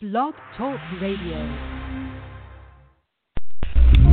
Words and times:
Blog 0.00 0.32
Talk 0.56 0.78
Radio. 1.02 1.42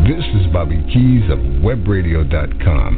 This 0.01 0.25
is 0.33 0.51
Bobby 0.51 0.81
Keys 0.91 1.29
of 1.29 1.37
webradio.com. 1.61 2.97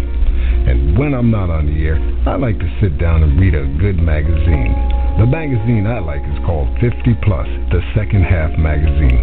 And 0.70 0.98
when 0.98 1.14
I'm 1.14 1.30
not 1.30 1.50
on 1.50 1.66
the 1.66 1.84
air, 1.84 2.00
I 2.26 2.38
like 2.38 2.58
to 2.60 2.78
sit 2.80 2.98
down 2.98 3.24
and 3.24 3.38
read 3.38 3.56
a 3.56 3.68
good 3.78 4.00
magazine. 4.00 4.72
The 5.20 5.26
magazine 5.26 5.86
I 5.86 6.00
like 6.00 6.24
is 6.32 6.40
called 6.46 6.70
50 6.80 7.12
Plus, 7.28 7.48
the 7.76 7.84
second 7.94 8.24
half 8.24 8.58
magazine. 8.58 9.20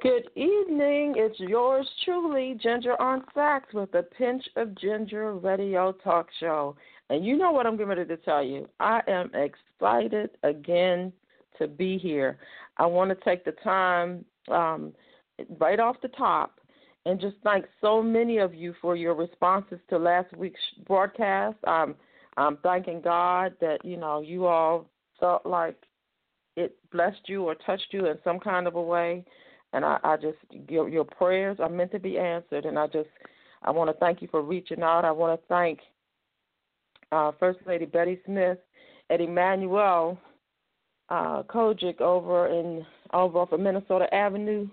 Good 0.05 0.29
evening. 0.35 1.15
It's 1.17 1.39
yours 1.39 1.89
truly, 2.03 2.55
Ginger 2.61 3.01
on 3.01 3.23
Facts, 3.33 3.73
with 3.73 3.95
a 3.95 4.03
pinch 4.03 4.43
of 4.55 4.75
ginger 4.75 5.33
radio 5.33 5.93
talk 5.93 6.27
show. 6.39 6.75
And 7.09 7.25
you 7.25 7.37
know 7.37 7.51
what 7.51 7.67
I'm 7.67 7.73
getting 7.77 7.89
ready 7.89 8.05
to 8.05 8.17
tell 8.17 8.43
you. 8.43 8.67
I 8.79 9.01
am 9.07 9.31
excited 9.33 10.31
again 10.43 11.13
to 11.59 11.67
be 11.67 11.97
here. 11.97 12.37
I 12.77 12.85
want 12.85 13.09
to 13.09 13.23
take 13.23 13.45
the 13.45 13.53
time 13.63 14.25
um, 14.51 14.93
right 15.59 15.79
off 15.79 15.97
the 16.01 16.07
top 16.09 16.59
and 17.05 17.19
just 17.19 17.35
thank 17.43 17.65
so 17.81 18.01
many 18.01 18.39
of 18.39 18.55
you 18.55 18.73
for 18.81 18.95
your 18.95 19.13
responses 19.13 19.79
to 19.89 19.97
last 19.97 20.35
week's 20.35 20.59
broadcast. 20.87 21.57
I'm, 21.67 21.95
I'm 22.37 22.57
thanking 22.57 23.01
God 23.01 23.53
that, 23.61 23.85
you 23.85 23.97
know, 23.97 24.21
you 24.21 24.47
all 24.47 24.89
felt 25.19 25.45
like 25.45 25.77
it 26.57 26.75
blessed 26.91 27.21
you 27.27 27.43
or 27.43 27.55
touched 27.55 27.87
you 27.91 28.07
in 28.07 28.17
some 28.23 28.39
kind 28.39 28.65
of 28.67 28.75
a 28.75 28.81
way. 28.81 29.23
And 29.73 29.85
I, 29.85 29.99
I 30.03 30.17
just, 30.17 30.37
your, 30.69 30.89
your 30.89 31.05
prayers 31.05 31.57
are 31.59 31.69
meant 31.69 31.91
to 31.91 31.99
be 31.99 32.17
answered. 32.17 32.65
And 32.65 32.79
I 32.79 32.87
just, 32.87 33.09
I 33.61 33.71
want 33.71 33.89
to 33.91 33.99
thank 33.99 34.21
you 34.21 34.27
for 34.31 34.41
reaching 34.41 34.81
out. 34.81 35.05
I 35.05 35.11
want 35.11 35.39
to 35.39 35.47
thank 35.47 35.79
uh, 37.15 37.31
First 37.39 37.59
Lady 37.65 37.85
Betty 37.85 38.19
Smith 38.25 38.57
at 39.09 39.21
Emmanuel 39.21 40.19
uh, 41.09 41.43
COGIC 41.43 42.01
over 42.01 42.47
in 42.47 42.85
over 43.13 43.39
off 43.39 43.51
of 43.51 43.59
Minnesota 43.59 44.13
Avenue 44.13 44.67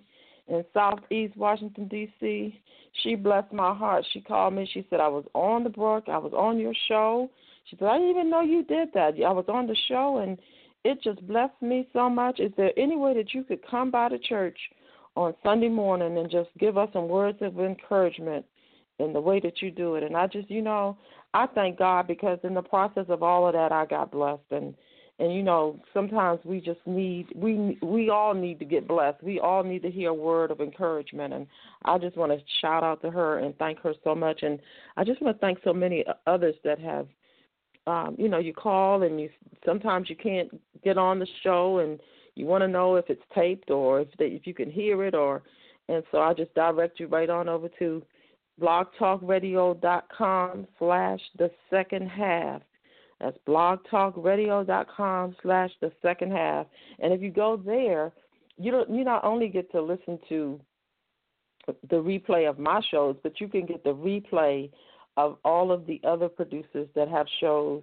in 0.49 0.65
Southeast 0.75 1.37
Washington 1.37 1.87
D.C. 1.87 2.61
She 3.03 3.15
blessed 3.15 3.53
my 3.53 3.75
heart. 3.75 4.05
She 4.13 4.21
called 4.21 4.55
me. 4.55 4.69
She 4.73 4.85
said 4.91 4.99
I 5.01 5.09
was 5.09 5.25
on 5.35 5.63
the 5.63 5.71
brook. 5.71 6.05
I 6.09 6.19
was 6.19 6.33
on 6.33 6.59
your 6.59 6.75
show. 6.89 7.31
She 7.69 7.77
said 7.77 7.89
I 7.89 7.99
didn't 7.99 8.11
even 8.11 8.31
know 8.31 8.41
you 8.41 8.65
did 8.65 8.89
that. 8.95 9.15
I 9.25 9.33
was 9.33 9.45
on 9.49 9.67
the 9.67 9.77
show 9.89 10.19
and 10.19 10.39
it 10.85 11.01
just 11.03 11.25
blessed 11.29 11.61
me 11.61 11.89
so 11.93 12.11
much. 12.11 12.41
Is 12.41 12.53
there 12.57 12.73
any 12.77 12.97
way 12.97 13.15
that 13.15 13.33
you 13.33 13.45
could 13.45 13.61
come 13.71 13.93
by 13.93 14.09
the 14.09 14.19
church 14.19 14.59
on 15.15 15.35
Sunday 15.45 15.69
morning 15.69 16.19
and 16.19 16.29
just 16.31 16.49
give 16.59 16.77
us 16.77 16.89
some 16.93 17.07
words 17.07 17.39
of 17.41 17.61
encouragement 17.61 18.45
in 18.99 19.13
the 19.13 19.21
way 19.21 19.41
that 19.41 19.63
you 19.63 19.71
do 19.71 19.95
it? 19.97 20.03
And 20.03 20.17
I 20.17 20.27
just, 20.27 20.51
you 20.51 20.63
know, 20.63 20.97
I 21.35 21.47
thank 21.47 21.79
God 21.79 22.07
because 22.07 22.39
in 22.45 22.55
the 22.55 22.63
process 22.63 23.07
of 23.09 23.23
all 23.23 23.47
of 23.47 23.55
that, 23.55 23.73
I 23.73 23.87
got 23.87 24.11
blessed. 24.11 24.43
And 24.51 24.75
and 25.19 25.33
you 25.35 25.43
know 25.43 25.79
sometimes 25.93 26.41
we 26.45 26.61
just 26.61 26.81
need 26.87 27.27
we 27.35 27.79
we 27.83 28.11
all 28.11 28.35
need 28.35 28.59
to 28.59 28.65
get 28.65 28.89
blessed. 28.89 29.23
We 29.23 29.39
all 29.41 29.63
need 29.63 29.83
to 29.83 29.91
hear 29.91 30.11
a 30.11 30.15
word 30.15 30.51
of 30.51 30.61
encouragement. 30.61 31.33
And 31.33 31.47
i 31.85 31.97
just 31.99 32.17
want 32.17 32.33
to 32.33 32.39
shout 32.61 32.83
out 32.83 33.03
to 33.03 33.11
her 33.11 33.39
and 33.39 33.57
thank 33.59 33.79
her 33.81 33.95
so 34.03 34.15
much. 34.15 34.43
And 34.43 34.59
i 34.97 35.05
just 35.05 35.23
want 35.23 35.37
to 35.37 35.41
thank 35.41 35.59
so 35.63 35.73
many 35.73 36.05
others 36.27 36.55
that 36.65 36.79
have 36.81 37.07
um 37.87 38.17
you 38.19 38.29
know 38.29 38.39
you 38.39 38.53
call 38.53 39.03
and 39.03 39.21
you 39.21 39.29
sometimes 39.67 40.09
you 40.09 40.17
can't 40.17 40.49
get 40.83 40.99
on 40.99 41.19
the 41.19 41.27
show 41.43 41.79
and 41.79 42.01
you 42.35 42.47
want 42.47 42.63
to 42.63 42.69
know 42.69 42.97
if 42.97 43.11
it's 43.11 43.23
taped 43.35 43.71
or 43.71 44.01
if 44.01 44.09
they, 44.19 44.27
if 44.27 44.47
you 44.47 44.55
can 44.55 44.71
hear 44.71 45.05
it 45.05 45.15
or 45.15 45.43
and 45.89 46.05
so 46.13 46.19
i 46.19 46.33
just 46.33 46.55
direct 46.55 47.01
you 47.01 47.09
right 47.09 47.29
on 47.29 47.49
over 47.49 47.69
to 47.81 48.01
blogtalkradio.com 48.61 50.67
slash 50.79 51.21
the 51.39 51.51
second 51.71 52.09
half. 52.09 52.61
That's 53.21 53.39
blogtalkradio.com 53.47 55.37
slash 55.43 55.71
the 55.81 55.93
second 56.03 56.33
half. 56.33 56.67
And 56.99 57.13
if 57.13 57.23
you 57.23 57.31
go 57.31 57.57
there, 57.57 58.13
you 58.59 58.71
don't 58.71 58.91
you 58.91 59.05
not 59.05 59.25
only 59.25 59.49
get 59.49 59.71
to 59.73 59.81
listen 59.81 60.19
to 60.29 60.61
the 61.67 61.97
replay 61.97 62.49
of 62.49 62.59
my 62.59 62.81
shows, 62.91 63.17
but 63.23 63.41
you 63.41 63.49
can 63.49 63.67
get 63.67 63.85
the 63.85 63.95
replay 63.95 64.71
of 65.17 65.39
all 65.45 65.71
of 65.71 65.87
the 65.87 66.01
other 66.05 66.29
producers 66.29 66.89
that 66.95 67.09
have 67.09 67.27
shows 67.41 67.83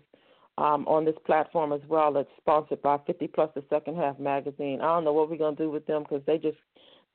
um, 0.58 0.86
on 0.88 1.06
this 1.06 1.16
platform 1.26 1.72
as 1.72 1.82
well. 1.88 2.12
That's 2.12 2.28
sponsored 2.38 2.82
by 2.82 2.98
50 3.08 3.28
Plus 3.28 3.50
the 3.56 3.64
Second 3.70 3.96
Half 3.96 4.20
magazine. 4.20 4.82
I 4.82 4.88
don't 4.88 5.06
know 5.06 5.14
what 5.14 5.30
we're 5.30 5.38
gonna 5.38 5.56
do 5.56 5.70
with 5.70 5.86
them 5.86 6.04
because 6.04 6.22
they 6.26 6.38
just 6.38 6.58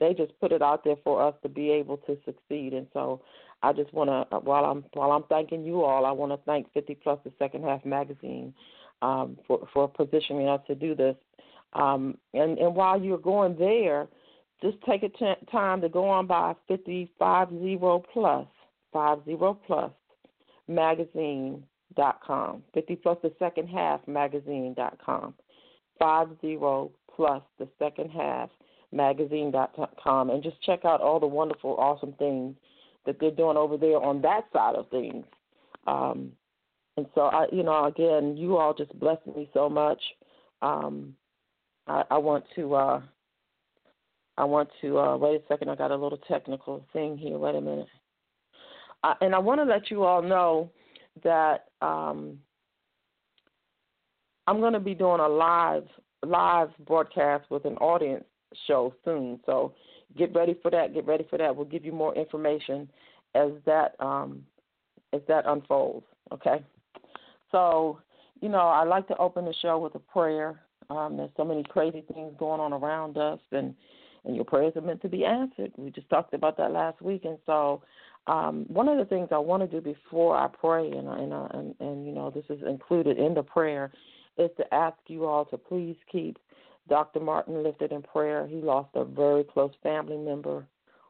they 0.01 0.15
just 0.15 0.39
put 0.41 0.53
it 0.53 0.63
out 0.63 0.85
there 0.85 0.97
for 1.05 1.23
us 1.23 1.35
to 1.43 1.49
be 1.49 1.71
able 1.71 1.99
to 1.99 2.17
succeed. 2.25 2.73
And 2.73 2.87
so 2.93 3.23
I 3.63 3.73
just 3.73 3.93
want 3.95 4.11
to, 4.11 4.39
while 4.39 4.65
I'm 4.65 4.85
while 4.93 5.13
I'm 5.13 5.25
thanking 5.25 5.65
you 5.65 5.83
all, 5.83 6.05
I 6.05 6.13
want 6.13 6.33
to 6.33 6.39
thank 6.45 6.73
50 6.73 6.95
Plus 6.97 7.19
the 7.25 7.33
Second 7.39 7.65
Half 7.65 7.85
Magazine 7.85 8.53
um, 9.03 9.39
for 9.47 9.67
for 9.73 9.89
positioning 9.89 10.49
us 10.49 10.61
to 10.67 10.75
do 10.75 10.95
this. 10.95 11.17
Um, 11.73 12.19
and 12.33 12.59
and 12.59 12.75
while 12.75 13.01
you're 13.01 13.19
going 13.19 13.57
there, 13.59 14.09
just 14.63 14.77
take 14.89 15.03
a 15.03 15.09
t- 15.09 15.47
time 15.51 15.81
to 15.81 15.89
go 15.89 16.09
on 16.09 16.27
by 16.27 16.55
550 16.67 17.11
plus 18.13 18.47
50 18.93 19.37
plus 19.67 19.91
magazine 20.69 21.63
dot 21.97 22.21
com 22.25 22.63
50 22.73 22.97
plus 22.97 23.19
the 23.23 23.33
second 23.39 23.69
half 23.69 24.01
magazine 24.09 24.75
dot 24.75 24.99
com 25.05 25.35
50 25.99 26.59
plus 27.15 27.43
the 27.59 27.69
second 27.79 28.11
half 28.11 28.49
magazine 28.95 29.51
dot 29.51 29.75
com 30.03 30.31
and 30.31 30.43
just 30.43 30.63
check 30.63 30.85
out 30.85 31.01
all 31.01 31.21
the 31.21 31.27
wonderful 31.27 31.77
awesome 31.77 32.15
things 32.19 32.55
that 33.05 33.17
they're 33.21 33.31
doing 33.31 33.57
over 33.57 33.77
there 33.77 34.01
on 34.01 34.23
that 34.23 34.45
side 34.53 34.77
of 34.77 34.89
things. 34.89 35.27
Um, 35.87 36.33
and 36.97 37.07
so 37.15 37.23
I, 37.23 37.47
you 37.53 37.63
know, 37.63 37.85
again, 37.87 38.37
you 38.37 38.57
all 38.57 38.73
just 38.73 38.99
blessed 38.99 39.27
me 39.27 39.51
so 39.53 39.69
much. 39.69 40.01
Um, 40.63 41.15
I, 41.87 42.05
I 42.11 42.19
want 42.19 42.45
to, 42.55 42.75
uh, 42.75 43.01
I 44.39 44.45
want 44.45 44.71
to 44.81 44.99
uh, 44.99 45.17
wait 45.17 45.43
a 45.43 45.47
second. 45.49 45.69
I 45.69 45.75
got 45.75 45.91
a 45.91 45.97
little 45.97 46.21
technical 46.29 46.87
thing 46.93 47.19
here. 47.19 47.37
Wait 47.37 47.55
a 47.55 47.61
minute. 47.61 47.89
Uh, 49.03 49.15
and 49.21 49.35
I 49.35 49.39
want 49.39 49.61
to 49.61 49.65
let 49.65 49.91
you 49.91 50.05
all 50.05 50.23
know 50.23 50.71
that 51.23 51.67
um, 51.83 52.39
I'm 54.47 54.61
going 54.61 54.73
to 54.73 54.81
be 54.81 54.95
doing 54.95 55.21
a 55.21 55.29
live 55.29 55.85
live 56.25 56.71
broadcast 56.87 57.51
with 57.51 57.67
an 57.67 57.77
audience 57.77 58.25
show 58.67 58.95
soon. 59.05 59.41
So 59.47 59.75
get 60.17 60.35
ready 60.35 60.57
for 60.63 60.71
that. 60.71 60.95
Get 60.95 61.07
ready 61.07 61.27
for 61.29 61.39
that. 61.39 61.55
We'll 61.55 61.67
give 61.67 61.85
you 61.85 61.93
more 61.93 62.15
information 62.15 62.89
as 63.35 63.51
that 63.67 63.95
um, 64.01 64.45
as 65.13 65.21
that 65.29 65.45
unfolds. 65.47 66.07
Okay. 66.33 66.63
So, 67.53 68.01
you 68.41 68.49
know, 68.49 68.59
I 68.59 68.85
like 68.85 69.07
to 69.09 69.17
open 69.19 69.45
the 69.45 69.55
show 69.63 69.79
with 69.79 69.95
a 69.95 70.01
prayer. 70.01 70.61
Um, 70.91 71.17
there's 71.17 71.31
so 71.37 71.45
many 71.45 71.63
crazy 71.63 72.05
things 72.13 72.35
going 72.39 72.61
on 72.61 72.73
around 72.73 73.17
us, 73.17 73.41
and 73.53 73.75
and 74.25 74.35
your 74.35 74.45
prayers 74.45 74.73
are 74.77 74.81
meant 74.81 75.03
to 75.03 75.09
be 75.09 75.25
answered. 75.25 75.73
We 75.77 75.91
just 75.91 76.09
talked 76.09 76.35
about 76.35 76.57
that 76.57 76.73
last 76.73 77.01
week, 77.03 77.25
and 77.25 77.39
so 77.47 77.83
um, 78.27 78.65
one 78.69 78.89
of 78.89 78.99
the 78.99 79.05
things 79.05 79.29
I 79.31 79.39
want 79.39 79.63
to 79.63 79.69
do 79.69 79.81
before 79.81 80.37
I 80.37 80.49
pray, 80.49 80.91
and 80.91 81.09
and, 81.09 81.33
and 81.33 81.75
and 81.81 82.07
you 82.07 82.13
know, 82.13 82.31
this 82.31 82.45
is 82.49 82.63
included 82.67 83.19
in 83.19 83.35
the 83.35 83.43
prayer, 83.43 83.93
is 84.39 84.51
to 84.57 84.75
ask 84.75 84.97
you 85.07 85.27
all 85.27 85.45
to 85.47 85.59
please 85.59 85.97
keep 86.11 86.39
Dr. 86.89 87.21
Martin 87.21 87.63
lifted 87.63 87.93
in 87.93 88.03
prayer. 88.03 88.47
He 88.47 88.57
lost 88.57 88.91
a 88.95 89.05
very 89.05 89.45
close 89.45 89.73
family 89.83 90.17
member 90.17 90.67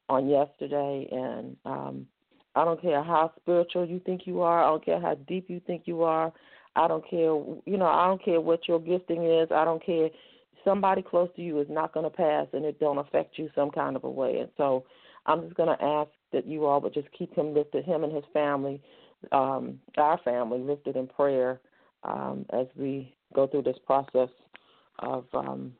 on 0.08 0.28
yesterday, 0.28 1.08
and 1.10 1.56
um, 1.64 2.06
I 2.54 2.64
don't 2.64 2.80
care 2.80 3.02
how 3.02 3.32
spiritual 3.40 3.86
you 3.86 4.00
think 4.00 4.22
you 4.26 4.40
are. 4.42 4.62
I 4.62 4.68
don't 4.68 4.84
care 4.84 5.00
how 5.00 5.14
deep 5.26 5.48
you 5.48 5.60
think 5.66 5.82
you 5.86 6.02
are. 6.02 6.32
I 6.76 6.88
don't 6.88 7.08
care, 7.08 7.34
you 7.66 7.76
know, 7.76 7.86
I 7.86 8.06
don't 8.06 8.24
care 8.24 8.40
what 8.40 8.68
your 8.68 8.80
gifting 8.80 9.24
is. 9.24 9.48
I 9.50 9.64
don't 9.64 9.84
care. 9.84 10.10
Somebody 10.64 11.02
close 11.02 11.28
to 11.36 11.42
you 11.42 11.60
is 11.60 11.66
not 11.68 11.92
going 11.92 12.04
to 12.04 12.16
pass, 12.16 12.46
and 12.52 12.64
it 12.64 12.80
don't 12.80 12.98
affect 12.98 13.38
you 13.38 13.50
some 13.54 13.70
kind 13.70 13.96
of 13.96 14.04
a 14.04 14.10
way. 14.10 14.38
And 14.38 14.50
so, 14.56 14.84
I'm 15.26 15.42
just 15.42 15.56
going 15.56 15.76
to 15.76 15.84
ask 15.84 16.10
that 16.32 16.46
you 16.46 16.66
all 16.66 16.80
would 16.80 16.94
just 16.94 17.10
keep 17.16 17.34
him 17.34 17.54
lifted, 17.54 17.84
him 17.84 18.04
and 18.04 18.12
his 18.12 18.24
family, 18.32 18.80
um, 19.32 19.80
our 19.96 20.18
family 20.24 20.58
lifted 20.58 20.96
in 20.96 21.06
prayer 21.06 21.60
um, 22.02 22.44
as 22.50 22.66
we 22.76 23.14
go 23.34 23.46
through 23.46 23.62
this 23.62 23.78
process 23.86 24.28
of, 24.98 25.24
um, 25.34 25.72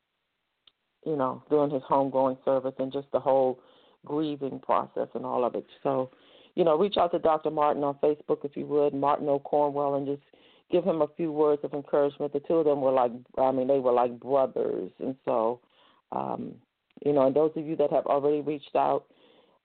you 1.05 1.16
know, 1.16 1.43
doing 1.50 1.70
his 1.70 1.82
homegoing 1.82 2.43
service 2.44 2.75
and 2.78 2.93
just 2.93 3.11
the 3.12 3.20
whole 3.20 3.61
grieving 4.05 4.58
process 4.61 5.08
and 5.14 5.25
all 5.25 5.44
of 5.44 5.55
it. 5.55 5.66
So, 5.82 6.11
you 6.55 6.64
know, 6.64 6.78
reach 6.78 6.96
out 6.96 7.12
to 7.12 7.19
Dr. 7.19 7.50
Martin 7.50 7.82
on 7.84 7.96
Facebook 7.96 8.44
if 8.44 8.56
you 8.56 8.66
would, 8.66 8.94
Martin 8.94 9.28
O'Cornwell, 9.28 9.96
and 9.96 10.06
just 10.06 10.22
give 10.70 10.84
him 10.84 11.02
a 11.02 11.08
few 11.16 11.32
words 11.32 11.62
of 11.64 11.75
encouragement. 11.75 12.32
The 12.32 12.40
two 12.40 12.55
of 12.55 12.64
them 12.64 12.81
were 12.81 12.93
like, 12.93 13.12
I 13.38 13.50
mean, 13.52 13.66
they 13.66 13.81
were 13.81 13.93
like 13.93 14.19
brothers, 14.20 14.90
and 14.99 15.16
so, 15.25 15.61
um, 16.12 16.55
you 17.05 17.12
know, 17.12 17.26
and 17.26 17.34
those 17.34 17.52
of 17.56 17.66
you 17.66 17.76
that 17.76 17.90
have 17.90 18.06
already 18.06 18.40
reached 18.40 18.76
out, 18.76 19.05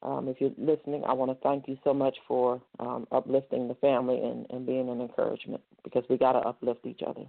um, 0.02 0.28
if 0.30 0.40
you're 0.40 0.52
listening, 0.58 1.04
I 1.06 1.14
want 1.14 1.32
to 1.32 1.38
thank 1.44 1.68
you 1.68 1.78
so 1.84 1.94
much 1.94 2.16
for 2.28 2.62
um, 2.80 3.06
uplifting 3.12 3.68
the 3.68 3.76
family 3.76 4.20
and, 4.22 4.46
and 4.50 4.66
being 4.66 4.90
an 4.90 5.02
encouragement 5.02 5.62
because 5.84 6.04
we 6.10 6.18
got 6.18 6.34
to 6.34 6.40
uplift 6.40 6.86
each 6.86 7.02
other. 7.06 7.26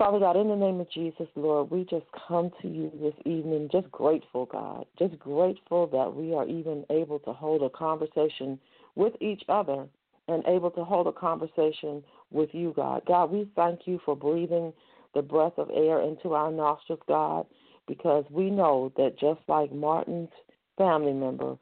Father 0.00 0.18
God, 0.18 0.38
in 0.38 0.48
the 0.48 0.56
name 0.56 0.80
of 0.80 0.90
Jesus, 0.90 1.26
Lord, 1.36 1.70
we 1.70 1.84
just 1.84 2.06
come 2.26 2.50
to 2.62 2.68
you 2.68 2.90
this 3.02 3.12
evening 3.26 3.68
just 3.70 3.90
grateful, 3.90 4.46
God, 4.46 4.86
just 4.98 5.18
grateful 5.18 5.86
that 5.88 6.16
we 6.16 6.32
are 6.32 6.48
even 6.48 6.86
able 6.88 7.18
to 7.18 7.34
hold 7.34 7.62
a 7.62 7.68
conversation 7.68 8.58
with 8.94 9.12
each 9.20 9.42
other 9.50 9.86
and 10.26 10.42
able 10.46 10.70
to 10.70 10.84
hold 10.84 11.06
a 11.06 11.12
conversation 11.12 12.02
with 12.30 12.48
you, 12.52 12.72
God. 12.74 13.02
God, 13.06 13.30
we 13.30 13.46
thank 13.54 13.80
you 13.84 14.00
for 14.06 14.16
breathing 14.16 14.72
the 15.14 15.20
breath 15.20 15.58
of 15.58 15.68
air 15.68 16.00
into 16.00 16.32
our 16.32 16.50
nostrils, 16.50 17.00
God, 17.06 17.44
because 17.86 18.24
we 18.30 18.48
know 18.48 18.90
that 18.96 19.18
just 19.18 19.40
like 19.48 19.70
Martin's 19.70 20.30
family 20.78 21.12
member, 21.12 21.58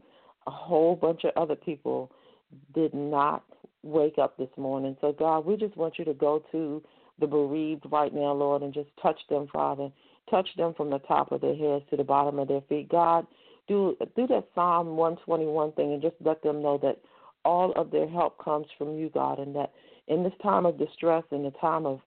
a 0.46 0.50
whole 0.52 0.94
bunch 0.94 1.24
of 1.24 1.32
other 1.36 1.56
people 1.56 2.12
did 2.72 2.94
not 2.94 3.42
wake 3.82 4.18
up 4.18 4.36
this 4.36 4.56
morning. 4.56 4.96
So, 5.00 5.10
God, 5.10 5.44
we 5.44 5.56
just 5.56 5.76
want 5.76 5.98
you 5.98 6.04
to 6.04 6.14
go 6.14 6.44
to 6.52 6.80
the 7.20 7.26
bereaved 7.26 7.84
right 7.90 8.14
now, 8.14 8.32
Lord, 8.32 8.62
and 8.62 8.72
just 8.72 8.90
touch 9.02 9.20
them, 9.28 9.48
Father. 9.52 9.90
Touch 10.30 10.48
them 10.56 10.74
from 10.74 10.90
the 10.90 10.98
top 11.00 11.32
of 11.32 11.40
their 11.40 11.56
heads 11.56 11.84
to 11.90 11.96
the 11.96 12.04
bottom 12.04 12.38
of 12.38 12.48
their 12.48 12.60
feet. 12.68 12.88
God, 12.88 13.26
do 13.66 13.96
do 14.16 14.26
that 14.26 14.48
Psalm 14.54 14.96
121 14.96 15.72
thing 15.72 15.92
and 15.92 16.02
just 16.02 16.16
let 16.20 16.42
them 16.42 16.62
know 16.62 16.78
that 16.82 16.98
all 17.44 17.72
of 17.72 17.90
their 17.90 18.08
help 18.08 18.42
comes 18.42 18.66
from 18.76 18.96
you, 18.96 19.10
God, 19.10 19.38
and 19.38 19.54
that 19.56 19.72
in 20.06 20.22
this 20.22 20.32
time 20.42 20.66
of 20.66 20.78
distress, 20.78 21.24
in 21.30 21.44
the 21.44 21.50
time 21.52 21.86
of 21.86 22.00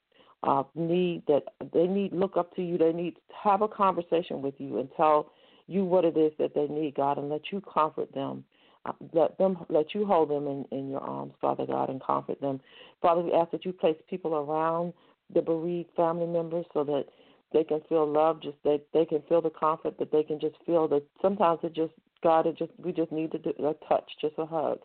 uh, 0.43 0.63
need, 0.75 1.23
that 1.27 1.43
they 1.73 1.85
need 1.85 2.13
look 2.13 2.35
up 2.35 2.55
to 2.55 2.63
you. 2.63 2.77
They 2.77 2.93
need 2.93 3.15
to 3.15 3.35
have 3.43 3.61
a 3.61 3.67
conversation 3.67 4.41
with 4.41 4.55
you 4.57 4.79
and 4.79 4.89
tell 4.97 5.31
you 5.67 5.85
what 5.85 6.03
it 6.03 6.17
is 6.17 6.31
that 6.39 6.53
they 6.55 6.67
need, 6.67 6.95
God, 6.95 7.17
and 7.17 7.29
let 7.29 7.51
you 7.51 7.61
comfort 7.61 8.13
them. 8.13 8.43
Uh, 8.85 8.93
let 9.13 9.37
them 9.37 9.57
let 9.69 9.93
you 9.93 10.05
hold 10.05 10.29
them 10.29 10.47
in, 10.47 10.65
in 10.77 10.89
your 10.89 11.01
arms, 11.01 11.33
Father 11.39 11.65
God, 11.65 11.89
and 11.89 12.03
comfort 12.03 12.41
them. 12.41 12.59
Father, 13.01 13.21
we 13.21 13.31
ask 13.31 13.51
that 13.51 13.63
you 13.63 13.73
place 13.73 13.95
people 14.09 14.33
around 14.33 14.93
the 15.33 15.41
bereaved 15.41 15.89
family 15.95 16.25
members 16.25 16.65
so 16.73 16.83
that 16.83 17.05
they 17.53 17.63
can 17.63 17.81
feel 17.87 18.11
love, 18.11 18.41
just 18.41 18.57
that 18.63 18.81
they 18.93 19.05
can 19.05 19.21
feel 19.29 19.41
the 19.41 19.51
comfort, 19.51 19.99
that 19.99 20.11
they 20.11 20.23
can 20.23 20.39
just 20.39 20.55
feel 20.65 20.87
that 20.87 21.03
sometimes 21.21 21.59
it 21.63 21.73
just 21.73 21.93
God, 22.23 22.47
it 22.47 22.57
just 22.57 22.71
we 22.77 22.91
just 22.91 23.11
need 23.11 23.31
to 23.31 23.39
do 23.39 23.53
a 23.59 23.73
touch, 23.87 24.09
just 24.19 24.35
a 24.37 24.45
hug, 24.45 24.79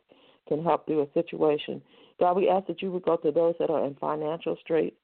can 0.48 0.62
help 0.62 0.86
through 0.86 1.02
a 1.02 1.12
situation. 1.14 1.82
God, 2.18 2.36
we 2.36 2.48
ask 2.48 2.66
that 2.66 2.82
you 2.82 2.90
would 2.92 3.04
go 3.04 3.16
to 3.16 3.30
those 3.30 3.54
that 3.58 3.70
are 3.70 3.84
in 3.84 3.94
financial 3.94 4.56
straits. 4.60 4.96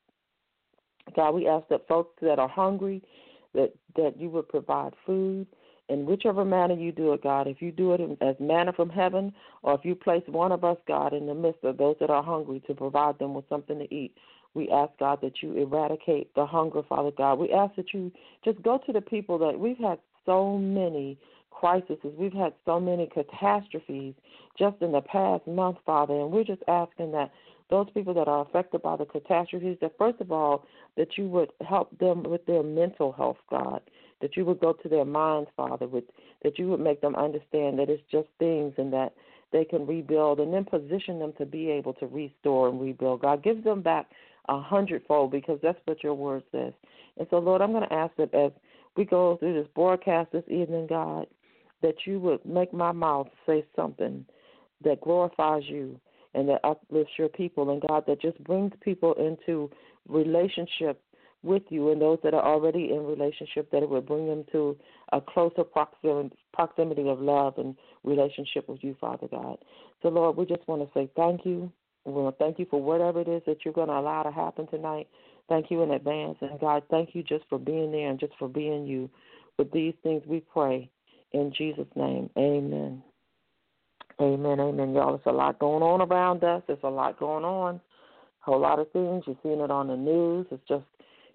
God, 1.16 1.32
we 1.32 1.48
ask 1.48 1.66
that 1.68 1.88
folks 1.88 2.14
that 2.22 2.38
are 2.38 2.48
hungry, 2.48 3.02
that 3.54 3.72
that 3.96 4.18
you 4.18 4.28
would 4.30 4.48
provide 4.48 4.92
food 5.06 5.46
in 5.88 6.06
whichever 6.06 6.44
manner 6.44 6.74
you 6.74 6.92
do 6.92 7.12
it, 7.12 7.22
God, 7.22 7.46
if 7.46 7.60
you 7.60 7.72
do 7.72 7.92
it 7.92 8.00
as 8.20 8.36
manna 8.38 8.72
from 8.72 8.88
heaven, 8.88 9.32
or 9.62 9.74
if 9.74 9.84
you 9.84 9.94
place 9.94 10.22
one 10.26 10.52
of 10.52 10.64
us, 10.64 10.78
God, 10.86 11.12
in 11.12 11.26
the 11.26 11.34
midst 11.34 11.64
of 11.64 11.76
those 11.76 11.96
that 12.00 12.10
are 12.10 12.22
hungry 12.22 12.62
to 12.66 12.74
provide 12.74 13.18
them 13.18 13.34
with 13.34 13.48
something 13.48 13.78
to 13.78 13.94
eat, 13.94 14.14
we 14.54 14.68
ask, 14.70 14.92
God, 14.98 15.20
that 15.22 15.42
you 15.42 15.56
eradicate 15.56 16.34
the 16.34 16.46
hunger, 16.46 16.82
Father 16.88 17.10
God. 17.10 17.38
We 17.38 17.50
ask 17.50 17.74
that 17.76 17.94
you 17.94 18.12
just 18.44 18.62
go 18.62 18.78
to 18.86 18.92
the 18.92 19.00
people 19.00 19.38
that 19.38 19.58
we've 19.58 19.78
had 19.78 19.98
so 20.26 20.58
many 20.58 21.18
crises, 21.50 21.98
we've 22.18 22.32
had 22.32 22.52
so 22.64 22.80
many 22.80 23.08
catastrophes 23.08 24.14
just 24.58 24.76
in 24.80 24.92
the 24.92 25.00
past 25.00 25.46
month, 25.46 25.78
Father, 25.86 26.14
and 26.14 26.30
we're 26.30 26.44
just 26.44 26.62
asking 26.68 27.12
that 27.12 27.30
those 27.70 27.86
people 27.94 28.12
that 28.14 28.28
are 28.28 28.42
affected 28.42 28.82
by 28.82 28.96
the 28.96 29.06
catastrophes, 29.06 29.78
that 29.80 29.96
first 29.96 30.20
of 30.20 30.30
all, 30.30 30.66
that 30.96 31.16
you 31.16 31.28
would 31.28 31.50
help 31.66 31.96
them 31.98 32.22
with 32.22 32.44
their 32.46 32.62
mental 32.62 33.12
health, 33.12 33.38
God 33.48 33.80
that 34.22 34.36
you 34.36 34.44
would 34.46 34.60
go 34.60 34.72
to 34.72 34.88
their 34.88 35.04
minds, 35.04 35.50
Father, 35.56 35.86
with 35.86 36.04
that 36.42 36.58
you 36.58 36.68
would 36.68 36.80
make 36.80 37.00
them 37.02 37.14
understand 37.16 37.78
that 37.78 37.90
it's 37.90 38.02
just 38.10 38.28
things 38.38 38.72
and 38.78 38.92
that 38.92 39.12
they 39.52 39.64
can 39.64 39.86
rebuild 39.86 40.40
and 40.40 40.54
then 40.54 40.64
position 40.64 41.18
them 41.18 41.34
to 41.36 41.44
be 41.44 41.68
able 41.68 41.92
to 41.94 42.06
restore 42.06 42.68
and 42.68 42.80
rebuild. 42.80 43.20
God 43.20 43.42
gives 43.42 43.62
them 43.62 43.82
back 43.82 44.06
a 44.48 44.58
hundredfold 44.58 45.30
because 45.30 45.58
that's 45.62 45.78
what 45.84 46.02
your 46.02 46.14
word 46.14 46.42
says. 46.50 46.72
And 47.18 47.26
so, 47.30 47.38
Lord, 47.38 47.60
I'm 47.60 47.72
going 47.72 47.86
to 47.86 47.94
ask 47.94 48.14
that 48.16 48.32
as 48.32 48.52
we 48.96 49.04
go 49.04 49.36
through 49.36 49.54
this 49.54 49.70
broadcast 49.74 50.32
this 50.32 50.44
evening, 50.48 50.86
God, 50.88 51.26
that 51.82 51.94
you 52.06 52.18
would 52.20 52.44
make 52.46 52.72
my 52.72 52.92
mouth 52.92 53.28
say 53.44 53.64
something 53.76 54.24
that 54.84 55.00
glorifies 55.00 55.64
you 55.66 56.00
and 56.34 56.48
that 56.48 56.60
uplifts 56.64 57.12
your 57.18 57.28
people, 57.28 57.70
and 57.70 57.82
God, 57.88 58.04
that 58.06 58.22
just 58.22 58.42
brings 58.44 58.72
people 58.80 59.12
into 59.14 59.70
relationship 60.08 61.00
with 61.42 61.62
you 61.70 61.90
and 61.90 62.00
those 62.00 62.18
that 62.22 62.34
are 62.34 62.44
already 62.44 62.90
in 62.92 63.04
relationship 63.04 63.70
that 63.70 63.82
it 63.82 63.88
would 63.88 64.06
bring 64.06 64.28
them 64.28 64.44
to 64.52 64.76
a 65.12 65.20
closer 65.20 65.64
proximity 65.64 67.08
of 67.08 67.20
love 67.20 67.54
and 67.58 67.76
relationship 68.04 68.68
with 68.68 68.82
you, 68.82 68.96
Father 69.00 69.26
God. 69.28 69.58
So, 70.02 70.08
Lord, 70.08 70.36
we 70.36 70.46
just 70.46 70.66
want 70.68 70.82
to 70.82 70.98
say 70.98 71.10
thank 71.16 71.44
you. 71.44 71.72
We 72.04 72.12
want 72.12 72.38
to 72.38 72.44
thank 72.44 72.58
you 72.58 72.66
for 72.70 72.82
whatever 72.82 73.20
it 73.20 73.28
is 73.28 73.42
that 73.46 73.64
you're 73.64 73.74
going 73.74 73.88
to 73.88 73.94
allow 73.94 74.22
to 74.22 74.30
happen 74.30 74.66
tonight. 74.68 75.08
Thank 75.48 75.70
you 75.70 75.82
in 75.82 75.90
advance. 75.92 76.38
And, 76.40 76.58
God, 76.60 76.84
thank 76.90 77.14
you 77.14 77.22
just 77.22 77.44
for 77.48 77.58
being 77.58 77.92
there 77.92 78.08
and 78.10 78.20
just 78.20 78.32
for 78.38 78.48
being 78.48 78.86
you. 78.86 79.10
With 79.58 79.70
these 79.70 79.94
things 80.02 80.22
we 80.26 80.40
pray 80.40 80.90
in 81.32 81.52
Jesus' 81.56 81.86
name. 81.94 82.30
Amen. 82.38 83.02
Amen, 84.20 84.60
amen. 84.60 84.94
Y'all, 84.94 85.14
it's 85.14 85.26
a 85.26 85.30
lot 85.30 85.58
going 85.58 85.82
on 85.82 86.00
around 86.00 86.42
us. 86.42 86.62
There's 86.66 86.78
a 86.82 86.88
lot 86.88 87.18
going 87.18 87.44
on. 87.44 87.76
A 87.76 87.80
whole 88.40 88.60
lot 88.60 88.78
of 88.78 88.90
things. 88.92 89.24
You're 89.26 89.36
seeing 89.42 89.60
it 89.60 89.70
on 89.70 89.88
the 89.88 89.96
news. 89.96 90.46
It's 90.50 90.66
just 90.66 90.84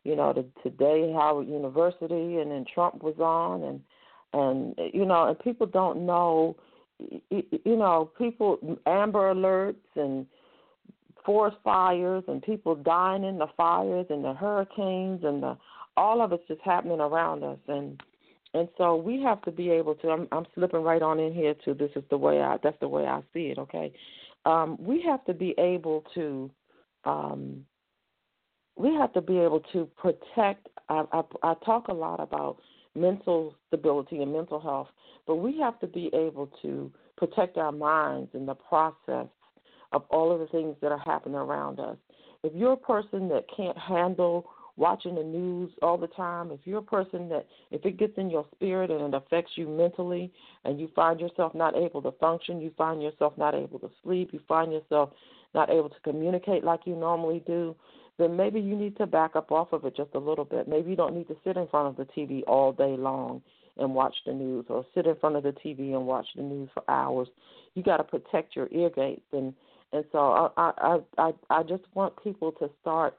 you 0.08 0.16
know, 0.16 0.32
the, 0.32 0.46
today 0.64 1.12
Howard 1.12 1.50
University, 1.50 2.38
and 2.38 2.50
then 2.52 2.66
Trump 2.74 3.04
was 3.04 3.20
on, 3.20 3.64
and 3.64 3.82
and 4.32 4.94
you 4.94 5.06
know, 5.06 5.28
and 5.28 5.40
people 5.40 5.68
don't 5.68 6.06
know, 6.06 6.56
you 7.30 7.76
know, 7.76 8.10
people 8.18 8.80
Amber 8.86 9.34
Alerts 9.34 9.76
and 9.98 10.26
forest 11.26 11.58
fires 11.62 12.24
and 12.30 12.42
people 12.42 12.74
dying 12.74 13.26
in 13.26 13.38
the 13.38 13.48
fires 13.58 14.06
and 14.10 14.24
the 14.24 14.34
hurricanes 14.34 15.26
and 15.26 15.44
the 15.44 15.58
all 15.98 16.22
of 16.22 16.32
it's 16.32 16.48
just 16.48 16.62
happening 16.62 17.02
around 17.02 17.44
us. 17.44 17.60
And 17.68 18.02
and 18.54 18.70
so 18.78 18.96
we 18.96 19.22
have 19.24 19.42
to 19.42 19.52
be 19.52 19.70
able 19.72 19.96
to 19.96 20.08
I'm 20.08 20.30
I'm 20.32 20.46
slipping 20.56 20.84
right 20.84 21.02
on 21.02 21.20
in 21.20 21.34
here 21.34 21.54
to 21.66 21.74
this 21.74 21.92
is 21.98 22.04
the 22.10 22.18
way 22.18 22.42
I 22.42 22.56
that's 22.64 22.80
the 22.80 22.88
way 22.88 23.06
I 23.06 23.20
see 23.34 23.48
it, 23.48 23.58
okay? 23.58 23.92
Um, 24.46 24.78
we 24.80 25.02
have 25.02 25.26
to 25.26 25.34
be 25.34 25.54
able 25.58 26.06
to 26.16 26.50
um 27.04 27.66
we 28.77 28.93
have 28.96 29.13
to 29.13 29.22
be 29.22 29.39
able 29.39 29.62
to 29.74 29.88
protect. 29.98 30.69
I, 30.89 31.03
I, 31.12 31.22
I 31.43 31.53
talk 31.65 31.88
a 31.88 31.93
lot 31.93 32.19
about 32.19 32.57
mental 32.96 33.55
stability 33.67 34.22
and 34.22 34.31
mental 34.31 34.60
health, 34.60 34.88
but 35.25 35.36
we 35.36 35.60
have 35.60 35.79
to 35.79 35.88
be 35.88 36.10
able 36.13 36.50
to 36.62 36.91
protect 37.17 37.57
our 37.57 37.72
minds 37.72 38.29
in 38.34 38.46
the 38.46 38.55
process 38.55 39.27
of 39.91 40.03
all 40.10 40.31
of 40.31 40.39
the 40.39 40.48
things 40.48 40.75
that 40.81 40.91
are 40.91 41.00
happening 41.00 41.36
around 41.36 41.79
us. 41.79 41.98
If 42.43 42.53
you're 42.53 42.74
a 42.74 42.77
person 42.77 43.27
that 43.29 43.46
can't 43.55 43.77
handle 43.77 44.48
watching 44.75 45.15
the 45.15 45.24
news 45.24 45.72
all 45.81 45.98
the 45.98 46.07
time, 46.07 46.51
if 46.51 46.60
you're 46.65 46.79
a 46.79 46.84
person 46.84 47.27
that, 47.29 47.48
if 47.72 47.84
it 47.86 47.98
gets 47.98 48.13
in 48.17 48.29
your 48.29 48.46
spirit 48.53 48.91
and 48.91 49.01
it 49.01 49.17
affects 49.17 49.53
you 49.55 49.67
mentally 49.67 50.31
and 50.65 50.79
you 50.79 50.89
find 50.96 51.19
yourself 51.19 51.55
not 51.55 51.75
able 51.75 52.01
to 52.03 52.12
function, 52.13 52.62
you 52.62 52.72
find 52.77 53.01
yourself 53.01 53.34
not 53.38 53.55
able 53.55 53.79
to 53.79 53.89
sleep, 54.03 54.29
you 54.31 54.39
find 54.48 54.72
yourself 54.72 55.10
not 55.55 55.69
able 55.69 55.89
to 55.89 56.00
communicate 56.03 56.63
like 56.63 56.81
you 56.86 56.96
normally 56.96 57.41
do, 57.48 57.75
then 58.17 58.36
maybe 58.36 58.59
you 58.59 58.75
need 58.75 58.97
to 58.97 59.05
back 59.05 59.36
up 59.36 59.51
off 59.51 59.74
of 59.74 59.86
it 59.86 59.95
just 59.95 60.13
a 60.15 60.19
little 60.19 60.45
bit. 60.45 60.67
Maybe 60.67 60.89
you 60.89 60.95
don't 60.95 61.15
need 61.15 61.27
to 61.27 61.38
sit 61.43 61.57
in 61.57 61.67
front 61.67 61.88
of 61.88 61.95
the 61.95 62.12
TV 62.13 62.41
all 62.47 62.71
day 62.71 62.95
long 62.97 63.41
and 63.77 63.93
watch 63.93 64.15
the 64.25 64.33
news 64.33 64.65
or 64.69 64.86
sit 64.95 65.05
in 65.05 65.15
front 65.17 65.36
of 65.36 65.43
the 65.43 65.51
TV 65.51 65.93
and 65.93 66.07
watch 66.07 66.25
the 66.36 66.41
news 66.41 66.69
for 66.74 66.83
hours. 66.89 67.27
You 67.75 67.83
got 67.83 67.97
to 67.97 68.03
protect 68.03 68.55
your 68.55 68.67
ear 68.71 68.89
gates 68.89 69.25
and 69.33 69.53
and 69.93 70.03
so 70.12 70.51
I 70.57 70.71
I 70.77 70.97
I 71.17 71.31
I 71.50 71.63
just 71.63 71.83
want 71.93 72.21
people 72.24 72.51
to 72.53 72.69
start 72.81 73.15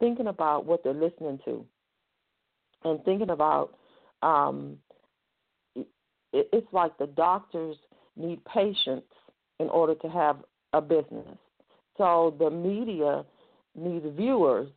thinking 0.00 0.28
about 0.28 0.64
what 0.64 0.82
they're 0.82 0.94
listening 0.94 1.38
to 1.44 1.64
and 2.84 3.04
thinking 3.04 3.30
about 3.30 3.74
um 4.22 4.78
it, 5.74 6.48
it's 6.52 6.72
like 6.72 6.96
the 6.98 7.06
doctors 7.06 7.76
need 8.16 8.40
patience 8.44 9.04
in 9.60 9.68
order 9.68 9.94
to 9.96 10.08
have 10.08 10.36
a 10.72 10.80
business. 10.80 11.36
So 11.96 12.34
the 12.38 12.50
media 12.50 13.24
needs 13.78 14.06
viewers 14.16 14.68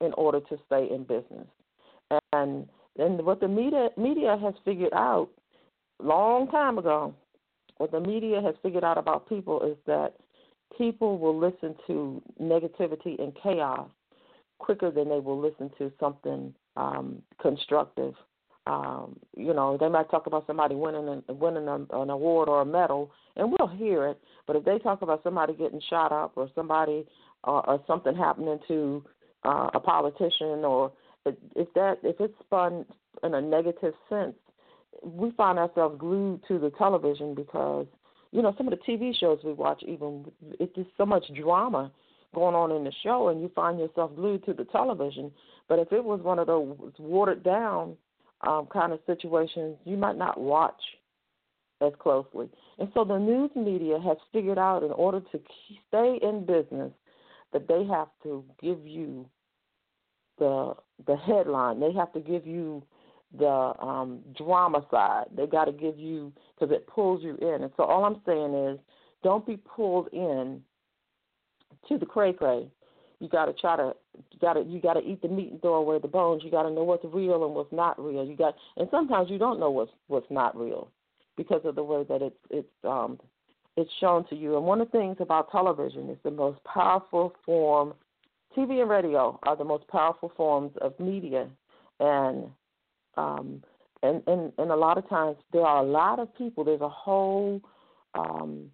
in 0.00 0.12
order 0.14 0.40
to 0.40 0.56
stay 0.66 0.88
in 0.90 1.04
business. 1.04 1.46
And 2.32 2.68
and 2.98 3.24
what 3.24 3.40
the 3.40 3.48
media 3.48 3.88
media 3.96 4.38
has 4.40 4.54
figured 4.64 4.92
out 4.92 5.28
long 6.02 6.48
time 6.48 6.78
ago, 6.78 7.14
what 7.78 7.90
the 7.90 8.00
media 8.00 8.40
has 8.40 8.54
figured 8.62 8.84
out 8.84 8.98
about 8.98 9.28
people 9.28 9.62
is 9.62 9.76
that 9.86 10.14
people 10.76 11.18
will 11.18 11.38
listen 11.38 11.74
to 11.86 12.22
negativity 12.40 13.20
and 13.22 13.36
chaos 13.42 13.88
quicker 14.58 14.90
than 14.90 15.08
they 15.08 15.20
will 15.20 15.40
listen 15.40 15.70
to 15.78 15.92
something 16.00 16.54
um, 16.76 17.22
constructive. 17.40 18.14
Um, 18.66 19.16
you 19.36 19.54
know, 19.54 19.76
they 19.78 19.88
might 19.88 20.10
talk 20.10 20.26
about 20.26 20.46
somebody 20.46 20.74
winning 20.74 21.08
an, 21.08 21.22
winning 21.38 21.68
an, 21.68 21.86
an 21.92 22.10
award 22.10 22.48
or 22.48 22.62
a 22.62 22.64
medal, 22.64 23.12
and 23.36 23.52
we'll 23.52 23.68
hear 23.68 24.08
it. 24.08 24.20
But 24.46 24.56
if 24.56 24.64
they 24.64 24.78
talk 24.78 25.02
about 25.02 25.22
somebody 25.22 25.54
getting 25.54 25.80
shot 25.88 26.10
up 26.10 26.32
or 26.34 26.50
somebody 26.54 27.06
uh, 27.44 27.60
or 27.60 27.82
something 27.86 28.16
happening 28.16 28.58
to 28.66 29.04
uh, 29.44 29.70
a 29.72 29.78
politician, 29.78 30.64
or 30.64 30.92
if 31.24 31.72
that 31.74 31.98
if 32.02 32.16
it's 32.18 32.34
spun 32.40 32.84
in 33.22 33.34
a 33.34 33.40
negative 33.40 33.94
sense, 34.08 34.34
we 35.04 35.30
find 35.32 35.58
ourselves 35.58 35.96
glued 35.98 36.40
to 36.48 36.58
the 36.58 36.70
television 36.70 37.36
because 37.36 37.86
you 38.32 38.42
know 38.42 38.52
some 38.58 38.66
of 38.66 38.76
the 38.76 38.92
TV 38.92 39.14
shows 39.16 39.38
we 39.44 39.52
watch 39.52 39.82
even 39.86 40.24
it's 40.58 40.74
just 40.74 40.90
so 40.96 41.06
much 41.06 41.24
drama 41.40 41.92
going 42.34 42.56
on 42.56 42.72
in 42.72 42.82
the 42.82 42.92
show, 43.04 43.28
and 43.28 43.40
you 43.40 43.50
find 43.54 43.78
yourself 43.78 44.14
glued 44.16 44.44
to 44.44 44.52
the 44.52 44.64
television. 44.64 45.30
But 45.68 45.78
if 45.78 45.92
it 45.92 46.04
was 46.04 46.20
one 46.20 46.40
of 46.40 46.48
those 46.48 46.76
watered 46.98 47.44
down 47.44 47.96
um, 48.46 48.66
kind 48.66 48.92
of 48.92 49.00
situations, 49.06 49.76
you 49.84 49.96
might 49.96 50.16
not 50.16 50.38
watch 50.40 50.80
as 51.80 51.92
closely. 51.98 52.48
And 52.78 52.88
so 52.94 53.04
the 53.04 53.18
news 53.18 53.50
media 53.54 53.98
has 54.00 54.16
figured 54.32 54.58
out 54.58 54.82
in 54.82 54.92
order 54.92 55.20
to 55.20 55.40
stay 55.88 56.18
in 56.22 56.46
business 56.46 56.92
that 57.52 57.68
they 57.68 57.84
have 57.84 58.08
to 58.22 58.44
give 58.60 58.86
you 58.86 59.26
the 60.38 60.74
the 61.06 61.16
headline. 61.16 61.80
They 61.80 61.92
have 61.92 62.12
to 62.12 62.20
give 62.20 62.46
you 62.46 62.82
the 63.38 63.72
um, 63.80 64.20
drama 64.36 64.86
side. 64.90 65.26
They 65.36 65.46
got 65.46 65.66
to 65.66 65.72
give 65.72 65.98
you 65.98 66.32
because 66.58 66.74
it 66.74 66.86
pulls 66.86 67.22
you 67.22 67.36
in. 67.36 67.62
And 67.62 67.72
so 67.76 67.84
all 67.84 68.04
I'm 68.04 68.20
saying 68.24 68.54
is, 68.54 68.78
don't 69.22 69.46
be 69.46 69.56
pulled 69.56 70.08
in 70.12 70.62
to 71.88 71.98
the 71.98 72.06
cray 72.06 72.32
cray. 72.32 72.68
You 73.20 73.28
got 73.28 73.46
to 73.46 73.52
try 73.54 73.76
to 73.76 73.94
you 74.32 74.38
got 74.40 74.54
to 74.54 74.62
you 74.62 74.80
got 74.80 74.94
to 74.94 75.00
eat 75.00 75.22
the 75.22 75.28
meat 75.28 75.52
and 75.52 75.60
throw 75.60 75.74
away 75.74 75.98
the 75.98 76.08
bones. 76.08 76.42
You 76.44 76.50
got 76.50 76.62
to 76.62 76.70
know 76.70 76.84
what's 76.84 77.04
real 77.04 77.44
and 77.44 77.54
what's 77.54 77.72
not 77.72 77.98
real. 78.02 78.24
You 78.24 78.36
got 78.36 78.54
and 78.76 78.88
sometimes 78.90 79.30
you 79.30 79.38
don't 79.38 79.60
know 79.60 79.70
what's 79.70 79.92
what's 80.08 80.30
not 80.30 80.56
real 80.56 80.90
because 81.36 81.62
of 81.64 81.74
the 81.74 81.84
way 81.84 82.04
that 82.08 82.22
it's 82.22 82.36
it's 82.50 82.68
um 82.84 83.18
it's 83.76 83.90
shown 84.00 84.26
to 84.28 84.36
you. 84.36 84.56
And 84.56 84.64
one 84.64 84.80
of 84.80 84.90
the 84.90 84.98
things 84.98 85.16
about 85.20 85.50
television 85.50 86.08
is 86.10 86.18
the 86.24 86.30
most 86.30 86.62
powerful 86.64 87.34
form. 87.44 87.94
TV 88.56 88.80
and 88.80 88.88
radio 88.88 89.38
are 89.42 89.56
the 89.56 89.64
most 89.64 89.86
powerful 89.88 90.32
forms 90.34 90.72
of 90.80 90.98
media, 90.98 91.46
and 92.00 92.46
um, 93.16 93.62
and, 94.02 94.22
and 94.26 94.52
and 94.56 94.70
a 94.70 94.76
lot 94.76 94.96
of 94.96 95.06
times 95.10 95.36
there 95.52 95.62
are 95.62 95.84
a 95.84 95.86
lot 95.86 96.18
of 96.18 96.34
people. 96.36 96.64
There's 96.64 96.80
a 96.80 96.88
whole 96.88 97.60
um, 98.14 98.70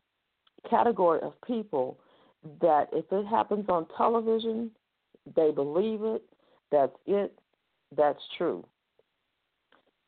category 0.71 1.21
of 1.23 1.33
people 1.45 1.99
that 2.61 2.89
if 2.93 3.05
it 3.11 3.27
happens 3.27 3.67
on 3.69 3.87
television, 3.97 4.71
they 5.37 5.51
believe 5.51 6.03
it. 6.03 6.23
That's 6.71 6.97
it. 7.07 7.39
That's 7.97 8.21
true. 8.39 8.65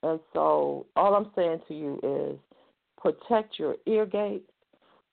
And 0.02 0.20
so 0.32 0.86
all 0.96 1.14
I'm 1.14 1.30
saying 1.34 1.60
to 1.68 1.74
you 1.74 2.00
is 2.02 2.38
protect 3.00 3.58
your 3.58 3.76
ear 3.86 4.06
gate, 4.06 4.44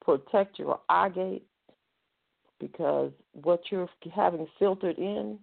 protect 0.03 0.59
your 0.59 0.79
eye 0.89 1.09
gate, 1.09 1.45
because 2.59 3.11
what 3.33 3.61
you're 3.71 3.89
having 4.13 4.47
filtered 4.59 4.97
in, 4.97 5.39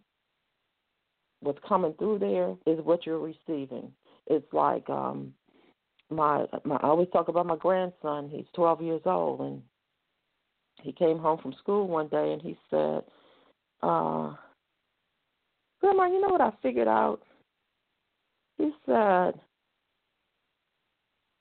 what's 1.41 1.59
coming 1.67 1.95
through 1.99 2.19
there, 2.19 2.51
is 2.67 2.85
what 2.85 3.07
you're 3.07 3.19
receiving. 3.19 3.91
It's 4.27 4.53
like 4.53 4.89
um, 4.91 5.33
my, 6.11 6.45
my 6.65 6.77
I 6.77 6.89
always 6.89 7.09
talk 7.13 7.29
about 7.29 7.47
my 7.47 7.57
grandson. 7.57 8.29
He's 8.31 8.47
12 8.55 8.83
years 8.83 9.03
old, 9.05 9.41
and 9.41 9.63
he 10.83 10.93
came 10.93 11.19
home 11.19 11.39
from 11.43 11.55
school 11.55 11.89
one 11.89 12.09
day 12.09 12.33
and 12.33 12.43
he 12.43 12.57
said, 12.71 13.03
uh, 13.83 14.35
Grandma, 15.81 16.07
you 16.07 16.21
know 16.21 16.29
what 16.29 16.41
I 16.41 16.53
figured 16.63 16.89
out? 16.89 17.21
He 18.57 18.71
said, 18.87 19.35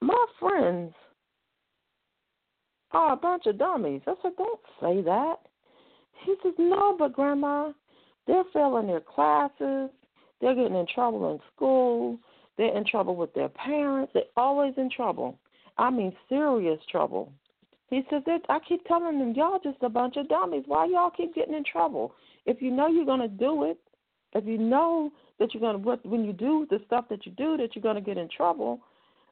My 0.01 0.25
friends 0.39 0.93
are 2.91 3.13
a 3.13 3.17
bunch 3.17 3.45
of 3.47 3.57
dummies. 3.57 4.01
I 4.05 4.13
said, 4.21 4.33
Don't 4.37 4.59
say 4.81 5.01
that. 5.01 5.37
He 6.25 6.35
says, 6.43 6.53
No, 6.57 6.95
but 6.97 7.13
Grandma, 7.13 7.71
they're 8.27 8.43
failing 8.53 8.87
their 8.87 9.01
classes. 9.01 9.89
They're 10.39 10.55
getting 10.55 10.75
in 10.75 10.87
trouble 10.93 11.31
in 11.31 11.39
school. 11.55 12.19
They're 12.57 12.75
in 12.75 12.85
trouble 12.85 13.15
with 13.15 13.33
their 13.33 13.49
parents. 13.49 14.11
They're 14.13 14.23
always 14.35 14.73
in 14.77 14.89
trouble. 14.89 15.37
I 15.77 15.89
mean, 15.89 16.13
serious 16.29 16.79
trouble. 16.91 17.31
He 17.89 18.01
says 18.09 18.21
that 18.25 18.41
I 18.49 18.59
keep 18.67 18.83
telling 18.85 19.19
them, 19.19 19.33
y'all 19.33 19.59
just 19.63 19.77
a 19.81 19.89
bunch 19.89 20.17
of 20.17 20.27
dummies. 20.27 20.63
Why 20.65 20.85
y'all 20.85 21.09
keep 21.09 21.33
getting 21.33 21.53
in 21.53 21.63
trouble? 21.63 22.13
If 22.45 22.61
you 22.61 22.71
know 22.71 22.87
you're 22.87 23.05
gonna 23.05 23.27
do 23.27 23.63
it, 23.63 23.77
if 24.37 24.45
you 24.45 24.57
know 24.57 25.11
that 25.39 25.53
you're 25.53 25.61
gonna 25.61 25.97
when 26.03 26.25
you 26.25 26.33
do 26.33 26.67
the 26.69 26.79
stuff 26.85 27.05
that 27.09 27.25
you 27.25 27.31
do 27.33 27.57
that 27.57 27.75
you're 27.75 27.83
gonna 27.83 28.01
get 28.01 28.17
in 28.17 28.29
trouble, 28.29 28.79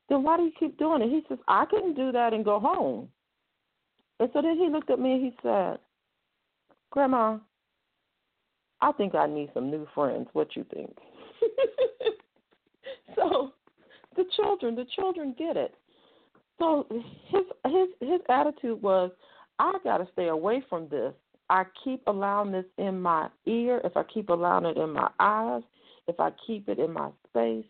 then 0.10 0.24
why 0.24 0.38
do 0.38 0.44
you 0.44 0.52
keep 0.60 0.78
doing 0.78 1.02
it? 1.02 1.10
He 1.10 1.24
says 1.28 1.40
I 1.48 1.66
couldn't 1.66 1.96
do 1.96 2.12
that 2.12 2.34
and 2.34 2.46
go 2.46 2.60
home. 2.60 3.10
And 4.20 4.30
so 4.34 4.42
then 4.42 4.58
he 4.58 4.70
looked 4.70 4.90
at 4.90 5.00
me 5.00 5.14
and 5.14 5.24
he 5.24 5.36
said, 5.44 5.78
Grandma, 6.92 7.38
I 8.82 8.92
think 8.94 9.16
I 9.16 9.28
need 9.28 9.50
some 9.54 9.70
new 9.70 9.88
friends. 9.94 10.28
What 10.34 10.56
you 10.56 10.66
think? 10.74 10.96
so 13.16 13.52
the 14.16 14.26
children, 14.36 14.76
the 14.76 14.86
children 14.96 15.36
get 15.38 15.58
it. 15.58 15.76
So 16.60 16.88
his 16.90 17.44
his 17.66 17.90
his 18.00 18.22
attitude 18.30 18.82
was, 18.82 19.12
I 19.60 19.74
got 19.84 19.98
to 19.98 20.08
stay 20.14 20.28
away 20.28 20.64
from 20.70 20.88
this. 20.90 21.14
I 21.50 21.66
keep 21.84 22.02
allowing 22.08 22.52
this 22.52 22.66
in 22.78 23.02
my 23.02 23.30
ear, 23.46 23.82
if 23.84 23.96
I 23.96 24.04
keep 24.04 24.30
allowing 24.30 24.66
it 24.66 24.78
in 24.78 24.92
my 24.92 25.10
eyes, 25.20 25.64
if 26.08 26.20
I 26.20 26.32
keep 26.46 26.70
it 26.70 26.80
in 26.80 26.94
my 26.94 27.10
space, 27.30 27.66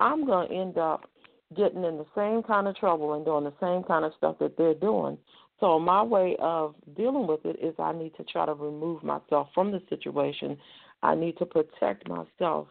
I'm 0.00 0.26
going 0.26 0.48
to 0.48 0.54
end 0.54 0.78
up 0.78 1.08
getting 1.56 1.84
in 1.84 1.98
the 1.98 2.06
same 2.16 2.42
kind 2.42 2.66
of 2.66 2.76
trouble 2.76 3.14
and 3.14 3.24
doing 3.24 3.44
the 3.44 3.54
same 3.60 3.84
kind 3.84 4.04
of 4.04 4.12
stuff 4.16 4.36
that 4.40 4.56
they're 4.56 4.74
doing. 4.74 5.16
So 5.60 5.78
my 5.78 6.02
way 6.02 6.36
of 6.40 6.74
dealing 6.96 7.26
with 7.26 7.44
it 7.44 7.56
is 7.62 7.74
I 7.78 7.92
need 7.92 8.14
to 8.16 8.24
try 8.24 8.46
to 8.46 8.54
remove 8.54 9.04
myself 9.04 9.48
from 9.54 9.70
the 9.70 9.80
situation. 9.88 10.56
I 11.02 11.14
need 11.14 11.38
to 11.38 11.46
protect 11.46 12.08
myself 12.08 12.68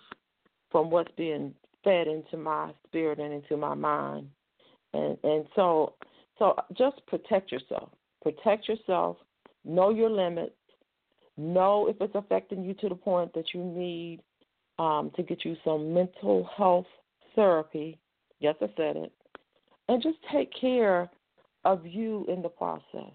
from 0.69 0.89
what's 0.89 1.11
being 1.15 1.53
fed 1.83 2.07
into 2.07 2.37
my 2.37 2.71
spirit 2.87 3.19
and 3.19 3.33
into 3.33 3.55
my 3.55 3.73
mind 3.73 4.27
and 4.93 5.17
and 5.23 5.45
so 5.55 5.93
so 6.39 6.55
just 6.77 7.05
protect 7.07 7.51
yourself. 7.51 7.89
Protect 8.21 8.67
yourself. 8.67 9.17
Know 9.65 9.89
your 9.89 10.09
limits. 10.09 10.55
Know 11.37 11.87
if 11.87 11.95
it's 11.99 12.15
affecting 12.15 12.63
you 12.63 12.73
to 12.75 12.89
the 12.89 12.95
point 12.95 13.33
that 13.33 13.53
you 13.53 13.63
need 13.63 14.19
um, 14.79 15.11
to 15.15 15.23
get 15.23 15.45
you 15.45 15.55
some 15.63 15.93
mental 15.93 16.49
health 16.55 16.85
therapy. 17.35 17.97
Yes, 18.39 18.55
I 18.61 18.67
said 18.77 18.97
it. 18.97 19.11
And 19.87 20.01
just 20.01 20.17
take 20.31 20.51
care 20.59 21.09
of 21.65 21.85
you 21.85 22.25
in 22.27 22.41
the 22.41 22.49
process. 22.49 23.11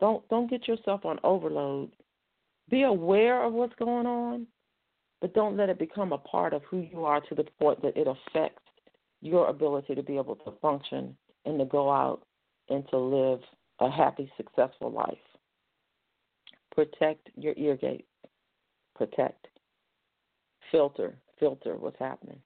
Don't 0.00 0.28
don't 0.28 0.50
get 0.50 0.66
yourself 0.66 1.04
on 1.04 1.18
overload. 1.22 1.90
Be 2.68 2.82
aware 2.82 3.44
of 3.44 3.52
what's 3.52 3.74
going 3.76 4.06
on, 4.06 4.46
but 5.20 5.34
don't 5.34 5.56
let 5.56 5.68
it 5.68 5.78
become 5.78 6.12
a 6.12 6.18
part 6.18 6.52
of 6.52 6.62
who 6.64 6.78
you 6.78 7.04
are 7.04 7.20
to 7.20 7.34
the 7.34 7.44
point 7.60 7.82
that 7.82 7.96
it 7.96 8.06
affects 8.06 8.62
your 9.20 9.48
ability 9.48 9.94
to 9.94 10.02
be 10.02 10.16
able 10.16 10.36
to 10.36 10.52
function 10.60 11.16
and 11.44 11.58
to 11.58 11.64
go 11.64 11.90
out 11.90 12.22
and 12.68 12.88
to 12.90 12.98
live 12.98 13.40
a 13.80 13.90
happy, 13.90 14.30
successful 14.36 14.90
life. 14.90 15.16
Protect 16.74 17.30
your 17.36 17.54
ear 17.56 17.76
gate. 17.76 18.06
Protect. 18.96 19.46
Filter. 20.70 21.14
Filter 21.38 21.76
what's 21.76 21.98
happening. 21.98 22.38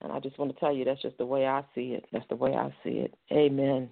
And 0.00 0.12
I 0.12 0.20
just 0.20 0.38
want 0.38 0.52
to 0.52 0.60
tell 0.60 0.72
you 0.72 0.84
that's 0.84 1.02
just 1.02 1.18
the 1.18 1.26
way 1.26 1.46
I 1.46 1.62
see 1.74 1.92
it. 1.92 2.06
That's 2.12 2.28
the 2.28 2.36
way 2.36 2.54
I 2.54 2.72
see 2.84 2.98
it. 2.98 3.14
Amen. 3.32 3.90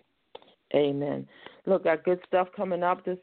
Amen. 0.75 1.27
Look, 1.67 1.85
got 1.85 2.05
good 2.05 2.21
stuff 2.27 2.49
coming 2.57 2.83
up. 2.83 3.05
This, 3.05 3.19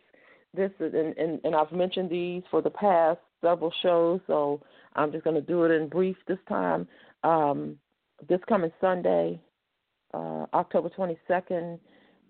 this, 0.53 0.71
is, 0.79 0.93
and, 0.93 1.17
and, 1.17 1.39
and 1.43 1.55
I've 1.55 1.71
mentioned 1.71 2.09
these 2.09 2.43
for 2.51 2.61
the 2.61 2.69
past 2.69 3.19
several 3.41 3.73
shows, 3.81 4.19
so 4.27 4.61
I'm 4.95 5.11
just 5.11 5.23
going 5.23 5.35
to 5.35 5.41
do 5.41 5.63
it 5.63 5.71
in 5.71 5.87
brief 5.87 6.17
this 6.27 6.37
time. 6.47 6.87
Um, 7.23 7.77
this 8.27 8.39
coming 8.47 8.71
Sunday, 8.79 9.39
uh, 10.13 10.45
October 10.53 10.89
22nd, 10.89 11.79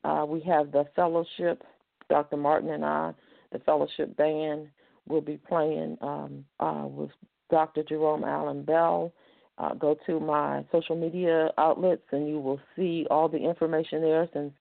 uh, 0.04 0.26
we 0.28 0.40
have 0.42 0.72
the 0.72 0.86
fellowship. 0.96 1.64
Dr. 2.10 2.38
Martin 2.38 2.70
and 2.70 2.86
I, 2.86 3.14
the 3.54 3.60
fellowship 3.60 4.16
band, 4.18 4.68
will 5.08 5.22
be 5.22 5.38
playing 5.38 5.98
um, 6.02 6.46
uh, 6.60 6.86
with 6.88 7.12
Dr. 7.50 7.84
Jerome 7.84 8.24
Allen 8.24 8.64
Bell. 8.64 9.14
Uh, 9.58 9.74
go 9.76 9.96
to 10.08 10.20
my 10.20 10.66
social 10.72 10.96
media 10.96 11.50
outlets 11.60 12.02
and 12.12 12.28
you 12.28 12.40
will 12.40 12.60
see 12.76 13.06
all 13.12 13.30
the 13.30 13.38
information 13.38 14.02
there 14.02 14.28
since 14.34 14.52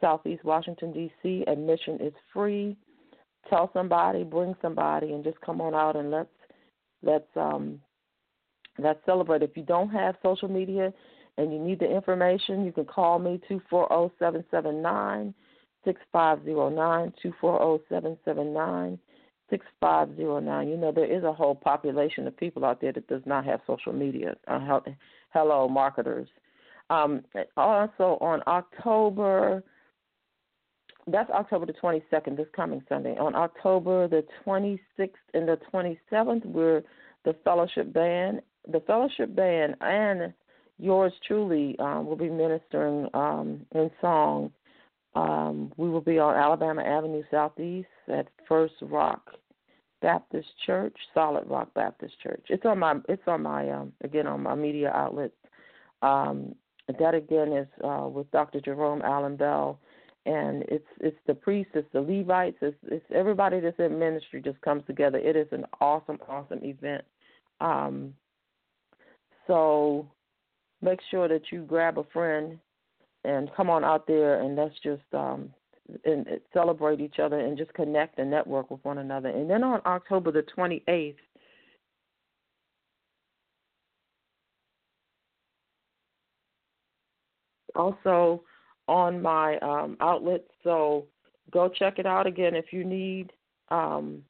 Southeast 0.00 0.44
Washington, 0.44 0.92
D.C. 0.92 1.44
Admission 1.46 1.98
is 2.00 2.12
free. 2.32 2.76
Tell 3.48 3.70
somebody, 3.72 4.24
bring 4.24 4.54
somebody, 4.60 5.12
and 5.12 5.24
just 5.24 5.40
come 5.40 5.60
on 5.60 5.74
out 5.74 5.96
and 5.96 6.10
let's 6.10 6.28
let's 7.02 7.28
um 7.36 7.80
let's 8.78 8.98
celebrate. 9.06 9.42
If 9.42 9.56
you 9.56 9.62
don't 9.62 9.90
have 9.90 10.16
social 10.22 10.48
media 10.48 10.92
and 11.38 11.52
you 11.52 11.58
need 11.58 11.78
the 11.78 11.90
information, 11.90 12.64
you 12.64 12.72
can 12.72 12.84
call 12.84 13.18
me 13.18 13.40
two 13.48 13.60
four 13.70 13.88
zero 13.88 14.00
oh 14.00 14.12
seven 14.18 14.44
seven 14.50 14.82
nine 14.82 15.32
six 15.86 15.98
five 16.12 16.44
zero 16.44 16.68
nine 16.68 17.14
two 17.22 17.32
four 17.40 17.56
zero 17.58 17.80
oh 17.80 17.80
seven 17.88 18.18
seven 18.26 18.52
nine 18.52 18.98
six 19.48 19.64
five 19.80 20.14
zero 20.16 20.38
nine. 20.38 20.68
You 20.68 20.76
know 20.76 20.92
there 20.92 21.10
is 21.10 21.24
a 21.24 21.32
whole 21.32 21.54
population 21.54 22.26
of 22.26 22.36
people 22.36 22.66
out 22.66 22.82
there 22.82 22.92
that 22.92 23.08
does 23.08 23.22
not 23.24 23.46
have 23.46 23.60
social 23.66 23.94
media. 23.94 24.36
Uh, 24.46 24.80
hello, 25.32 25.68
marketers. 25.68 26.28
Um, 26.90 27.22
also 27.56 28.18
on 28.20 28.42
October 28.46 29.62
that's 31.08 31.30
October 31.30 31.66
the 31.66 31.72
22nd, 31.72 32.36
this 32.36 32.46
coming 32.54 32.82
Sunday. 32.88 33.16
On 33.16 33.34
October 33.34 34.08
the 34.08 34.24
26th 34.44 35.10
and 35.34 35.48
the 35.48 35.58
27th, 35.72 36.44
we're 36.46 36.82
the 37.24 37.34
Fellowship 37.44 37.92
Band. 37.92 38.40
The 38.72 38.80
Fellowship 38.80 39.34
Band 39.34 39.76
and 39.80 40.32
yours 40.78 41.12
truly 41.26 41.78
um, 41.78 42.06
will 42.06 42.16
be 42.16 42.28
ministering 42.28 43.08
um, 43.14 43.64
in 43.74 43.90
song. 44.00 44.50
Um, 45.16 45.72
we 45.76 45.88
will 45.88 46.02
be 46.02 46.18
on 46.18 46.36
Alabama 46.36 46.82
Avenue 46.82 47.22
Southeast 47.30 47.88
at 48.08 48.28
First 48.46 48.74
Rock 48.82 49.32
Baptist 50.02 50.48
Church, 50.66 50.94
Solid 51.14 51.48
Rock 51.48 51.72
Baptist 51.74 52.14
Church. 52.22 52.44
It's 52.50 52.66
on 52.66 52.78
my 52.78 52.96
it's 53.08 53.26
on 53.26 53.42
my 53.42 53.70
um, 53.70 53.92
again 54.04 54.26
on 54.26 54.42
my 54.42 54.54
media 54.54 54.90
outlets. 54.90 55.34
Um, 56.02 56.54
that 57.00 57.14
again 57.14 57.52
is 57.52 57.66
uh, 57.82 58.06
with 58.08 58.30
Dr. 58.30 58.60
Jerome 58.60 59.02
Allen 59.02 59.36
Bell 59.36 59.80
and 60.26 60.64
it's 60.68 60.86
it's 61.00 61.16
the 61.26 61.34
priests, 61.34 61.72
it's 61.74 61.88
the 61.92 62.00
Levites, 62.00 62.58
it's, 62.60 62.76
it's 62.88 63.04
everybody 63.14 63.60
that's 63.60 63.78
in 63.78 63.98
ministry 63.98 64.42
just 64.42 64.60
comes 64.60 64.82
together. 64.86 65.18
It 65.18 65.36
is 65.36 65.46
an 65.52 65.64
awesome, 65.80 66.18
awesome 66.28 66.62
event. 66.62 67.04
Um, 67.60 68.12
so 69.46 70.06
make 70.82 70.98
sure 71.10 71.28
that 71.28 71.52
you 71.52 71.62
grab 71.62 71.98
a 71.98 72.04
friend 72.12 72.58
and 73.26 73.50
come 73.56 73.68
on 73.68 73.84
out 73.84 74.06
there 74.06 74.40
and 74.40 74.56
let's 74.56 74.74
just 74.82 75.02
um, 75.12 75.50
and 76.04 76.26
celebrate 76.52 77.00
each 77.00 77.18
other 77.18 77.38
and 77.38 77.58
just 77.58 77.72
connect 77.74 78.18
and 78.18 78.30
network 78.30 78.70
with 78.70 78.84
one 78.84 78.98
another. 78.98 79.28
And 79.28 79.48
then 79.48 79.62
on 79.62 79.80
October 79.84 80.32
the 80.32 80.44
28th, 80.56 81.16
also 87.74 88.42
on 88.88 89.20
my 89.20 89.58
um, 89.58 89.96
outlet. 90.00 90.44
So 90.64 91.06
go 91.50 91.68
check 91.68 91.98
it 91.98 92.06
out 92.06 92.26
again 92.26 92.54
if 92.54 92.72
you 92.72 92.84
need. 92.84 93.32
Um, 93.70 94.22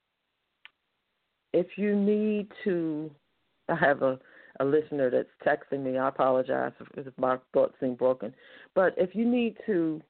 if 1.52 1.66
you 1.76 1.94
need 1.94 2.48
to, 2.64 3.10
I 3.68 3.76
have 3.76 4.02
a, 4.02 4.18
a 4.60 4.64
listener 4.64 5.10
that's 5.10 5.28
texting 5.46 5.82
me. 5.82 5.98
I 5.98 6.08
apologize 6.08 6.72
if 6.96 7.06
my 7.18 7.36
thoughts 7.52 7.74
seem 7.80 7.94
broken. 7.94 8.34
But 8.74 8.94
if 8.96 9.14
you 9.14 9.28
need 9.28 9.56
to 9.66 10.00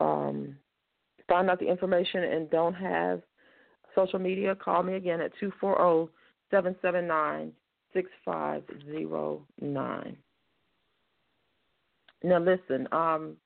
um, 0.00 0.56
find 1.28 1.50
out 1.50 1.60
the 1.60 1.68
information 1.68 2.24
and 2.24 2.50
don't 2.50 2.74
have 2.74 3.22
social 3.94 4.18
media, 4.18 4.54
call 4.54 4.82
me 4.82 4.94
again 4.94 5.20
at 5.20 5.32
240 5.40 6.10
779 6.50 7.52
6509. 7.92 10.16
Now, 12.22 12.38
listen, 12.38 12.88
um, 12.90 13.36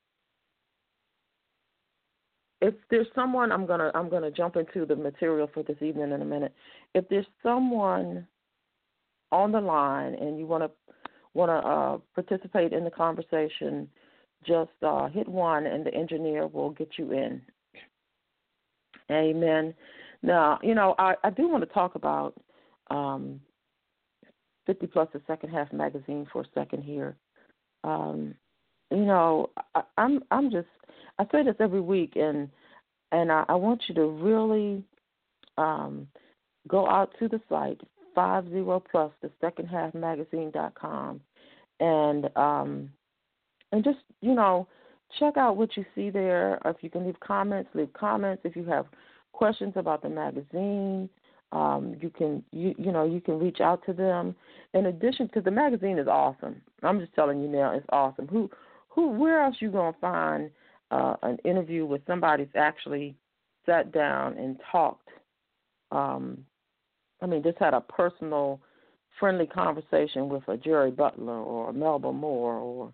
if 2.61 2.75
there's 2.91 3.07
someone 3.15 3.53
I'm 3.53 3.67
gonna 3.67 3.91
I'm 3.95 4.09
gonna 4.09 4.31
jump 4.31 4.57
into 4.57 4.85
the 4.85 4.97
material 4.97 5.49
for 5.53 5.63
this 5.63 5.77
evening 5.81 6.13
in 6.13 6.23
a 6.23 6.25
minute. 6.25 6.53
If 6.95 7.09
there's 7.09 7.27
someone 7.43 8.27
on 9.33 9.53
the 9.53 9.61
line 9.61 10.15
and 10.15 10.39
you 10.39 10.47
wanna 10.47 10.71
wanna 11.35 11.59
uh, 11.59 11.99
participate 12.15 12.73
in 12.73 12.85
the 12.85 12.91
conversation, 12.91 13.89
just 14.47 14.71
uh, 14.83 15.09
hit 15.09 15.29
one 15.29 15.67
and 15.67 15.85
the 15.85 15.95
engineer 15.95 16.47
will 16.47 16.71
get 16.71 16.91
you 16.97 17.13
in. 17.13 17.41
Amen. 19.11 19.75
Now, 20.23 20.59
you 20.63 20.75
know, 20.75 20.95
I, 20.99 21.15
I 21.25 21.31
do 21.31 21.49
want 21.49 21.63
to 21.63 21.73
talk 21.73 21.95
about 21.95 22.35
um, 22.91 23.41
50 24.67 24.87
Plus 24.89 25.09
the 25.13 25.23
Second 25.27 25.51
Half 25.51 25.73
magazine 25.73 26.27
for 26.33 26.43
a 26.43 26.49
second 26.55 26.83
here. 26.83 27.17
Um, 27.85 28.35
you 28.91 29.05
know, 29.05 29.51
I, 29.75 29.83
I'm 29.97 30.21
I'm 30.31 30.51
just 30.51 30.67
I 31.19 31.25
say 31.31 31.43
this 31.45 31.55
every 31.61 31.81
week, 31.81 32.15
and 32.17 32.49
and 33.13 33.31
I, 33.31 33.45
I 33.49 33.55
want 33.55 33.83
you 33.89 33.95
to 33.95 34.07
really 34.07 34.83
um, 35.57 36.09
go 36.67 36.87
out 36.87 37.15
to 37.19 37.29
the 37.29 37.41
site 37.49 37.81
five 38.19 38.51
zero 38.51 38.83
plus 38.91 39.13
the 39.23 39.31
second 39.41 39.67
half 39.67 39.95
magazine 39.95 40.51
dot 40.51 40.75
com, 40.75 41.21
and 41.79 42.29
um, 42.35 42.91
and 43.71 43.85
just 43.85 44.01
you 44.21 44.35
know 44.35 44.67
check 45.21 45.37
out 45.37 45.57
what 45.57 45.77
you 45.77 45.85
see 45.95 46.11
there. 46.11 46.61
If 46.65 46.79
you 46.81 46.91
can 46.91 47.07
leave 47.07 47.21
comments, 47.21 47.71
leave 47.75 47.93
comments. 47.93 48.43
If 48.45 48.57
you 48.57 48.65
have 48.65 48.87
questions 49.31 49.75
about 49.77 50.03
the 50.03 50.09
magazine, 50.09 51.09
um, 51.53 51.95
you 52.01 52.11
can 52.11 52.43
you 52.51 52.75
you 52.77 52.91
know 52.91 53.05
you 53.05 53.21
can 53.21 53.39
reach 53.39 53.61
out 53.61 53.87
to 53.87 53.93
them. 53.93 54.35
In 54.75 54.87
addition 54.87 55.27
because 55.27 55.45
the 55.45 55.53
magazine 55.53 55.97
is 55.97 56.09
awesome. 56.09 56.61
I'm 56.83 56.99
just 56.99 57.15
telling 57.15 57.41
you 57.41 57.47
now, 57.47 57.71
it's 57.77 57.87
awesome. 57.91 58.27
Who 58.27 58.51
who 58.89 59.11
where 59.11 59.45
else 59.45 59.55
you 59.61 59.71
gonna 59.71 59.97
find 60.01 60.51
uh, 60.91 61.15
an 61.23 61.39
interview 61.45 61.87
with 61.87 62.03
somebody 62.05 62.47
that's 62.47 62.57
actually 62.57 63.15
sat 63.65 63.93
down 63.93 64.37
and 64.39 64.59
talked. 64.73 65.09
Um, 65.93 66.45
I 67.21 67.27
mean, 67.27 67.43
just 67.43 67.59
had 67.59 67.75
a 67.75 67.81
personal, 67.81 68.61
friendly 69.19 69.47
conversation 69.47 70.29
with 70.29 70.47
a 70.49 70.57
Jerry 70.57 70.91
Butler 70.91 71.39
or 71.39 71.71
a 71.71 71.73
Melba 71.73 72.13
Moore 72.13 72.55
or, 72.55 72.93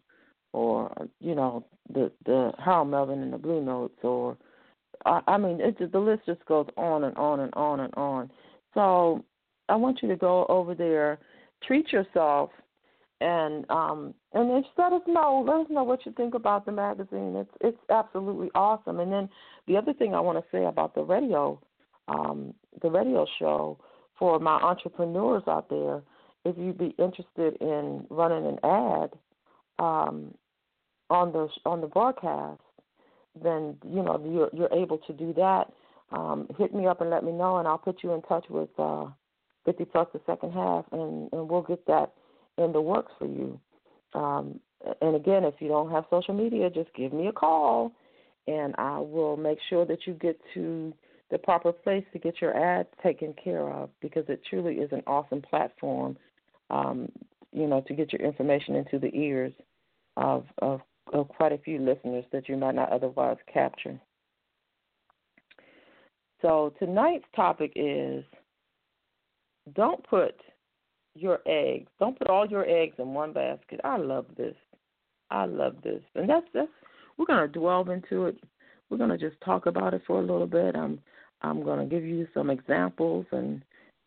or 0.53 1.09
you 1.21 1.35
know, 1.35 1.65
the 1.93 2.11
the 2.25 2.53
Harold 2.65 2.89
Melvin 2.89 3.23
and 3.23 3.33
the 3.33 3.39
Blue 3.39 3.63
Notes 3.63 3.99
or, 4.03 4.37
I, 5.05 5.21
I 5.27 5.37
mean, 5.37 5.61
it, 5.61 5.93
the 5.93 5.99
list 5.99 6.23
just 6.27 6.45
goes 6.47 6.67
on 6.77 7.05
and 7.05 7.17
on 7.17 7.41
and 7.41 7.53
on 7.55 7.81
and 7.81 7.95
on. 7.95 8.31
So 8.73 9.25
I 9.69 9.77
want 9.77 10.01
you 10.03 10.09
to 10.09 10.17
go 10.17 10.47
over 10.47 10.75
there, 10.75 11.19
treat 11.67 11.93
yourself 11.93 12.51
and 13.21 13.69
um 13.71 14.13
and 14.33 14.63
just 14.63 14.75
let 14.77 14.93
us 14.93 15.03
know 15.07 15.45
let 15.47 15.65
us 15.65 15.67
know 15.71 15.85
what 15.85 16.05
you 16.05 16.13
think 16.13 16.35
about 16.35 16.67
the 16.67 16.73
magazine 16.73 17.37
it's 17.37 17.51
it's 17.61 17.79
absolutely 17.91 18.51
awesome 18.55 19.01
and 19.01 19.13
then 19.13 19.29
the 19.67 19.77
other 19.77 19.93
thing 19.95 20.15
i 20.15 20.21
want 20.21 20.37
to 20.37 20.45
say 20.51 20.65
about 20.65 20.95
the 20.95 21.03
radio 21.03 21.59
um 22.09 22.53
the 22.83 22.91
radio 22.91 23.25
show 23.39 23.79
for 24.19 24.39
my 24.39 24.57
entrepreneurs 24.57 25.43
out 25.47 25.69
there 25.69 26.03
if 26.45 26.57
you'd 26.59 26.79
be 26.79 26.95
interested 26.99 27.57
in 27.61 28.07
running 28.11 28.47
an 28.47 28.59
ad 28.65 29.11
um 29.79 30.35
on 31.11 31.33
the 31.33 31.49
on 31.65 31.81
the 31.81 31.87
broadcast 31.87 32.61
then 33.43 33.77
you 33.87 34.03
know 34.03 34.21
you're 34.25 34.51
you're 34.53 34.73
able 34.73 34.99
to 34.99 35.13
do 35.13 35.33
that 35.33 35.65
um 36.13 36.47
hit 36.59 36.75
me 36.75 36.87
up 36.87 37.01
and 37.01 37.11
let 37.11 37.25
me 37.25 37.33
know 37.33 37.59
and 37.59 37.67
i'll 37.69 37.79
put 37.79 38.03
you 38.03 38.13
in 38.13 38.23
touch 38.23 38.45
with 38.49 38.69
uh 38.79 39.07
50 39.65 39.85
plus 39.87 40.09
the 40.13 40.21
second 40.27 40.53
half 40.53 40.85
and 40.93 41.33
and 41.33 41.49
we'll 41.49 41.63
get 41.63 41.85
that 41.87 42.13
in 42.59 42.73
the 42.73 42.81
works 42.81 43.13
for 43.19 43.27
you. 43.27 43.59
Um, 44.15 44.61
and 45.01 45.17
again, 45.17 45.45
if 45.45 45.55
you 45.61 45.69
don't 45.69 45.91
have 45.91 46.05
social 46.11 46.35
media, 46.35 46.71
just 46.71 46.93
give 46.95 47.13
me 47.13 47.27
a 47.27 47.33
call, 47.33 47.93
and 48.47 48.75
I 48.79 48.99
will 48.99 49.37
make 49.37 49.59
sure 49.69 49.85
that 49.87 50.07
you 50.07 50.15
get 50.15 50.39
to 50.55 50.93
the 51.31 51.39
proper 51.39 51.73
place 51.73 52.05
to 52.13 52.19
get 52.19 52.41
your 52.41 52.57
ad 52.57 52.87
taken 53.03 53.35
care 53.43 53.71
of 53.71 53.91
because 54.01 54.25
it 54.29 54.43
truly 54.49 54.75
is 54.75 54.93
an 54.93 55.03
awesome 55.07 55.43
platform. 55.43 56.17
Um, 56.71 57.11
you 57.53 57.67
know, 57.67 57.83
to 57.87 57.95
get 57.95 58.13
your 58.13 58.23
information 58.23 58.75
into 58.75 58.99
the 58.99 59.15
ears 59.15 59.53
of, 60.17 60.45
of 60.59 60.81
of 61.13 61.29
quite 61.29 61.53
a 61.53 61.59
few 61.59 61.79
listeners 61.79 62.25
that 62.33 62.49
you 62.49 62.57
might 62.57 62.75
not 62.75 62.91
otherwise 62.91 63.37
capture. 63.53 64.01
So 66.43 66.73
tonight's 66.79 67.25
topic 67.35 67.73
is 67.77 68.25
don't 69.75 70.05
put 70.07 70.35
your 71.15 71.41
eggs. 71.47 71.91
Don't 71.99 72.19
put 72.19 72.29
all 72.29 72.47
your 72.47 72.69
eggs 72.69 72.97
in 72.99 73.15
one 73.15 73.33
basket. 73.33 73.81
I 73.85 73.97
love 73.97 74.27
this. 74.37 74.57
I 75.31 75.47
love 75.47 75.77
this. 75.83 76.03
And 76.15 76.29
that's 76.29 76.47
that's 76.53 76.69
we're 77.17 77.27
gonna 77.27 77.49
delve 77.49 77.89
into 77.89 78.27
it. 78.27 78.37
We're 78.91 78.99
gonna 78.99 79.19
just 79.19 79.41
talk 79.45 79.67
about 79.67 79.95
it 79.95 80.03
for 80.07 80.19
a 80.19 80.27
little 80.27 80.47
bit. 80.47 80.77
I'm 80.77 81.01
I'm 81.45 81.63
gonna 81.63 81.87
give 81.87 82.05
you 82.05 82.27
some 82.35 82.51
examples 82.51 83.27
and 83.33 83.63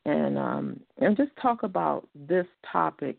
and 0.06 0.38
um 0.38 0.80
and 0.98 1.16
just 1.18 1.32
talk 1.42 1.64
about 1.64 2.08
this 2.16 2.48
topic 2.72 3.18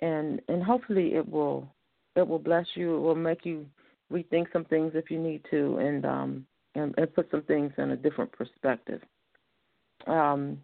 and 0.00 0.40
and 0.48 0.62
hopefully 0.62 1.14
it 1.14 1.28
will 1.28 1.68
it 2.16 2.26
will 2.26 2.38
bless 2.38 2.66
you. 2.74 2.96
It 2.96 3.00
will 3.00 3.14
make 3.14 3.44
you 3.44 3.66
rethink 4.12 4.52
some 4.52 4.64
things 4.64 4.92
if 4.94 5.10
you 5.10 5.18
need 5.18 5.42
to 5.50 5.78
and 5.78 6.04
um 6.04 6.46
and, 6.74 6.94
and 6.96 7.14
put 7.14 7.30
some 7.30 7.42
things 7.42 7.72
in 7.78 7.90
a 7.90 7.96
different 7.96 8.32
perspective. 8.32 9.02
Um 10.06 10.58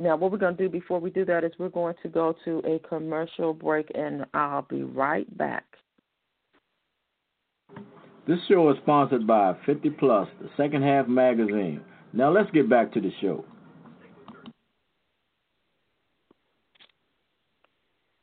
now, 0.00 0.16
what 0.16 0.32
we're 0.32 0.38
going 0.38 0.56
to 0.56 0.62
do 0.62 0.68
before 0.68 0.98
we 0.98 1.10
do 1.10 1.24
that 1.26 1.44
is 1.44 1.52
we're 1.56 1.68
going 1.68 1.94
to 2.02 2.08
go 2.08 2.34
to 2.44 2.58
a 2.66 2.80
commercial 2.80 3.54
break, 3.54 3.90
and 3.94 4.26
I'll 4.34 4.66
be 4.68 4.82
right 4.82 5.38
back. 5.38 5.64
This 8.26 8.38
show 8.48 8.70
is 8.70 8.76
sponsored 8.82 9.26
by 9.26 9.54
50 9.66 9.90
Plus, 9.90 10.28
the 10.40 10.50
second 10.56 10.82
half 10.82 11.06
magazine. 11.06 11.80
Now 12.14 12.30
let's 12.30 12.50
get 12.52 12.70
back 12.70 12.92
to 12.92 13.00
the 13.00 13.10
show. 13.20 13.44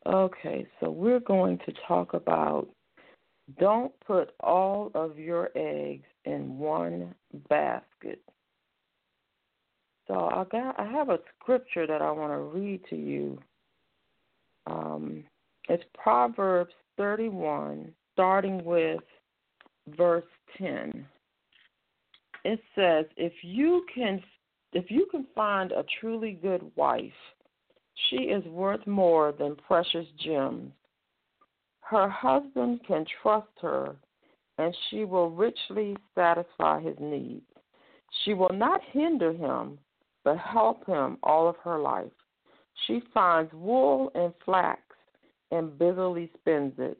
Okay, 0.05 0.65
so 0.79 0.89
we're 0.89 1.19
going 1.19 1.59
to 1.65 1.73
talk 1.87 2.13
about 2.13 2.69
don't 3.59 3.91
put 4.07 4.31
all 4.39 4.91
of 4.95 5.19
your 5.19 5.49
eggs 5.57 6.07
in 6.23 6.57
one 6.57 7.13
basket. 7.49 8.21
So 10.07 10.13
I 10.13 10.45
got 10.49 10.79
I 10.79 10.89
have 10.89 11.09
a 11.09 11.19
scripture 11.37 11.85
that 11.85 12.01
I 12.01 12.11
want 12.11 12.31
to 12.31 12.59
read 12.59 12.81
to 12.91 12.95
you. 12.95 13.39
Um, 14.67 15.25
it's 15.67 15.83
Proverbs 16.01 16.73
31, 16.97 17.91
starting 18.13 18.63
with 18.63 19.01
verse 19.97 20.23
10. 20.57 21.05
It 22.43 22.61
says, 22.75 23.05
"If 23.17 23.33
you 23.43 23.85
can, 23.93 24.23
if 24.73 24.89
you 24.89 25.05
can 25.07 25.25
find 25.35 25.71
a 25.71 25.83
truly 25.99 26.33
good 26.33 26.75
wife, 26.75 27.35
she 28.09 28.29
is 28.29 28.43
worth 28.45 28.85
more 28.87 29.31
than 29.31 29.55
precious 29.55 30.07
gems. 30.17 30.73
Her 31.81 32.07
husband 32.07 32.83
can 32.85 33.05
trust 33.21 33.51
her, 33.61 33.95
and 34.57 34.75
she 34.89 35.05
will 35.05 35.29
richly 35.29 35.97
satisfy 36.15 36.79
his 36.79 36.97
needs. 36.99 37.45
She 38.23 38.33
will 38.33 38.53
not 38.53 38.81
hinder 38.91 39.33
him, 39.33 39.77
but 40.23 40.37
help 40.37 40.85
him 40.85 41.17
all 41.23 41.47
of 41.47 41.57
her 41.57 41.79
life. 41.79 42.11
She 42.85 43.01
finds 43.13 43.53
wool 43.53 44.11
and 44.15 44.33
flax 44.45 44.81
and 45.51 45.77
busily 45.77 46.31
spins 46.39 46.73
it. 46.77 46.97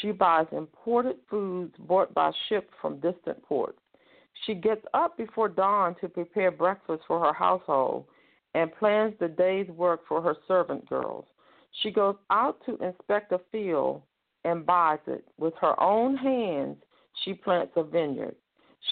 She 0.00 0.10
buys 0.10 0.46
imported 0.52 1.16
foods 1.28 1.76
brought 1.78 2.12
by 2.12 2.32
ship 2.48 2.70
from 2.80 3.00
distant 3.00 3.42
ports. 3.42 3.78
She 4.44 4.54
gets 4.54 4.84
up 4.94 5.16
before 5.16 5.48
dawn 5.48 5.94
to 6.00 6.08
prepare 6.08 6.50
breakfast 6.50 7.02
for 7.06 7.20
her 7.20 7.32
household 7.32 8.06
and 8.54 8.74
plans 8.76 9.14
the 9.18 9.28
day's 9.28 9.68
work 9.68 10.00
for 10.08 10.20
her 10.20 10.36
servant 10.46 10.88
girls. 10.88 11.24
She 11.82 11.90
goes 11.90 12.16
out 12.30 12.58
to 12.66 12.76
inspect 12.84 13.32
a 13.32 13.40
field 13.50 14.02
and 14.44 14.66
buys 14.66 15.00
it. 15.06 15.24
With 15.38 15.54
her 15.60 15.80
own 15.80 16.16
hands, 16.16 16.76
she 17.24 17.34
plants 17.34 17.72
a 17.76 17.82
vineyard. 17.82 18.36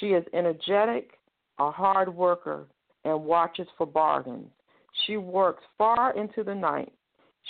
She 0.00 0.08
is 0.08 0.24
energetic, 0.32 1.18
a 1.58 1.70
hard 1.70 2.14
worker, 2.14 2.66
and 3.04 3.24
watches 3.24 3.68
for 3.76 3.86
bargains. 3.86 4.48
She 5.06 5.16
works 5.16 5.62
far 5.76 6.16
into 6.16 6.42
the 6.42 6.54
night. 6.54 6.92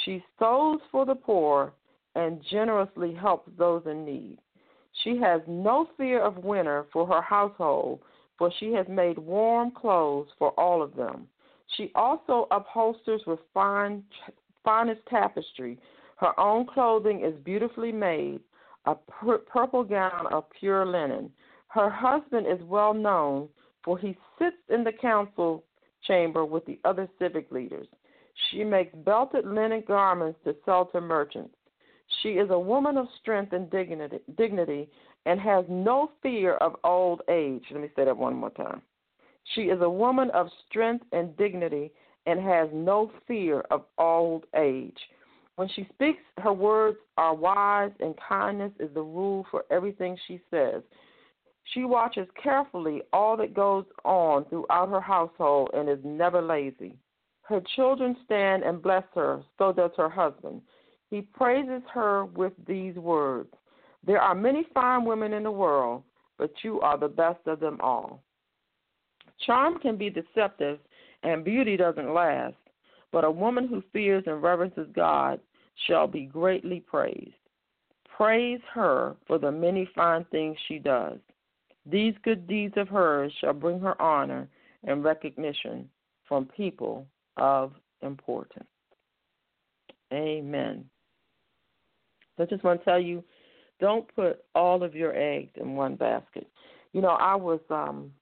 She 0.05 0.25
sews 0.39 0.81
for 0.91 1.05
the 1.07 1.15
poor 1.15 1.73
and 2.15 2.43
generously 2.51 3.15
helps 3.15 3.51
those 3.57 3.83
in 3.87 4.05
need. 4.05 4.39
She 5.03 5.17
has 5.19 5.41
no 5.47 5.89
fear 5.97 6.21
of 6.21 6.45
winter 6.45 6.87
for 6.93 7.07
her 7.07 7.23
household, 7.23 8.01
for 8.39 8.51
she 8.59 8.73
has 8.73 8.87
made 8.89 9.19
warm 9.19 9.71
clothes 9.71 10.29
for 10.39 10.51
all 10.59 10.83
of 10.83 10.95
them. 10.95 11.29
She 11.77 11.91
also 11.95 12.47
upholsters 12.51 13.27
with 13.27 13.41
fine, 13.55 14.05
finest 14.65 15.01
tapestry. 15.09 15.79
Her 16.17 16.39
own 16.39 16.67
clothing 16.67 17.25
is 17.25 17.35
beautifully 17.43 17.93
made, 17.93 18.41
a 18.85 18.95
pur- 18.95 19.39
purple 19.39 19.85
gown 19.85 20.27
of 20.33 20.45
pure 20.51 20.85
linen. 20.85 21.33
Her 21.69 21.89
husband 21.89 22.47
is 22.47 22.63
well 22.65 22.93
known, 22.93 23.49
for 23.85 23.97
he 23.99 24.17
sits 24.39 24.57
in 24.69 24.85
the 24.85 24.93
council 24.93 25.65
chamber 26.03 26.45
with 26.45 26.67
the 26.67 26.79
other 26.85 27.09
civic 27.19 27.51
leaders. 27.51 27.87
She 28.51 28.65
makes 28.65 28.95
belted 28.95 29.47
linen 29.47 29.85
garments 29.87 30.39
to 30.45 30.55
sell 30.65 30.87
to 30.87 31.01
merchants. 31.01 31.55
She 32.23 32.31
is 32.31 32.51
a 32.51 32.59
woman 32.59 32.97
of 32.97 33.07
strength 33.21 33.53
and 33.53 33.71
dignity, 33.71 34.19
dignity 34.37 34.89
and 35.27 35.41
has 35.41 35.65
no 35.69 36.11
fear 36.23 36.55
of 36.55 36.77
old 36.85 37.23
age. 37.31 37.63
Let 37.71 37.81
me 37.81 37.89
say 37.97 38.05
that 38.05 38.17
one 38.17 38.35
more 38.35 38.51
time. 38.51 38.83
She 39.55 39.63
is 39.63 39.81
a 39.81 39.91
woman 39.91 40.31
of 40.31 40.49
strength 40.69 41.05
and 41.13 41.37
dignity 41.37 41.93
and 42.27 42.41
has 42.41 42.69
no 42.73 43.11
fear 43.27 43.61
of 43.71 43.85
old 43.99 44.45
age. 44.57 44.99
When 45.57 45.69
she 45.69 45.87
speaks, 45.93 46.23
her 46.39 46.53
words 46.53 46.99
are 47.19 47.35
wise, 47.35 47.93
and 48.01 48.15
kindness 48.29 48.73
is 48.81 48.93
the 48.95 49.03
rule 49.03 49.47
for 49.51 49.65
everything 49.71 50.17
she 50.27 50.41
says. 50.51 50.83
She 51.75 51.85
watches 51.85 52.27
carefully 52.43 53.03
all 53.13 53.37
that 53.37 53.55
goes 53.55 53.85
on 54.05 54.45
throughout 54.47 54.89
her 54.89 55.01
household 55.01 55.71
and 55.75 55.89
is 55.89 55.99
never 56.05 56.41
lazy. 56.41 56.97
Her 57.43 57.61
children 57.77 58.17
stand 58.25 58.63
and 58.63 58.83
bless 58.83 59.05
her, 59.15 59.43
so 59.59 59.73
does 59.73 59.91
her 59.97 60.09
husband. 60.09 60.63
He 61.13 61.21
praises 61.21 61.83
her 61.93 62.25
with 62.25 62.55
these 62.67 62.95
words 62.95 63.51
There 64.07 64.19
are 64.19 64.35
many 64.35 64.67
fine 64.73 65.05
women 65.05 65.35
in 65.35 65.43
the 65.43 65.51
world, 65.51 66.05
but 66.39 66.51
you 66.63 66.81
are 66.81 66.97
the 66.97 67.07
best 67.07 67.41
of 67.45 67.61
them 67.61 67.79
all. 67.83 68.23
Charm 69.45 69.79
can 69.79 69.99
be 69.99 70.09
deceptive, 70.09 70.79
and 71.23 71.45
beauty 71.45 71.77
doesn't 71.77 72.15
last, 72.15 72.55
but 73.13 73.25
a 73.25 73.31
woman 73.31 73.69
who 73.69 73.83
fears 73.93 74.25
and 74.27 74.37
reverences 74.37 74.89
God 74.95 75.39
shall 75.87 76.07
be 76.07 76.25
greatly 76.25 76.81
praised. 76.81 77.35
Praise 78.17 78.61
her 78.73 79.15
for 79.27 79.37
the 79.37 79.53
many 79.53 79.87
fine 79.95 80.25
things 80.31 80.57
she 80.67 80.79
does. 80.79 81.19
These 81.85 82.15
good 82.25 82.47
deeds 82.47 82.79
of 82.79 82.89
hers 82.89 83.31
shall 83.39 83.53
bring 83.53 83.81
her 83.81 84.01
honor 84.01 84.49
and 84.85 85.05
recognition 85.05 85.91
from 86.27 86.47
people 86.47 87.07
of 87.37 87.75
importance. 88.01 88.65
Amen. 90.11 90.87
I 92.43 92.47
just 92.47 92.65
want 92.65 92.81
to 92.81 92.85
tell 92.85 93.01
you 93.01 93.23
don't 93.81 94.07
put 94.15 94.45
all 94.55 94.83
of 94.83 94.95
your 94.95 95.15
eggs 95.17 95.51
in 95.57 95.75
one 95.75 95.97
basket. 95.97 96.47
You 96.93 97.01
know, 97.01 97.11
I 97.11 97.35
was 97.35 97.61
um 97.71 98.13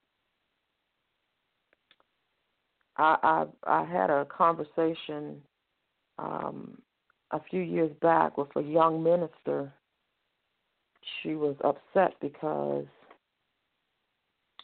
I 2.97 3.17
I 3.23 3.45
I 3.81 3.85
had 3.85 4.09
a 4.09 4.25
conversation 4.25 5.41
um 6.17 6.77
a 7.31 7.39
few 7.49 7.61
years 7.61 7.91
back 8.01 8.37
with 8.37 8.49
a 8.55 8.61
young 8.61 9.03
minister. 9.03 9.71
She 11.21 11.35
was 11.35 11.55
upset 11.63 12.15
because 12.21 12.85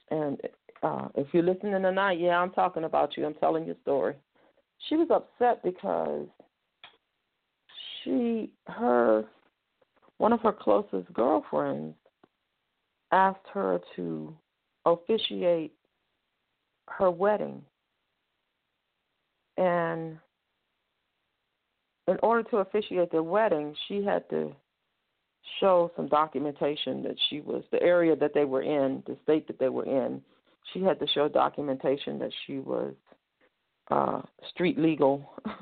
and 0.09 0.39
uh 0.83 1.09
if 1.15 1.27
you're 1.31 1.43
listening 1.43 1.81
tonight, 1.81 2.19
yeah, 2.19 2.37
I'm 2.39 2.51
talking 2.51 2.85
about 2.85 3.17
you. 3.17 3.25
I'm 3.25 3.35
telling 3.35 3.65
your 3.65 3.75
story. 3.81 4.15
She 4.89 4.95
was 4.95 5.07
upset 5.11 5.63
because 5.63 6.27
she 8.03 8.51
her 8.67 9.25
one 10.17 10.33
of 10.33 10.41
her 10.41 10.51
closest 10.53 11.11
girlfriends 11.13 11.95
asked 13.11 13.47
her 13.53 13.79
to 13.95 14.35
officiate 14.85 15.73
her 16.89 17.11
wedding. 17.11 17.61
And 19.57 20.17
in 22.07 22.17
order 22.23 22.47
to 22.49 22.57
officiate 22.57 23.11
their 23.11 23.23
wedding, 23.23 23.75
she 23.87 24.03
had 24.03 24.29
to 24.29 24.55
show 25.59 25.91
some 25.95 26.07
documentation 26.07 27.03
that 27.03 27.15
she 27.29 27.41
was 27.41 27.63
the 27.71 27.81
area 27.81 28.15
that 28.15 28.33
they 28.33 28.45
were 28.45 28.61
in, 28.61 29.03
the 29.07 29.17
state 29.23 29.47
that 29.47 29.59
they 29.59 29.69
were 29.69 29.85
in. 29.85 30.21
She 30.73 30.81
had 30.81 30.99
to 30.99 31.07
show 31.07 31.27
documentation 31.29 32.19
that 32.19 32.31
she 32.45 32.57
was 32.59 32.93
uh, 33.89 34.21
street 34.49 34.77
legal 34.77 35.29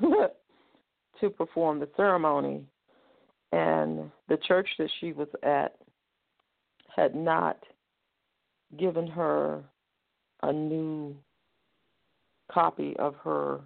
to 1.20 1.30
perform 1.30 1.80
the 1.80 1.88
ceremony. 1.96 2.64
And 3.52 4.10
the 4.28 4.36
church 4.36 4.68
that 4.78 4.90
she 5.00 5.12
was 5.12 5.28
at 5.42 5.76
had 6.94 7.14
not 7.14 7.58
given 8.78 9.06
her 9.06 9.62
a 10.42 10.52
new 10.52 11.16
copy 12.50 12.96
of 12.98 13.14
her 13.22 13.60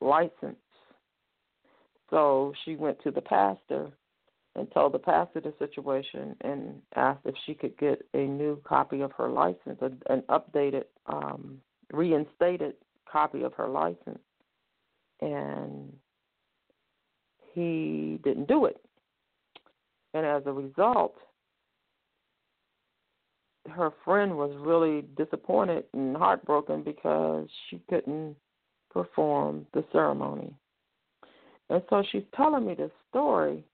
license. 0.00 0.56
So 2.10 2.52
she 2.64 2.76
went 2.76 3.00
to 3.02 3.10
the 3.10 3.20
pastor 3.20 3.90
and 4.56 4.70
told 4.72 4.92
the 4.92 4.98
pastor 4.98 5.40
the 5.40 5.54
situation 5.58 6.36
and 6.40 6.82
asked 6.96 7.20
if 7.24 7.34
she 7.46 7.54
could 7.54 7.76
get 7.78 8.02
a 8.14 8.26
new 8.26 8.60
copy 8.64 9.00
of 9.00 9.12
her 9.12 9.28
license, 9.28 9.80
an 10.08 10.22
updated, 10.28 10.84
um, 11.06 11.60
reinstated 11.92 12.74
copy 13.10 13.42
of 13.42 13.54
her 13.54 13.68
license. 13.68 14.18
And 15.20 15.92
he 17.52 18.20
didn't 18.24 18.48
do 18.48 18.66
it. 18.66 18.80
And 20.14 20.26
as 20.26 20.42
a 20.46 20.52
result, 20.52 21.14
her 23.68 23.90
friend 24.04 24.36
was 24.36 24.50
really 24.58 25.02
disappointed 25.16 25.84
and 25.92 26.16
heartbroken 26.16 26.82
because 26.82 27.48
she 27.68 27.80
couldn't 27.88 28.36
perform 28.92 29.66
the 29.72 29.84
ceremony. 29.92 30.52
And 31.68 31.82
so 31.88 32.02
she's 32.10 32.24
telling 32.36 32.66
me 32.66 32.74
this 32.74 32.90
story. 33.08 33.64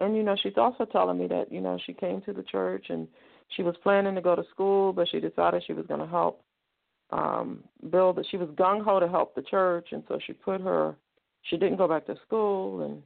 And, 0.00 0.16
you 0.16 0.22
know, 0.22 0.36
she's 0.42 0.56
also 0.56 0.84
telling 0.84 1.18
me 1.18 1.26
that, 1.28 1.50
you 1.50 1.60
know, 1.60 1.78
she 1.86 1.92
came 1.92 2.20
to 2.22 2.32
the 2.32 2.42
church 2.42 2.86
and 2.88 3.08
she 3.56 3.62
was 3.62 3.74
planning 3.82 4.14
to 4.14 4.20
go 4.20 4.36
to 4.36 4.44
school, 4.50 4.92
but 4.92 5.08
she 5.08 5.20
decided 5.20 5.62
she 5.66 5.72
was 5.72 5.86
going 5.86 6.00
to 6.00 6.06
help 6.06 6.42
um 7.10 7.64
build 7.90 8.18
it. 8.18 8.26
She 8.30 8.36
was 8.36 8.48
gung 8.50 8.84
ho 8.84 9.00
to 9.00 9.08
help 9.08 9.34
the 9.34 9.42
church. 9.42 9.88
And 9.92 10.02
so 10.08 10.18
she 10.24 10.32
put 10.32 10.60
her, 10.60 10.94
she 11.42 11.56
didn't 11.56 11.78
go 11.78 11.88
back 11.88 12.06
to 12.06 12.16
school 12.26 12.82
and 12.82 13.02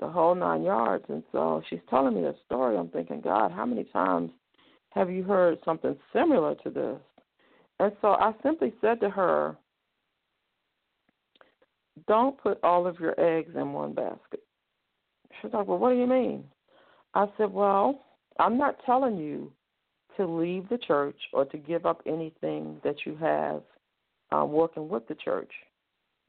the 0.00 0.08
whole 0.08 0.34
nine 0.34 0.62
yards. 0.62 1.04
And 1.08 1.22
so 1.32 1.62
she's 1.68 1.80
telling 1.88 2.14
me 2.14 2.22
the 2.22 2.34
story. 2.46 2.76
I'm 2.76 2.88
thinking, 2.88 3.20
God, 3.20 3.52
how 3.52 3.64
many 3.64 3.84
times 3.84 4.30
have 4.90 5.10
you 5.10 5.22
heard 5.22 5.58
something 5.64 5.96
similar 6.12 6.54
to 6.56 6.70
this? 6.70 6.98
And 7.78 7.92
so 8.00 8.08
I 8.08 8.32
simply 8.42 8.74
said 8.80 9.00
to 9.00 9.10
her, 9.10 9.56
Don't 12.06 12.38
put 12.38 12.58
all 12.62 12.86
of 12.86 13.00
your 13.00 13.18
eggs 13.18 13.52
in 13.54 13.72
one 13.72 13.94
basket. 13.94 14.40
She's 15.40 15.52
like, 15.52 15.66
Well, 15.66 15.78
what 15.78 15.90
do 15.90 15.96
you 15.96 16.06
mean? 16.06 16.44
I 17.14 17.26
said, 17.36 17.52
Well, 17.52 18.04
I'm 18.38 18.58
not 18.58 18.76
telling 18.84 19.16
you 19.16 19.52
to 20.16 20.26
leave 20.26 20.68
the 20.68 20.78
church 20.78 21.16
or 21.32 21.44
to 21.46 21.58
give 21.58 21.86
up 21.86 22.02
anything 22.06 22.80
that 22.84 22.96
you 23.06 23.16
have 23.16 23.62
uh, 24.30 24.44
working 24.44 24.88
with 24.88 25.06
the 25.08 25.14
church. 25.14 25.50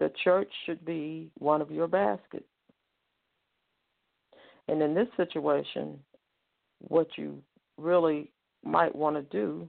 The 0.04 0.12
church 0.22 0.52
should 0.66 0.84
be 0.84 1.32
one 1.38 1.62
of 1.62 1.72
your 1.72 1.88
baskets. 1.88 2.44
And 4.68 4.82
in 4.82 4.94
this 4.94 5.08
situation, 5.16 5.98
what 6.80 7.08
you 7.18 7.42
really 7.78 8.30
might 8.66 8.94
want 8.94 9.16
to 9.16 9.22
do 9.22 9.66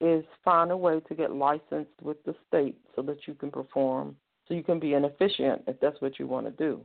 is 0.00 0.24
find 0.44 0.70
a 0.70 0.76
way 0.76 1.00
to 1.08 1.14
get 1.16 1.32
licensed 1.32 2.00
with 2.00 2.22
the 2.22 2.36
state 2.46 2.76
so 2.94 3.02
that 3.02 3.26
you 3.26 3.34
can 3.34 3.50
perform, 3.50 4.14
so 4.46 4.54
you 4.54 4.62
can 4.62 4.78
be 4.78 4.94
an 4.94 5.06
officiant 5.06 5.62
if 5.66 5.80
that's 5.80 6.00
what 6.00 6.20
you 6.20 6.28
want 6.28 6.46
to 6.46 6.52
do. 6.52 6.80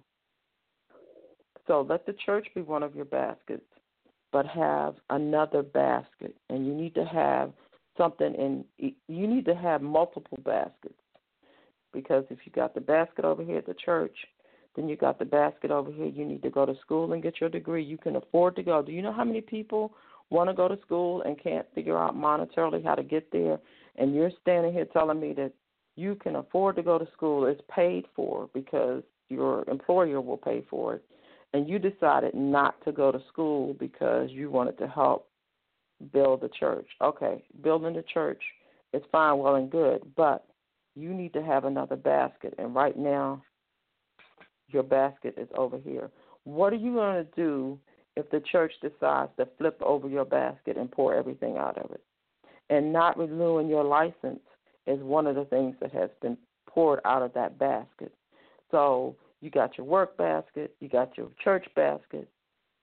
So 1.67 1.85
let 1.87 2.07
the 2.07 2.15
church 2.25 2.47
be 2.55 2.63
one 2.63 2.81
of 2.81 2.95
your 2.95 3.05
baskets, 3.05 3.69
but 4.31 4.47
have 4.47 4.95
another 5.11 5.61
basket. 5.61 6.35
And 6.49 6.65
you 6.65 6.73
need 6.73 6.95
to 6.95 7.05
have 7.05 7.51
something 7.95 8.33
in, 8.33 8.65
you 9.07 9.27
need 9.27 9.45
to 9.45 9.53
have 9.53 9.83
multiple 9.83 10.39
baskets. 10.43 10.95
Because 11.93 12.23
if 12.29 12.39
you 12.45 12.51
got 12.51 12.73
the 12.73 12.81
basket 12.81 13.25
over 13.25 13.43
here 13.43 13.57
at 13.57 13.65
the 13.65 13.73
church, 13.73 14.15
then 14.75 14.87
you 14.87 14.95
got 14.95 15.19
the 15.19 15.25
basket 15.25 15.71
over 15.71 15.91
here. 15.91 16.05
You 16.05 16.25
need 16.25 16.43
to 16.43 16.49
go 16.49 16.65
to 16.65 16.75
school 16.81 17.11
and 17.13 17.21
get 17.21 17.41
your 17.41 17.49
degree. 17.49 17.83
You 17.83 17.97
can 17.97 18.15
afford 18.15 18.55
to 18.55 18.63
go. 18.63 18.81
Do 18.81 18.91
you 18.91 19.01
know 19.01 19.13
how 19.13 19.25
many 19.25 19.41
people 19.41 19.93
want 20.29 20.49
to 20.49 20.53
go 20.53 20.67
to 20.67 20.79
school 20.81 21.21
and 21.23 21.41
can't 21.41 21.65
figure 21.75 21.97
out 21.97 22.15
monetarily 22.15 22.83
how 22.83 22.95
to 22.95 23.03
get 23.03 23.31
there? 23.31 23.59
And 23.97 24.15
you're 24.15 24.31
standing 24.41 24.71
here 24.71 24.85
telling 24.85 25.19
me 25.19 25.33
that 25.33 25.51
you 25.97 26.15
can 26.15 26.37
afford 26.37 26.77
to 26.77 26.83
go 26.83 26.97
to 26.97 27.07
school. 27.11 27.45
It's 27.45 27.61
paid 27.69 28.05
for 28.15 28.49
because 28.53 29.03
your 29.27 29.69
employer 29.69 30.21
will 30.21 30.37
pay 30.37 30.65
for 30.69 30.95
it 30.95 31.03
and 31.53 31.67
you 31.67 31.79
decided 31.79 32.33
not 32.33 32.83
to 32.85 32.91
go 32.91 33.11
to 33.11 33.21
school 33.27 33.75
because 33.79 34.29
you 34.31 34.49
wanted 34.49 34.77
to 34.77 34.87
help 34.87 35.27
build 36.13 36.41
the 36.41 36.49
church. 36.49 36.87
Okay, 37.01 37.43
building 37.61 37.93
the 37.93 38.03
church 38.13 38.41
is 38.93 39.01
fine, 39.11 39.37
well, 39.37 39.55
and 39.55 39.69
good, 39.69 40.01
but 40.15 40.45
you 40.95 41.13
need 41.13 41.33
to 41.33 41.43
have 41.43 41.65
another 41.65 41.95
basket. 41.95 42.53
And 42.57 42.75
right 42.75 42.97
now, 42.97 43.43
your 44.67 44.83
basket 44.83 45.35
is 45.37 45.47
over 45.55 45.77
here. 45.77 46.09
What 46.43 46.73
are 46.73 46.77
you 46.77 46.93
going 46.93 47.23
to 47.23 47.31
do 47.35 47.79
if 48.15 48.29
the 48.29 48.41
church 48.51 48.73
decides 48.81 49.31
to 49.37 49.47
flip 49.57 49.81
over 49.81 50.07
your 50.07 50.25
basket 50.25 50.77
and 50.77 50.91
pour 50.91 51.15
everything 51.15 51.57
out 51.57 51.77
of 51.77 51.91
it? 51.91 52.03
And 52.69 52.91
not 52.91 53.17
renewing 53.17 53.67
your 53.67 53.83
license 53.83 54.41
is 54.87 54.99
one 55.01 55.27
of 55.27 55.35
the 55.35 55.45
things 55.45 55.75
that 55.81 55.91
has 55.93 56.09
been 56.21 56.37
poured 56.67 56.99
out 57.05 57.21
of 57.21 57.33
that 57.33 57.59
basket. 57.59 58.13
So 58.71 59.15
you 59.41 59.49
got 59.49 59.77
your 59.77 59.85
work 59.85 60.17
basket, 60.17 60.75
you 60.79 60.87
got 60.87 61.17
your 61.17 61.29
church 61.43 61.67
basket, 61.75 62.29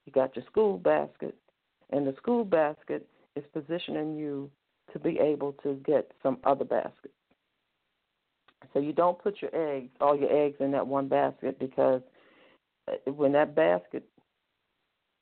you 0.05 0.13
got 0.13 0.37
your 0.37 0.45
school 0.47 0.79
basket, 0.79 1.35
and 1.91 2.07
the 2.07 2.15
school 2.17 2.45
basket 2.45 3.07
is 3.37 3.45
positioning 3.53 4.17
you 4.17 4.51
to 4.93 4.99
be 4.99 5.19
able 5.19 5.53
to 5.63 5.75
get 5.87 6.13
some 6.23 6.39
other 6.45 6.65
baskets. 6.65 7.15
So 8.79 8.85
you 8.85 8.93
don't 8.93 9.21
put 9.21 9.43
your 9.43 9.51
eggs, 9.53 9.91
all 10.01 10.17
your 10.17 10.31
eggs 10.33 10.59
in 10.61 10.71
that 10.71 10.87
one 10.87 11.09
basket 11.09 11.59
because 11.59 12.01
uh, 12.87 13.11
when 13.11 13.33
that 13.33 13.57
basket 13.57 14.05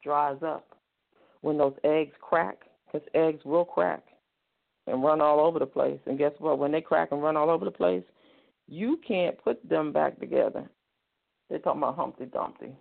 dries 0.05 0.37
up, 0.45 0.77
when 1.41 1.57
those 1.57 1.73
eggs 1.83 2.13
crack, 2.21 2.59
because 2.85 3.09
eggs 3.15 3.47
will 3.47 3.65
crack 3.65 4.03
and 4.87 5.03
run 5.03 5.23
all 5.23 5.41
over 5.41 5.59
the 5.59 5.65
place. 5.65 5.99
And 6.05 6.19
guess 6.19 6.33
what? 6.39 6.59
When 6.59 6.71
they 6.71 6.83
crack 6.83 7.13
and 7.13 7.23
run 7.23 7.35
all 7.35 7.49
over 7.49 7.65
the 7.65 7.71
place, 7.71 8.03
you 8.69 9.01
can't 9.09 9.43
put 9.43 9.67
them 9.67 9.91
back 9.91 10.21
together. 10.21 10.69
They're 11.49 11.59
talking 11.59 11.81
about 11.81 11.97
Humpty 11.97 12.27
Dumpty 12.27 12.77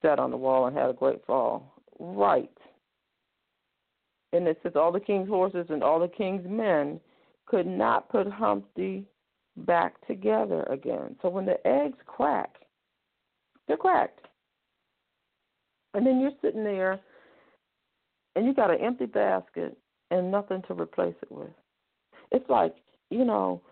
sat 0.00 0.18
on 0.18 0.30
the 0.30 0.36
wall 0.38 0.66
and 0.66 0.74
had 0.74 0.88
a 0.88 0.94
great 0.94 1.26
fall. 1.26 1.74
Right. 1.98 2.48
And 4.32 4.48
it 4.48 4.60
says 4.62 4.72
all 4.76 4.92
the 4.92 4.98
king's 4.98 5.28
horses 5.28 5.66
and 5.68 5.82
all 5.82 6.00
the 6.00 6.08
king's 6.08 6.48
men 6.48 7.00
could 7.44 7.66
not 7.66 8.08
put 8.08 8.26
Humpty 8.26 9.04
back 9.58 9.94
together 10.06 10.62
again. 10.64 11.16
So 11.22 11.28
when 11.28 11.46
the 11.46 11.64
eggs 11.66 11.98
crack, 12.06 12.56
they're 13.66 13.76
cracked. 13.76 14.20
And 15.94 16.06
then 16.06 16.20
you're 16.20 16.32
sitting 16.42 16.64
there 16.64 17.00
and 18.34 18.46
you 18.46 18.54
got 18.54 18.70
an 18.70 18.80
empty 18.80 19.06
basket 19.06 19.76
and 20.10 20.30
nothing 20.30 20.62
to 20.68 20.74
replace 20.74 21.14
it 21.22 21.32
with. 21.32 21.48
It's 22.32 22.48
like, 22.50 22.74
you 23.10 23.24
know, 23.24 23.62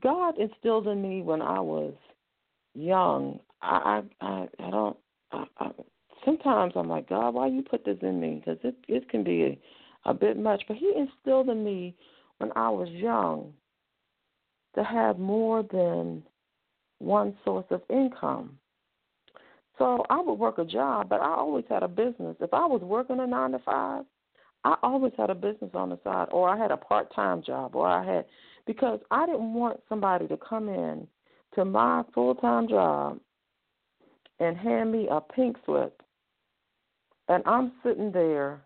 God 0.00 0.38
instilled 0.38 0.86
in 0.86 1.02
me 1.02 1.22
when 1.22 1.42
I 1.42 1.60
was 1.60 1.94
young 2.74 3.40
I 3.62 4.02
I 4.20 4.48
I 4.58 4.70
don't. 4.70 4.96
I, 5.32 5.44
I, 5.58 5.70
sometimes 6.24 6.72
I'm 6.76 6.88
like, 6.88 7.08
God, 7.08 7.34
why 7.34 7.48
you 7.48 7.62
put 7.62 7.84
this 7.84 7.98
in 8.02 8.20
me? 8.20 8.42
Because 8.44 8.58
it 8.62 8.76
it 8.88 9.08
can 9.08 9.24
be 9.24 9.42
a, 9.44 10.10
a 10.10 10.14
bit 10.14 10.38
much. 10.38 10.62
But 10.68 10.76
He 10.76 10.92
instilled 10.96 11.48
in 11.48 11.64
me 11.64 11.96
when 12.38 12.52
I 12.54 12.68
was 12.68 12.88
young 12.90 13.52
to 14.76 14.84
have 14.84 15.18
more 15.18 15.62
than 15.62 16.22
one 16.98 17.36
source 17.44 17.66
of 17.70 17.82
income. 17.90 18.58
So 19.78 20.04
I 20.08 20.20
would 20.20 20.38
work 20.38 20.58
a 20.58 20.64
job, 20.64 21.08
but 21.08 21.20
I 21.20 21.34
always 21.34 21.64
had 21.68 21.82
a 21.82 21.88
business. 21.88 22.36
If 22.40 22.54
I 22.54 22.64
was 22.64 22.80
working 22.82 23.20
a 23.20 23.26
nine 23.26 23.52
to 23.52 23.58
five, 23.58 24.04
I 24.64 24.76
always 24.82 25.12
had 25.16 25.30
a 25.30 25.34
business 25.34 25.70
on 25.74 25.90
the 25.90 25.98
side, 26.02 26.28
or 26.30 26.48
I 26.48 26.56
had 26.56 26.70
a 26.70 26.76
part 26.76 27.14
time 27.14 27.42
job, 27.42 27.76
or 27.76 27.86
I 27.86 28.04
had 28.04 28.24
because 28.66 29.00
I 29.10 29.26
didn't 29.26 29.54
want 29.54 29.80
somebody 29.88 30.26
to 30.28 30.36
come 30.36 30.68
in 30.68 31.06
to 31.54 31.64
my 31.64 32.02
full 32.14 32.34
time 32.34 32.68
job 32.68 33.20
and 34.40 34.56
hand 34.56 34.92
me 34.92 35.08
a 35.10 35.20
pink 35.20 35.56
slip. 35.64 36.02
And 37.28 37.42
I'm 37.46 37.72
sitting 37.84 38.12
there 38.12 38.62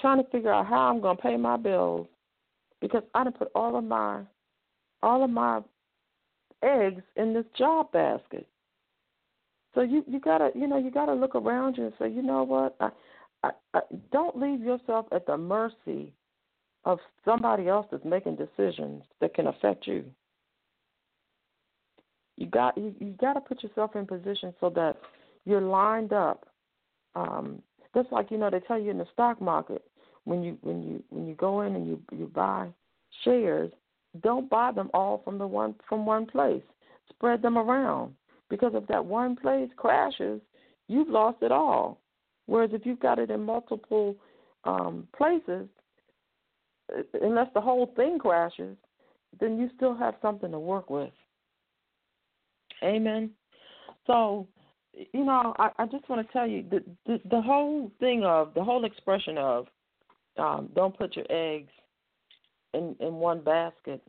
trying 0.00 0.22
to 0.22 0.30
figure 0.30 0.52
out 0.52 0.66
how 0.66 0.90
I'm 0.90 1.00
going 1.00 1.16
to 1.16 1.22
pay 1.22 1.36
my 1.36 1.56
bills 1.56 2.06
because 2.84 3.02
I 3.14 3.24
didn't 3.24 3.38
put 3.38 3.50
all 3.54 3.76
of 3.76 3.84
my 3.84 4.22
all 5.02 5.24
of 5.24 5.30
my 5.30 5.60
eggs 6.62 7.02
in 7.16 7.32
this 7.32 7.46
job 7.56 7.90
basket. 7.92 8.46
So 9.74 9.80
you 9.80 10.04
you 10.06 10.20
gotta 10.20 10.50
you 10.54 10.66
know 10.66 10.78
you 10.78 10.90
gotta 10.90 11.14
look 11.14 11.34
around 11.34 11.76
you 11.76 11.84
and 11.84 11.94
say 11.98 12.10
you 12.10 12.22
know 12.22 12.42
what 12.42 12.76
I, 12.80 12.90
I, 13.42 13.50
I 13.74 13.80
don't 14.12 14.38
leave 14.38 14.60
yourself 14.60 15.06
at 15.12 15.26
the 15.26 15.36
mercy 15.36 16.12
of 16.84 16.98
somebody 17.24 17.68
else 17.68 17.86
that's 17.90 18.04
making 18.04 18.36
decisions 18.36 19.04
that 19.20 19.34
can 19.34 19.46
affect 19.46 19.86
you 19.86 20.04
you 22.36 22.46
got 22.46 22.76
you, 22.76 22.94
you 22.98 23.14
got 23.20 23.34
to 23.34 23.40
put 23.40 23.62
yourself 23.62 23.94
in 23.94 24.06
position 24.06 24.54
so 24.60 24.70
that 24.70 24.96
you're 25.44 25.60
lined 25.60 26.12
up. 26.12 26.46
Um, 27.14 27.62
just 27.94 28.10
like 28.10 28.30
you 28.30 28.38
know 28.38 28.50
they 28.50 28.60
tell 28.60 28.78
you 28.78 28.90
in 28.90 28.98
the 28.98 29.06
stock 29.12 29.40
market 29.40 29.84
when 30.24 30.42
you 30.42 30.58
when 30.62 30.82
you 30.82 31.02
when 31.10 31.26
you 31.26 31.34
go 31.34 31.62
in 31.62 31.74
and 31.74 31.86
you 31.86 32.00
you 32.12 32.26
buy 32.26 32.68
shares, 33.22 33.70
don't 34.22 34.48
buy 34.48 34.72
them 34.72 34.90
all 34.94 35.20
from 35.24 35.38
the 35.38 35.46
one 35.46 35.74
from 35.88 36.06
one 36.06 36.26
place. 36.26 36.62
Spread 37.10 37.42
them 37.42 37.58
around 37.58 38.14
because 38.48 38.72
if 38.74 38.86
that 38.88 39.04
one 39.04 39.36
place 39.36 39.68
crashes, 39.76 40.40
you've 40.88 41.08
lost 41.08 41.38
it 41.42 41.52
all. 41.52 42.00
Whereas 42.46 42.70
if 42.72 42.84
you've 42.84 43.00
got 43.00 43.18
it 43.18 43.30
in 43.30 43.42
multiple 43.42 44.16
um, 44.64 45.08
places, 45.16 45.66
uh, 46.94 47.02
unless 47.22 47.48
the 47.54 47.60
whole 47.60 47.92
thing 47.96 48.18
crashes, 48.18 48.76
then 49.40 49.58
you 49.58 49.70
still 49.76 49.94
have 49.94 50.14
something 50.20 50.50
to 50.50 50.58
work 50.58 50.90
with. 50.90 51.12
Amen. 52.82 53.30
So, 54.06 54.46
you 54.92 55.24
know, 55.24 55.54
I, 55.58 55.70
I 55.78 55.86
just 55.86 56.08
want 56.08 56.26
to 56.26 56.32
tell 56.32 56.46
you 56.46 56.64
the, 56.70 56.84
the 57.06 57.20
the 57.30 57.40
whole 57.40 57.90
thing 58.00 58.24
of 58.24 58.52
the 58.54 58.62
whole 58.62 58.84
expression 58.84 59.38
of 59.38 59.66
um, 60.38 60.68
don't 60.74 60.96
put 60.96 61.16
your 61.16 61.26
eggs 61.30 61.70
in 62.72 62.96
in 63.00 63.14
one 63.14 63.42
basket. 63.42 64.02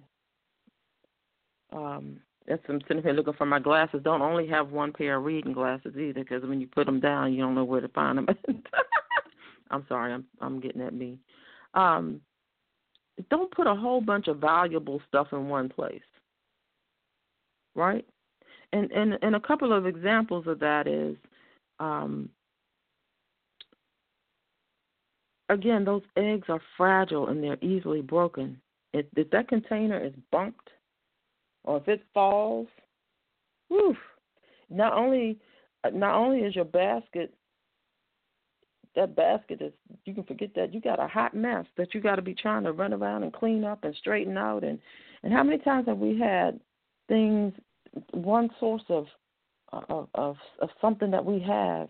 Um, 1.73 2.19
as 2.47 2.59
I'm 2.69 2.79
sitting 2.87 3.01
here 3.01 3.13
looking 3.13 3.33
for 3.33 3.45
my 3.45 3.59
glasses, 3.59 4.01
don't 4.03 4.21
only 4.21 4.47
have 4.47 4.69
one 4.69 4.93
pair 4.93 5.17
of 5.17 5.23
reading 5.23 5.53
glasses 5.53 5.95
either, 5.97 6.23
because 6.23 6.43
when 6.43 6.61
you 6.61 6.67
put 6.67 6.85
them 6.85 6.99
down, 6.99 7.33
you 7.33 7.41
don't 7.41 7.55
know 7.55 7.63
where 7.63 7.81
to 7.81 7.87
find 7.89 8.19
them. 8.19 8.27
I'm 9.71 9.85
sorry, 9.89 10.13
I'm 10.13 10.25
I'm 10.41 10.59
getting 10.59 10.81
at 10.81 10.93
me. 10.93 11.19
Um, 11.73 12.21
don't 13.29 13.51
put 13.51 13.67
a 13.67 13.75
whole 13.75 14.01
bunch 14.01 14.27
of 14.27 14.37
valuable 14.37 15.01
stuff 15.07 15.27
in 15.31 15.47
one 15.47 15.69
place. 15.69 16.01
Right? 17.73 18.05
and 18.75 18.91
and 18.91 19.17
and 19.21 19.35
a 19.35 19.39
couple 19.39 19.73
of 19.73 19.85
examples 19.85 20.47
of 20.47 20.59
that 20.59 20.87
is 20.87 21.15
um, 21.79 22.29
again 25.49 25.85
those 25.85 26.03
eggs 26.17 26.47
are 26.49 26.61
fragile 26.77 27.27
and 27.27 27.43
they're 27.43 27.57
easily 27.61 28.01
broken. 28.01 28.59
If, 28.93 29.05
if 29.15 29.29
that 29.31 29.47
container 29.47 30.03
is 30.03 30.13
bumped 30.31 30.69
or 31.63 31.77
if 31.77 31.87
it 31.87 32.03
falls 32.13 32.67
whew, 33.67 33.95
not 34.69 34.93
only 34.93 35.37
not 35.93 36.15
only 36.15 36.39
is 36.39 36.55
your 36.55 36.65
basket 36.65 37.33
that 38.95 39.15
basket 39.15 39.61
is 39.61 39.73
you 40.05 40.13
can 40.13 40.23
forget 40.23 40.51
that 40.55 40.73
you 40.73 40.81
got 40.81 41.03
a 41.03 41.07
hot 41.07 41.35
mess 41.35 41.65
that 41.77 41.93
you 41.93 42.01
got 42.01 42.15
to 42.15 42.21
be 42.21 42.33
trying 42.33 42.63
to 42.63 42.71
run 42.71 42.93
around 42.93 43.23
and 43.23 43.33
clean 43.33 43.63
up 43.63 43.83
and 43.83 43.95
straighten 43.95 44.37
out. 44.37 44.63
And 44.63 44.79
and 45.23 45.33
how 45.33 45.43
many 45.43 45.57
times 45.59 45.87
have 45.87 45.97
we 45.97 46.17
had 46.17 46.59
things 47.07 47.53
one 48.11 48.49
source 48.59 48.83
of 48.89 49.05
of 49.73 50.07
of, 50.15 50.37
of 50.61 50.69
something 50.81 51.11
that 51.11 51.25
we 51.25 51.39
have 51.41 51.89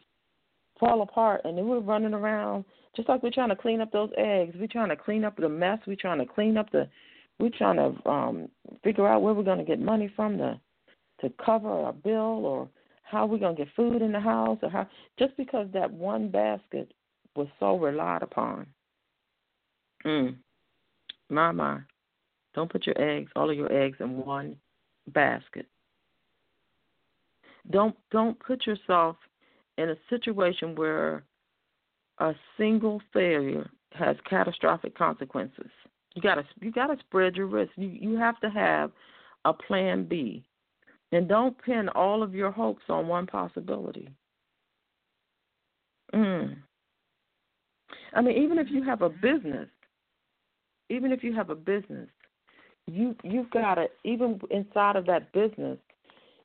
fall 0.79 1.01
apart 1.01 1.41
and 1.45 1.57
then 1.57 1.67
we're 1.67 1.79
running 1.79 2.13
around 2.13 2.65
just 2.95 3.09
like 3.09 3.21
we're 3.23 3.31
trying 3.31 3.49
to 3.49 3.55
clean 3.55 3.81
up 3.81 3.91
those 3.91 4.11
eggs 4.17 4.55
we're 4.59 4.67
trying 4.67 4.89
to 4.89 4.95
clean 4.95 5.23
up 5.23 5.35
the 5.37 5.49
mess 5.49 5.79
we're 5.87 5.95
trying 5.95 6.19
to 6.19 6.25
clean 6.25 6.57
up 6.57 6.71
the 6.71 6.87
we're 7.39 7.49
trying 7.49 7.75
to 7.75 8.09
um 8.09 8.49
figure 8.83 9.07
out 9.07 9.21
where 9.21 9.33
we're 9.33 9.43
going 9.43 9.57
to 9.57 9.63
get 9.63 9.79
money 9.79 10.11
from 10.15 10.37
to 10.37 10.59
to 11.21 11.29
cover 11.43 11.69
our 11.69 11.93
bill 11.93 12.45
or 12.45 12.69
how 13.03 13.25
we're 13.25 13.37
going 13.37 13.55
to 13.55 13.63
get 13.63 13.73
food 13.75 14.01
in 14.01 14.11
the 14.11 14.19
house 14.19 14.57
or 14.61 14.69
how 14.69 14.87
just 15.17 15.35
because 15.37 15.67
that 15.73 15.91
one 15.91 16.29
basket 16.29 16.91
was 17.35 17.47
so 17.59 17.77
relied 17.77 18.23
upon. 18.23 18.65
Mm. 20.05 20.35
My, 21.29 21.51
my. 21.51 21.79
Don't 22.53 22.71
put 22.71 22.85
your 22.85 22.99
eggs, 23.01 23.31
all 23.35 23.49
of 23.49 23.57
your 23.57 23.71
eggs 23.71 23.97
in 23.99 24.17
one 24.17 24.55
basket. 25.07 25.65
Don't 27.69 27.95
don't 28.11 28.39
put 28.39 28.65
yourself 28.65 29.17
in 29.77 29.89
a 29.89 29.95
situation 30.09 30.75
where 30.75 31.23
a 32.19 32.33
single 32.57 33.01
failure 33.13 33.69
has 33.91 34.15
catastrophic 34.29 34.97
consequences. 34.97 35.69
You 36.15 36.21
gotta 36.21 36.43
you 36.61 36.71
gotta 36.71 36.97
spread 36.99 37.35
your 37.35 37.47
risk. 37.47 37.71
You 37.75 37.89
you 37.89 38.17
have 38.17 38.39
to 38.41 38.49
have 38.49 38.91
a 39.43 39.53
plan 39.53 40.05
B. 40.05 40.43
And 41.11 41.27
don't 41.27 41.55
pin 41.61 41.87
all 41.89 42.23
of 42.23 42.33
your 42.33 42.51
hopes 42.51 42.83
on 42.89 43.07
one 43.07 43.27
possibility. 43.27 44.09
Mm. 46.13 46.57
I 48.13 48.21
mean, 48.21 48.41
even 48.41 48.57
if 48.57 48.67
you 48.69 48.83
have 48.83 49.01
a 49.01 49.09
business, 49.09 49.69
even 50.89 51.11
if 51.11 51.23
you 51.23 51.33
have 51.33 51.49
a 51.49 51.55
business, 51.55 52.09
you 52.87 53.15
you've 53.23 53.49
got 53.51 53.75
to 53.75 53.87
even 54.03 54.39
inside 54.51 54.95
of 54.95 55.05
that 55.07 55.31
business, 55.33 55.77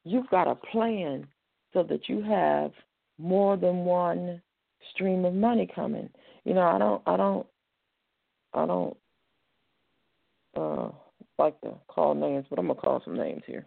you've 0.04 0.28
got 0.30 0.48
a 0.48 0.54
plan 0.54 1.26
so 1.72 1.82
that 1.84 2.08
you 2.08 2.22
have 2.22 2.72
more 3.18 3.56
than 3.56 3.84
one 3.84 4.40
stream 4.92 5.24
of 5.24 5.34
money 5.34 5.68
coming. 5.72 6.08
You 6.44 6.54
know, 6.54 6.62
I 6.62 6.78
don't 6.78 7.02
I 7.06 7.16
don't 7.16 7.46
I 8.54 8.66
don't 8.66 8.96
uh 10.56 10.90
like 11.38 11.60
to 11.62 11.74
call 11.88 12.14
names, 12.14 12.46
but 12.50 12.58
I'm 12.58 12.66
gonna 12.66 12.80
call 12.80 13.00
some 13.04 13.16
names 13.16 13.42
here. 13.46 13.66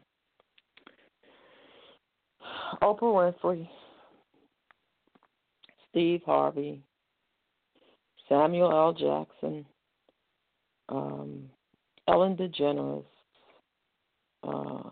Oprah 2.81 3.33
Winfrey, 3.43 3.67
Steve 5.89 6.21
Harvey, 6.25 6.81
Samuel 8.27 8.71
L. 8.71 8.93
Jackson, 8.93 9.65
um, 10.89 11.49
Ellen 12.07 12.35
DeGeneres, 12.35 13.05
uh, 14.43 14.89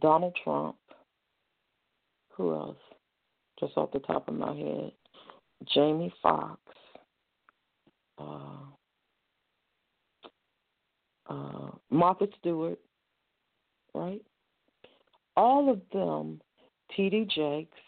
Donald 0.00 0.36
Trump. 0.42 0.76
Who 2.36 2.54
else? 2.54 2.76
Just 3.62 3.76
off 3.78 3.92
the 3.92 4.00
top 4.00 4.28
of 4.28 4.34
my 4.34 4.54
head, 4.54 4.92
Jamie 5.72 6.12
Foxx. 6.22 6.60
Uh, 8.18 8.64
uh, 11.30 11.70
Martha 11.90 12.26
Stewart, 12.40 12.78
right? 13.94 14.20
all 15.36 15.70
of 15.70 15.80
them, 15.92 16.40
T.D. 16.94 17.26
Jakes, 17.34 17.78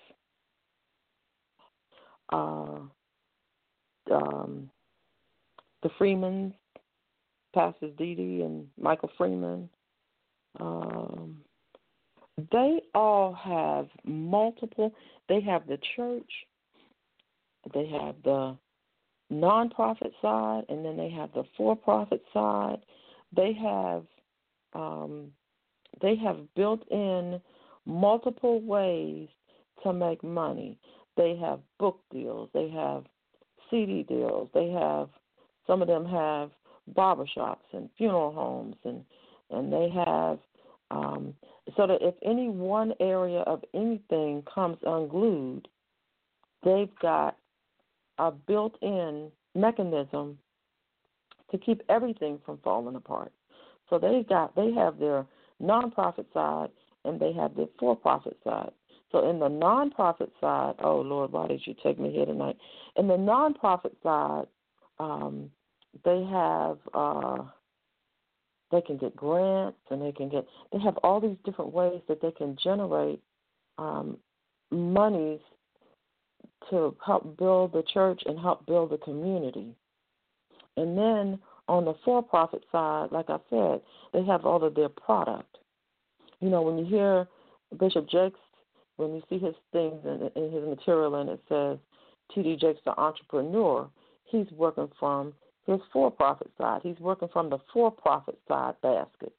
uh, 2.33 2.81
um, 4.11 4.71
the 5.83 5.91
Freemans, 5.99 6.55
Pastors 7.55 7.93
Dee 7.99 8.43
and 8.45 8.67
Michael 8.81 9.11
Freeman, 9.17 9.69
um, 10.59 11.37
they 12.51 12.81
all 12.95 13.33
have 13.33 13.89
multiple. 14.05 14.93
They 15.29 15.41
have 15.41 15.67
the 15.67 15.79
church, 15.97 16.31
they 17.73 17.87
have 17.87 18.17
the 18.25 18.57
nonprofit 19.33 20.13
side, 20.21 20.65
and 20.69 20.85
then 20.85 20.97
they 20.97 21.11
have 21.11 21.33
the 21.33 21.45
for-profit 21.57 22.23
side. 22.33 22.79
They 23.35 23.53
have 23.55 24.05
um, 24.75 25.31
they 26.03 26.17
have 26.17 26.39
built 26.57 26.87
in 26.91 27.41
multiple 27.87 28.61
ways 28.61 29.29
to 29.83 29.93
make 29.93 30.23
money. 30.25 30.79
They 31.17 31.37
have 31.37 31.61
book 31.79 32.01
deals, 32.11 32.51
they 32.53 32.69
have 32.71 33.05
CD 33.71 34.03
deals, 34.03 34.49
they 34.53 34.71
have 34.71 35.09
some 35.67 35.81
of 35.81 35.89
them 35.89 36.05
have 36.05 36.51
barbershops 36.97 37.65
and 37.73 37.89
funeral 37.97 38.33
homes 38.33 38.77
and 38.85 39.05
and 39.51 39.73
they 39.73 39.89
have 39.89 40.39
um, 40.95 41.35
so 41.77 41.87
that 41.87 41.99
if 42.01 42.15
any 42.23 42.49
one 42.49 42.93
area 43.01 43.41
of 43.41 43.63
anything 43.75 44.43
comes 44.53 44.79
unglued, 44.87 45.67
they've 46.63 46.95
got 47.01 47.37
a 48.19 48.31
built 48.31 48.77
in 48.81 49.31
mechanism 49.55 50.39
to 51.51 51.59
keep 51.59 51.83
everything 51.89 52.39
from 52.45 52.59
falling 52.63 52.97
apart. 52.97 53.33
So 53.91 53.99
they've 53.99 54.27
got 54.27 54.55
they 54.55 54.73
have 54.73 54.99
their 54.99 55.27
nonprofit 55.63 56.27
side 56.33 56.69
and 57.05 57.21
they 57.21 57.33
have 57.33 57.57
their 57.57 57.67
for 57.79 57.97
profit 57.97 58.37
side. 58.45 58.71
So 59.11 59.29
in 59.29 59.39
the 59.39 59.49
nonprofit 59.49 60.31
side, 60.41 60.75
oh 60.81 61.01
Lord, 61.01 61.33
why 61.33 61.49
did 61.49 61.67
you 61.67 61.75
take 61.83 61.99
me 61.99 62.11
here 62.13 62.27
tonight? 62.27 62.57
In 62.97 63.09
the 63.09 63.17
nonprofit 63.17 63.95
side, 64.03 64.47
um, 64.99 65.51
they 66.05 66.25
have 66.25 66.79
uh, 66.93 67.45
they 68.75 68.83
can 68.83 68.97
get 68.97 69.15
grants 69.15 69.79
and 69.91 70.03
they 70.03 70.13
can 70.13 70.29
get 70.29 70.45
they 70.73 70.79
have 70.81 70.97
all 70.99 71.21
these 71.21 71.37
different 71.45 71.73
ways 71.73 72.01
that 72.09 72.21
they 72.21 72.33
can 72.33 72.57
generate 72.63 73.21
um, 73.79 74.19
monies 74.71 75.41
to 76.71 76.97
help 77.05 77.37
build 77.39 77.73
the 77.73 77.85
church 77.93 78.21
and 78.27 78.39
help 78.39 78.67
build 78.67 78.91
the 78.91 78.99
community. 78.99 79.75
And 80.77 80.97
then 80.99 81.39
on 81.69 81.85
the 81.85 81.95
for 82.05 82.23
profit 82.23 82.65
side, 82.73 83.09
like 83.13 83.31
I 83.31 83.39
said, 83.51 83.81
they 84.13 84.25
have 84.25 84.45
all 84.45 84.63
of 84.65 84.75
their 84.75 84.89
product. 84.89 85.59
You 86.41 86.51
know, 86.51 86.63
when 86.63 86.79
you 86.79 86.85
hear 86.85 87.29
Bishop 87.79 88.09
Jakes, 88.09 88.41
when 88.97 89.15
you 89.15 89.23
see 89.29 89.39
his 89.39 89.55
things 89.73 90.01
in, 90.05 90.31
in 90.43 90.53
his 90.53 90.65
material 90.65 91.17
and 91.17 91.31
it 91.31 91.41
says 91.49 91.79
T.D. 92.35 92.57
Jakes, 92.61 92.81
the 92.85 92.99
entrepreneur, 92.99 93.89
he's 94.25 94.51
working 94.53 94.91
from 94.99 95.33
his 95.67 95.81
for 95.93 96.11
profit 96.11 96.51
side. 96.59 96.81
He's 96.83 96.99
working 97.01 97.29
from 97.33 97.51
the 97.51 97.59
for 97.73 97.91
profit 97.91 98.39
side 98.49 98.75
basket. 98.83 99.33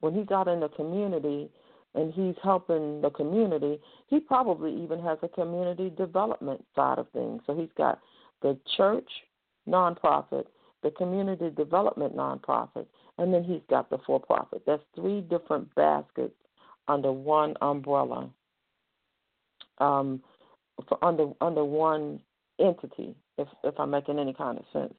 When 0.00 0.14
he's 0.14 0.30
out 0.30 0.48
in 0.48 0.60
the 0.60 0.68
community 0.68 1.50
and 1.94 2.12
he's 2.12 2.34
helping 2.42 3.00
the 3.02 3.10
community, 3.10 3.78
he 4.08 4.18
probably 4.18 4.82
even 4.82 5.00
has 5.00 5.18
a 5.22 5.28
community 5.28 5.90
development 5.90 6.64
side 6.74 6.98
of 6.98 7.08
things. 7.10 7.42
So 7.46 7.54
he's 7.54 7.70
got 7.76 8.00
the 8.40 8.58
church, 8.76 9.08
nonprofit, 9.68 10.46
the 10.82 10.90
community 10.90 11.50
development 11.50 12.16
nonprofit, 12.16 12.86
and 13.18 13.32
then 13.32 13.44
he's 13.44 13.60
got 13.70 13.90
the 13.90 13.98
for 14.06 14.18
profit. 14.18 14.62
That's 14.66 14.82
three 14.94 15.20
different 15.20 15.72
baskets 15.74 16.34
under 16.88 17.12
one 17.12 17.54
umbrella, 17.60 18.28
um, 19.78 20.20
under 21.00 21.28
under 21.40 21.64
one 21.64 22.20
entity. 22.58 23.14
If 23.38 23.48
if 23.64 23.78
I'm 23.78 23.90
making 23.90 24.18
any 24.18 24.34
kind 24.34 24.58
of 24.58 24.64
sense, 24.72 24.94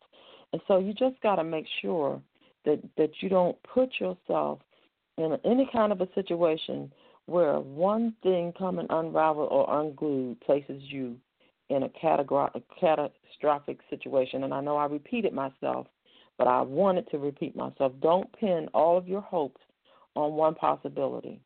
and 0.51 0.61
so 0.67 0.79
you 0.79 0.93
just 0.93 1.19
got 1.21 1.35
to 1.35 1.43
make 1.43 1.65
sure 1.81 2.21
that 2.65 2.81
that 2.97 3.11
you 3.21 3.29
don't 3.29 3.57
put 3.63 3.89
yourself 3.99 4.59
in 5.17 5.37
any 5.45 5.69
kind 5.71 5.91
of 5.91 6.01
a 6.01 6.07
situation 6.15 6.91
where 7.25 7.59
one 7.59 8.13
thing 8.21 8.53
coming 8.57 8.87
unraveled 8.89 9.49
or 9.51 9.81
unglued 9.81 10.39
places 10.41 10.81
you 10.87 11.15
in 11.69 11.83
a, 11.83 11.85
a 11.85 12.61
catastrophic 12.79 13.79
situation. 13.89 14.43
And 14.43 14.53
I 14.53 14.61
know 14.61 14.77
I 14.77 14.85
repeated 14.85 15.33
myself, 15.33 15.87
but 16.37 16.47
I 16.47 16.61
wanted 16.61 17.09
to 17.11 17.17
repeat 17.17 17.55
myself. 17.55 17.93
Don't 18.01 18.31
pin 18.33 18.67
all 18.73 18.97
of 18.97 19.07
your 19.07 19.21
hopes 19.21 19.61
on 20.15 20.33
one 20.33 20.55
possibility, 20.55 21.39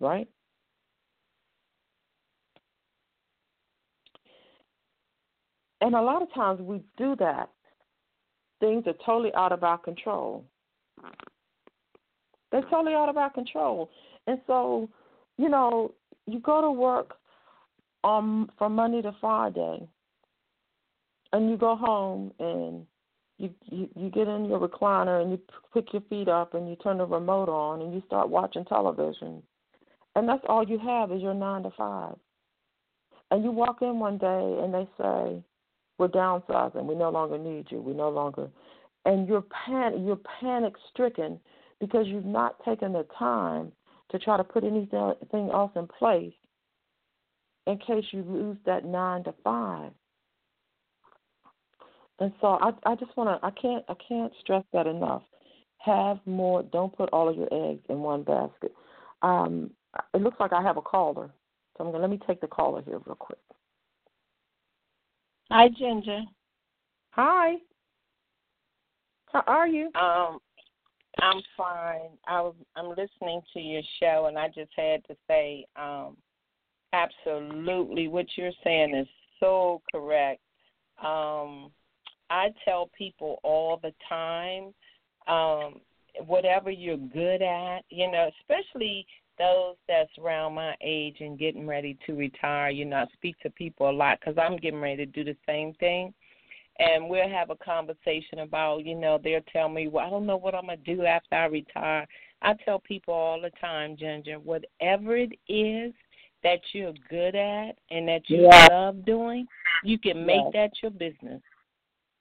right? 0.00 0.28
And 5.82 5.94
a 5.94 6.00
lot 6.00 6.22
of 6.22 6.32
times 6.32 6.60
we 6.60 6.80
do 6.96 7.14
that. 7.16 7.50
Things 8.60 8.84
are 8.86 8.94
totally 9.04 9.34
out 9.34 9.52
of 9.52 9.64
our 9.64 9.76
control. 9.76 10.44
They're 12.50 12.62
totally 12.70 12.94
out 12.94 13.08
of 13.08 13.16
our 13.16 13.30
control. 13.30 13.90
And 14.28 14.40
so, 14.46 14.88
you 15.38 15.48
know, 15.48 15.92
you 16.26 16.38
go 16.38 16.60
to 16.62 16.70
work 16.70 17.16
um 18.04 18.50
from 18.58 18.74
Monday 18.74 19.02
to 19.02 19.12
Friday, 19.20 19.88
and 21.32 21.50
you 21.50 21.56
go 21.56 21.74
home 21.74 22.32
and 22.38 22.86
you, 23.38 23.50
you 23.64 23.88
you 23.96 24.10
get 24.10 24.28
in 24.28 24.44
your 24.44 24.60
recliner 24.60 25.20
and 25.22 25.32
you 25.32 25.40
pick 25.74 25.92
your 25.92 26.02
feet 26.02 26.28
up 26.28 26.54
and 26.54 26.68
you 26.68 26.76
turn 26.76 26.98
the 26.98 27.06
remote 27.06 27.48
on 27.48 27.82
and 27.82 27.92
you 27.92 28.02
start 28.06 28.28
watching 28.28 28.64
television, 28.64 29.42
and 30.14 30.28
that's 30.28 30.44
all 30.48 30.64
you 30.64 30.78
have 30.78 31.10
is 31.10 31.22
your 31.22 31.34
nine 31.34 31.64
to 31.64 31.70
five. 31.76 32.14
And 33.32 33.42
you 33.42 33.50
walk 33.50 33.82
in 33.82 33.98
one 33.98 34.18
day 34.18 34.58
and 34.62 34.74
they 34.74 34.86
say, 34.98 35.42
"We're 36.02 36.08
downsizing. 36.08 36.84
We 36.84 36.96
no 36.96 37.10
longer 37.10 37.38
need 37.38 37.66
you. 37.70 37.80
We 37.80 37.94
no 37.94 38.08
longer," 38.08 38.50
and 39.04 39.28
you're 39.28 39.44
pan 39.64 40.04
you're 40.04 40.18
panic 40.40 40.74
stricken 40.90 41.38
because 41.78 42.08
you've 42.08 42.24
not 42.24 42.56
taken 42.64 42.92
the 42.92 43.06
time 43.16 43.70
to 44.10 44.18
try 44.18 44.36
to 44.36 44.42
put 44.42 44.64
anything 44.64 45.50
else 45.50 45.70
in 45.76 45.86
place 45.86 46.34
in 47.68 47.78
case 47.78 48.04
you 48.10 48.24
lose 48.24 48.56
that 48.66 48.84
nine 48.84 49.22
to 49.22 49.34
five. 49.44 49.92
And 52.18 52.32
so 52.40 52.58
I 52.60 52.72
I 52.84 52.96
just 52.96 53.16
want 53.16 53.40
to 53.40 53.46
I 53.46 53.52
can't 53.52 53.84
I 53.88 53.94
can't 54.08 54.32
stress 54.40 54.64
that 54.72 54.88
enough. 54.88 55.22
Have 55.78 56.18
more. 56.26 56.64
Don't 56.64 56.96
put 56.96 57.10
all 57.12 57.28
of 57.28 57.36
your 57.36 57.48
eggs 57.70 57.84
in 57.88 58.00
one 58.00 58.24
basket. 58.24 58.74
Um, 59.22 59.70
it 60.14 60.20
looks 60.20 60.40
like 60.40 60.52
I 60.52 60.62
have 60.62 60.78
a 60.78 60.82
caller, 60.82 61.30
so 61.78 61.84
I'm 61.84 61.92
gonna 61.92 62.02
let 62.02 62.10
me 62.10 62.18
take 62.26 62.40
the 62.40 62.48
caller 62.48 62.82
here 62.82 62.98
real 63.06 63.14
quick. 63.14 63.38
Hi, 65.54 65.68
Ginger. 65.68 66.22
Hi. 67.10 67.56
How 69.26 69.44
are 69.46 69.68
you? 69.68 69.90
Um, 69.94 70.38
I'm 71.20 71.42
fine. 71.58 72.16
I 72.26 72.40
was 72.40 72.54
I'm 72.74 72.88
listening 72.88 73.42
to 73.52 73.60
your 73.60 73.82
show, 74.00 74.28
and 74.28 74.38
I 74.38 74.48
just 74.48 74.70
had 74.74 75.04
to 75.08 75.16
say, 75.28 75.66
um, 75.76 76.16
absolutely, 76.94 78.08
what 78.08 78.24
you're 78.34 78.50
saying 78.64 78.94
is 78.94 79.06
so 79.40 79.82
correct. 79.92 80.40
Um, 81.04 81.70
I 82.30 82.48
tell 82.64 82.90
people 82.96 83.38
all 83.42 83.78
the 83.82 83.92
time, 84.08 84.72
um, 85.28 85.82
whatever 86.26 86.70
you're 86.70 86.96
good 86.96 87.42
at, 87.42 87.80
you 87.90 88.10
know, 88.10 88.30
especially 88.40 89.06
those 89.38 89.76
that's 89.88 90.10
around 90.18 90.54
my 90.54 90.74
age 90.80 91.16
and 91.20 91.38
getting 91.38 91.66
ready 91.66 91.98
to 92.06 92.14
retire. 92.14 92.70
You 92.70 92.84
know, 92.84 92.96
I 92.96 93.06
speak 93.12 93.38
to 93.40 93.50
people 93.50 93.88
a 93.88 93.92
lot 93.92 94.18
because 94.20 94.38
I'm 94.38 94.56
getting 94.56 94.80
ready 94.80 95.04
to 95.04 95.06
do 95.06 95.24
the 95.24 95.36
same 95.46 95.74
thing. 95.74 96.12
And 96.78 97.08
we'll 97.08 97.28
have 97.28 97.50
a 97.50 97.56
conversation 97.56 98.40
about, 98.40 98.84
you 98.84 98.94
know, 98.94 99.18
they'll 99.22 99.40
tell 99.52 99.68
me, 99.68 99.88
well, 99.88 100.06
I 100.06 100.10
don't 100.10 100.26
know 100.26 100.38
what 100.38 100.54
I'm 100.54 100.66
going 100.66 100.82
to 100.82 100.96
do 100.96 101.04
after 101.04 101.34
I 101.34 101.44
retire. 101.46 102.06
I 102.40 102.54
tell 102.64 102.80
people 102.80 103.14
all 103.14 103.40
the 103.40 103.50
time, 103.60 103.96
Ginger, 103.96 104.38
whatever 104.38 105.16
it 105.16 105.32
is 105.48 105.92
that 106.42 106.60
you're 106.72 106.94
good 107.08 107.36
at 107.36 107.72
and 107.90 108.08
that 108.08 108.22
you 108.28 108.48
yeah. 108.50 108.68
love 108.70 109.04
doing, 109.04 109.46
you 109.84 109.98
can 109.98 110.24
make 110.24 110.52
that 110.54 110.70
your 110.82 110.90
business. 110.90 111.42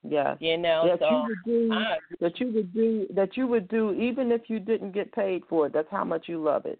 Yes. 0.04 0.38
You 0.39 0.58
know, 0.58 0.88
that 0.88 0.99
so 0.99 1.10
you 1.10 1.24
would 1.28 1.38
do 1.45 1.74
I, 1.74 1.97
that 2.20 2.39
you 2.39 2.52
would 2.54 2.74
do 2.74 3.08
that 3.14 3.38
you 3.38 3.47
would 3.47 3.68
do 3.68 3.93
even 3.93 4.32
if 4.32 4.41
you 4.47 4.60
didn't 4.60 4.93
get 4.93 5.12
paid 5.14 5.43
for 5.47 5.68
it. 5.68 5.74
That's 5.74 5.88
how 5.91 6.04
much 6.04 6.28
you 6.28 6.41
love 6.41 6.66
it. 6.66 6.80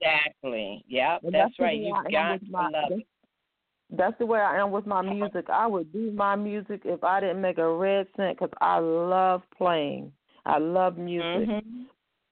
Exactly. 0.00 0.84
Yep, 0.88 1.20
that's, 1.22 1.32
that's 1.32 1.58
right. 1.60 1.78
You've 1.78 2.10
got 2.10 2.40
to 2.40 2.50
my, 2.50 2.68
love 2.68 2.90
it. 2.90 3.06
That's 3.90 4.18
the 4.18 4.26
way 4.26 4.40
I 4.40 4.60
am 4.60 4.70
with 4.70 4.86
my 4.86 5.02
music. 5.02 5.46
I 5.50 5.66
would 5.66 5.92
do 5.92 6.10
my 6.12 6.36
music 6.36 6.82
if 6.84 7.02
I 7.04 7.20
didn't 7.20 7.40
make 7.40 7.58
a 7.58 7.72
red 7.72 8.06
cent 8.16 8.38
because 8.38 8.52
I 8.60 8.78
love 8.78 9.42
playing. 9.56 10.12
I 10.44 10.58
love 10.58 10.98
music. 10.98 11.48
Mm-hmm. 11.48 11.82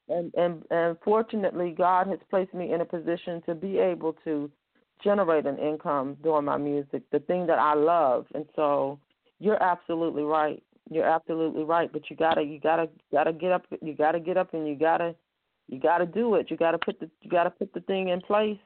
And 0.08 0.34
and 0.34 0.62
and 0.70 0.96
fortunately, 1.04 1.74
God 1.76 2.08
has 2.08 2.18
placed 2.30 2.52
me 2.52 2.72
in 2.72 2.80
a 2.80 2.84
position 2.84 3.42
to 3.46 3.54
be 3.54 3.78
able 3.78 4.14
to 4.24 4.50
generate 5.02 5.46
an 5.46 5.58
income 5.58 6.16
doing 6.22 6.44
my 6.44 6.56
music, 6.56 7.02
the 7.10 7.20
thing 7.20 7.46
that 7.46 7.58
I 7.58 7.74
love. 7.74 8.26
And 8.34 8.46
so 8.54 8.98
you're 9.38 9.62
absolutely 9.62 10.22
right. 10.22 10.62
You're 10.90 11.06
absolutely 11.06 11.64
right. 11.64 11.92
But 11.92 12.08
you 12.10 12.16
gotta 12.16 12.42
you 12.42 12.60
gotta 12.60 12.88
gotta 13.12 13.32
get 13.32 13.52
up 13.52 13.66
you 13.82 13.94
gotta 13.94 14.20
get 14.20 14.36
up 14.36 14.54
and 14.54 14.66
you 14.66 14.76
gotta 14.76 15.14
you 15.68 15.80
gotta 15.80 16.06
do 16.06 16.36
it. 16.36 16.50
You 16.50 16.56
gotta 16.56 16.78
put 16.78 17.00
the 17.00 17.10
you 17.22 17.30
gotta 17.30 17.50
put 17.50 17.72
the 17.72 17.80
thing 17.80 18.08
in 18.08 18.20
place 18.20 18.58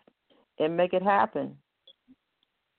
and 0.58 0.76
make 0.76 0.92
it 0.92 1.02
happen. 1.02 1.56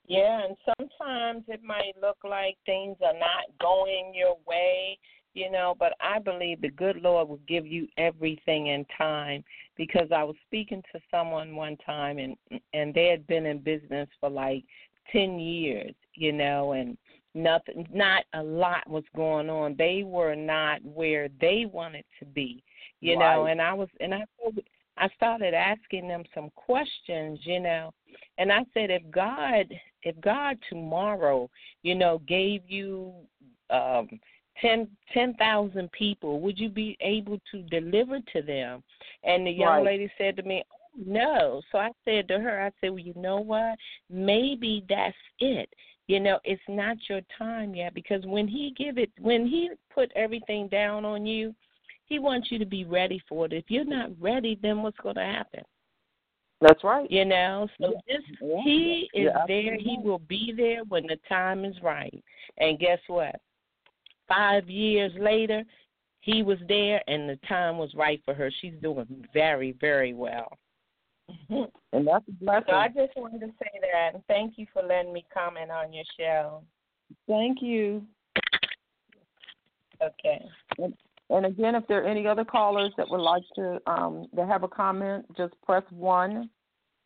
Yeah, 0.08 0.42
and 0.46 0.58
sometimes 0.78 1.44
it 1.48 1.64
might 1.64 1.94
look 2.02 2.18
like 2.24 2.58
things 2.66 2.98
are 3.02 3.18
not 3.18 3.46
going 3.62 4.12
your 4.14 4.38
way, 4.46 4.98
you 5.34 5.50
know, 5.50 5.76
but 5.80 5.94
I 6.02 6.20
believe 6.20 6.60
the 6.60 6.70
good 6.70 6.98
Lord 6.98 7.30
will 7.30 7.40
give 7.48 7.66
you 7.66 7.88
everything 7.98 8.68
in 8.68 8.86
time 8.98 9.44
because 9.78 10.10
I 10.14 10.24
was 10.24 10.36
speaking 10.46 10.84
to 10.92 11.00
someone 11.10 11.56
one 11.56 11.78
time 11.78 12.18
and 12.18 12.36
and 12.74 12.94
they 12.94 13.08
had 13.08 13.26
been 13.26 13.46
in 13.46 13.60
business 13.60 14.10
for 14.20 14.30
like 14.30 14.66
10 15.12 15.40
years, 15.40 15.94
you 16.16 16.32
know, 16.32 16.74
and 16.74 16.98
nothing 17.34 17.88
not 17.94 18.24
a 18.34 18.44
lot 18.44 18.90
was 18.90 19.04
going 19.16 19.50
on. 19.50 19.76
They 19.78 20.04
were 20.06 20.36
not 20.36 20.84
where 20.84 21.30
they 21.40 21.66
wanted 21.72 22.06
to 22.20 22.26
be 22.26 22.64
you 23.02 23.18
right. 23.18 23.36
know 23.36 23.46
and 23.46 23.62
i 23.62 23.74
was 23.74 23.90
and 24.00 24.14
i 24.14 24.24
i 24.98 25.10
started 25.16 25.54
asking 25.54 26.08
them 26.08 26.24
some 26.34 26.50
questions 26.56 27.40
you 27.44 27.60
know 27.60 27.92
and 28.38 28.52
i 28.52 28.60
said 28.74 28.90
if 28.90 29.02
god 29.12 29.66
if 30.04 30.20
god 30.22 30.58
tomorrow 30.70 31.50
you 31.84 31.96
know 31.96 32.22
gave 32.28 32.62
you 32.68 33.12
um 33.70 34.08
ten 34.62 34.88
ten 35.14 35.34
thousand 35.36 35.92
people 35.92 36.40
would 36.40 36.58
you 36.58 36.70
be 36.70 36.96
able 37.02 37.40
to 37.52 37.62
deliver 37.64 38.20
to 38.34 38.42
them? 38.42 38.84
And 39.24 39.48
the 39.48 39.52
young 39.52 39.78
right. 39.78 39.86
lady 39.86 40.12
said 40.18 40.36
to 40.38 40.44
me 40.44 40.64
oh, 40.72 41.04
no. 41.04 41.62
So 41.72 41.80
i 41.80 41.90
said 42.06 42.28
to 42.28 42.40
her 42.40 42.62
i 42.62 42.72
said 42.80 42.90
well 42.90 43.00
you 43.00 43.14
know 43.16 43.40
what? 43.40 43.78
Maybe 44.10 44.86
that's 44.90 45.16
it 45.40 45.70
you 46.08 46.20
know 46.20 46.40
it's 46.44 46.62
not 46.68 46.98
your 47.10 47.22
time 47.38 47.76
yet 47.76 47.94
because 47.94 48.26
when 48.26 48.48
he 48.48 48.74
give 48.78 48.98
it 48.98 49.12
when 49.20 49.46
he 49.46 49.70
put 49.94 50.12
everything 50.16 50.68
down 50.68 51.06
on 51.06 51.26
you 51.26 51.54
he 52.06 52.20
wants 52.20 52.52
you 52.52 52.60
to 52.60 52.66
be 52.66 52.84
ready 52.84 53.24
for 53.30 53.46
it. 53.46 53.54
If 53.54 53.66
you're 53.70 53.86
not 53.86 54.10
ready 54.20 54.60
then 54.62 54.84
what's 54.84 54.98
going 54.98 55.16
to 55.16 55.22
happen? 55.22 55.64
That's 56.60 56.84
right. 56.84 57.10
You 57.10 57.26
know 57.26 57.68
so 57.80 57.94
yeah. 58.08 58.18
just 58.18 58.28
yeah. 58.42 58.62
he 58.64 59.10
is 59.14 59.30
yeah, 59.34 59.44
there. 59.48 59.78
He 59.78 59.98
will 60.04 60.20
be 60.20 60.54
there 60.56 60.84
when 60.86 61.04
the 61.04 61.18
time 61.30 61.66
is 61.66 61.76
right. 61.82 62.24
And 62.58 62.80
guess 62.80 63.00
what? 63.08 63.36
Five 64.28 64.70
years 64.70 65.12
later 65.20 65.64
he 66.22 66.44
was 66.44 66.60
there 66.68 67.02
and 67.08 67.30
the 67.30 67.40
time 67.48 67.78
was 67.78 67.94
right 67.96 68.22
for 68.26 68.34
her. 68.34 68.52
She's 68.62 68.76
doing 68.82 69.26
very 69.34 69.74
very 69.80 70.14
well 70.14 70.58
and 71.94 72.08
that's 72.08 72.28
a 72.28 72.32
blessing. 72.44 72.66
So 72.70 72.76
I 72.76 72.88
just 72.88 73.16
wanted 73.16 73.42
to 73.42 73.48
say 73.60 73.80
that, 73.82 74.16
and 74.16 74.24
thank 74.28 74.58
you 74.58 74.66
for 74.74 74.82
letting 74.82 75.14
me 75.14 75.26
comment 75.34 75.72
on 75.72 75.94
your 75.94 76.06
show. 76.18 76.64
Thank 77.28 77.62
you. 77.62 78.04
Okay. 80.02 80.44
And, 80.78 80.94
and 81.30 81.46
again, 81.46 81.76
if 81.76 81.88
there 81.88 82.04
are 82.04 82.08
any 82.08 82.28
other 82.28 82.44
callers 82.44 82.92
that 82.98 83.10
would 83.10 83.22
like 83.22 83.44
to 83.56 83.80
um, 83.88 84.28
to 84.36 84.46
have 84.46 84.64
a 84.64 84.68
comment, 84.68 85.26
just 85.38 85.54
press 85.64 85.84
one, 85.90 86.50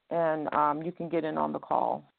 and 0.09 0.53
um, 0.53 0.81
you 0.83 0.91
can 0.91 1.09
get 1.09 1.23
in 1.23 1.37
on 1.37 1.51
the 1.51 1.59
call. 1.59 2.11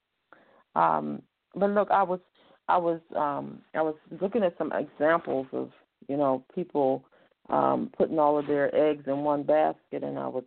Um, 0.75 1.23
but 1.55 1.71
look, 1.71 1.91
I 1.91 2.03
was 2.03 2.21
I 2.69 2.77
was 2.77 3.01
um, 3.17 3.61
I 3.75 3.83
was 3.83 3.95
looking 4.21 4.43
at 4.43 4.57
some 4.59 4.73
examples 4.73 5.47
of 5.53 5.71
you 6.09 6.17
know 6.17 6.45
people 6.55 7.05
um, 7.49 7.91
putting 7.97 8.19
all 8.19 8.39
of 8.39 8.47
their 8.47 8.75
eggs 8.75 9.05
in 9.07 9.19
one 9.19 9.43
basket, 9.43 10.03
and 10.03 10.19
I 10.19 10.29
was 10.29 10.45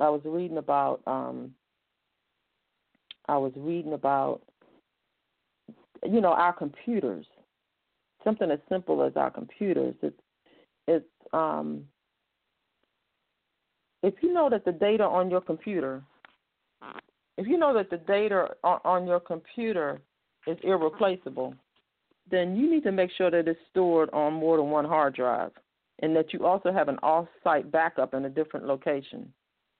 I 0.00 0.08
was 0.08 0.20
reading 0.24 0.58
about 0.58 1.00
um 1.06 1.54
I 3.28 3.36
was 3.36 3.52
reading 3.56 3.92
about 3.92 4.42
you 6.04 6.20
know 6.20 6.32
our 6.32 6.52
computers. 6.52 7.26
Something 8.24 8.50
as 8.50 8.58
simple 8.68 9.02
as 9.02 9.12
our 9.16 9.30
computers. 9.30 9.94
It's 10.02 10.20
it's 10.86 11.06
um 11.32 11.84
if 14.02 14.14
you 14.22 14.32
know 14.32 14.48
that 14.50 14.64
the 14.64 14.72
data 14.72 15.04
on 15.04 15.30
your 15.30 15.40
computer 15.40 16.02
if 17.36 17.46
you 17.46 17.56
know 17.56 17.72
that 17.74 17.90
the 17.90 17.98
data 17.98 18.48
on 18.64 19.06
your 19.06 19.20
computer 19.20 20.00
is 20.46 20.58
irreplaceable, 20.64 21.54
then 22.30 22.56
you 22.56 22.68
need 22.68 22.82
to 22.82 22.92
make 22.92 23.10
sure 23.16 23.30
that 23.30 23.46
it's 23.46 23.60
stored 23.70 24.10
on 24.12 24.32
more 24.34 24.56
than 24.56 24.70
one 24.70 24.84
hard 24.84 25.14
drive 25.14 25.52
and 26.00 26.14
that 26.16 26.32
you 26.32 26.44
also 26.44 26.72
have 26.72 26.88
an 26.88 26.98
off-site 27.02 27.70
backup 27.70 28.12
in 28.14 28.24
a 28.24 28.28
different 28.28 28.66
location 28.66 29.32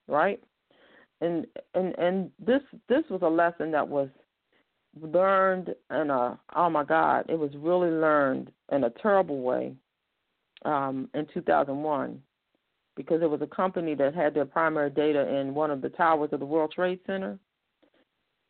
right? 0.08 0.42
And 1.20 1.46
and 1.74 1.96
and 1.98 2.30
this 2.44 2.62
this 2.88 3.04
was 3.10 3.20
a 3.22 3.28
lesson 3.28 3.70
that 3.72 3.86
was 3.86 4.08
learned 5.00 5.74
in 5.90 6.10
a 6.10 6.38
oh 6.56 6.70
my 6.70 6.84
God, 6.84 7.26
it 7.28 7.38
was 7.38 7.50
really 7.56 7.90
learned 7.90 8.50
in 8.72 8.84
a 8.84 8.90
terrible 8.90 9.42
way 9.42 9.74
um, 10.64 11.08
in 11.14 11.26
2001 11.32 12.20
because 12.96 13.22
it 13.22 13.30
was 13.30 13.42
a 13.42 13.46
company 13.46 13.94
that 13.94 14.14
had 14.14 14.34
their 14.34 14.44
primary 14.44 14.90
data 14.90 15.36
in 15.36 15.54
one 15.54 15.70
of 15.70 15.80
the 15.80 15.88
towers 15.90 16.30
of 16.32 16.40
the 16.40 16.46
World 16.46 16.72
Trade 16.74 16.98
Center, 17.06 17.38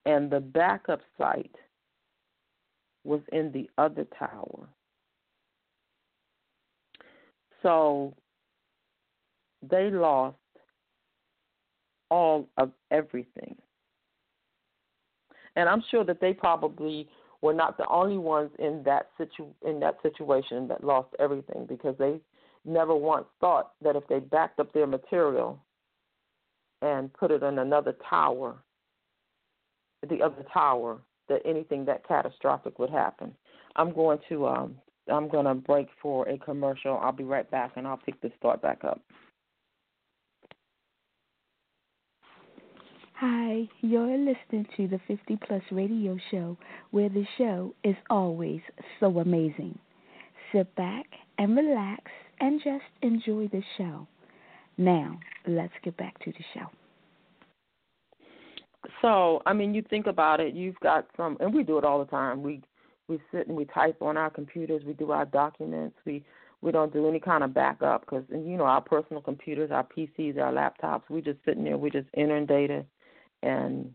and 0.06 0.30
the 0.30 0.40
backup 0.40 1.00
site 1.18 1.54
was 3.04 3.20
in 3.32 3.52
the 3.52 3.68
other 3.76 4.06
tower. 4.18 4.66
So 7.62 8.14
they 9.68 9.90
lost 9.90 10.36
all 12.10 12.48
of 12.56 12.70
everything. 12.90 13.56
And 15.56 15.68
I'm 15.68 15.82
sure 15.90 16.04
that 16.04 16.20
they 16.20 16.32
probably 16.32 17.08
were 17.42 17.54
not 17.54 17.76
the 17.76 17.86
only 17.88 18.18
ones 18.18 18.50
in 18.58 18.82
that 18.84 19.08
situ 19.16 19.46
in 19.66 19.80
that 19.80 19.98
situation 20.02 20.68
that 20.68 20.84
lost 20.84 21.08
everything 21.18 21.66
because 21.68 21.96
they 21.98 22.20
never 22.64 22.94
once 22.94 23.26
thought 23.40 23.72
that 23.82 23.96
if 23.96 24.06
they 24.08 24.18
backed 24.18 24.60
up 24.60 24.72
their 24.72 24.86
material 24.86 25.62
and 26.82 27.12
put 27.12 27.30
it 27.30 27.42
in 27.42 27.58
another 27.58 27.94
tower, 28.08 28.56
the 30.08 30.22
other 30.22 30.44
tower, 30.52 30.98
that 31.28 31.42
anything 31.44 31.84
that 31.84 32.06
catastrophic 32.06 32.78
would 32.78 32.90
happen. 32.90 33.34
I'm 33.76 33.92
going 33.92 34.18
to 34.28 34.46
um 34.46 34.76
I'm 35.10 35.28
going 35.28 35.46
to 35.46 35.54
break 35.54 35.88
for 36.02 36.28
a 36.28 36.36
commercial. 36.38 36.98
I'll 36.98 37.12
be 37.12 37.24
right 37.24 37.50
back 37.50 37.72
and 37.76 37.86
I'll 37.86 37.96
pick 37.96 38.20
this 38.20 38.32
thought 38.42 38.60
back 38.60 38.84
up. 38.84 39.00
Hi, 43.20 43.68
you're 43.80 44.16
listening 44.16 44.64
to 44.76 44.86
the 44.86 45.00
50 45.08 45.38
Plus 45.44 45.62
Radio 45.72 46.16
Show, 46.30 46.56
where 46.92 47.08
the 47.08 47.26
show 47.36 47.74
is 47.82 47.96
always 48.10 48.60
so 49.00 49.18
amazing. 49.18 49.76
Sit 50.52 50.72
back 50.76 51.04
and 51.36 51.56
relax 51.56 52.04
and 52.38 52.60
just 52.62 52.84
enjoy 53.02 53.48
the 53.48 53.64
show. 53.76 54.06
Now, 54.76 55.18
let's 55.48 55.72
get 55.82 55.96
back 55.96 56.16
to 56.20 56.30
the 56.30 56.44
show. 56.54 56.66
So, 59.02 59.42
I 59.46 59.52
mean, 59.52 59.74
you 59.74 59.82
think 59.90 60.06
about 60.06 60.38
it, 60.38 60.54
you've 60.54 60.78
got 60.78 61.08
some, 61.16 61.36
and 61.40 61.52
we 61.52 61.64
do 61.64 61.76
it 61.76 61.84
all 61.84 61.98
the 61.98 62.08
time. 62.08 62.44
We 62.44 62.62
we 63.08 63.18
sit 63.32 63.48
and 63.48 63.56
we 63.56 63.64
type 63.64 64.00
on 64.00 64.16
our 64.16 64.30
computers, 64.30 64.84
we 64.86 64.92
do 64.92 65.10
our 65.10 65.24
documents, 65.24 65.96
we 66.06 66.24
we 66.60 66.70
don't 66.70 66.92
do 66.92 67.08
any 67.08 67.18
kind 67.18 67.42
of 67.42 67.52
backup 67.52 68.02
because 68.02 68.22
you 68.30 68.56
know 68.56 68.66
our 68.66 68.80
personal 68.80 69.22
computers, 69.22 69.72
our 69.72 69.82
PCs, 69.84 70.38
our 70.38 70.52
laptops. 70.52 71.10
We 71.10 71.20
just 71.20 71.40
sitting 71.44 71.64
there, 71.64 71.76
we 71.76 71.90
just 71.90 72.06
entering 72.14 72.46
data 72.46 72.84
and 73.42 73.92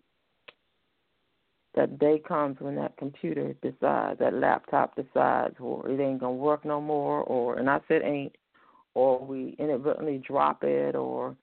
that 1.75 1.97
day 1.97 2.21
comes 2.25 2.57
when 2.59 2.75
that 2.75 2.97
computer 2.97 3.53
decides, 3.61 4.19
that 4.19 4.33
laptop 4.33 4.95
decides, 4.95 5.55
or 5.59 5.87
it 5.89 5.99
ain't 5.99 6.19
gonna 6.19 6.33
work 6.33 6.65
no 6.65 6.79
more, 6.79 7.21
or 7.21 7.57
and 7.57 7.69
I 7.69 7.79
said 7.87 8.03
ain't, 8.03 8.35
or 8.93 9.19
we 9.25 9.55
inadvertently 9.57 10.19
drop 10.25 10.63
it, 10.63 10.95
or 10.95 11.35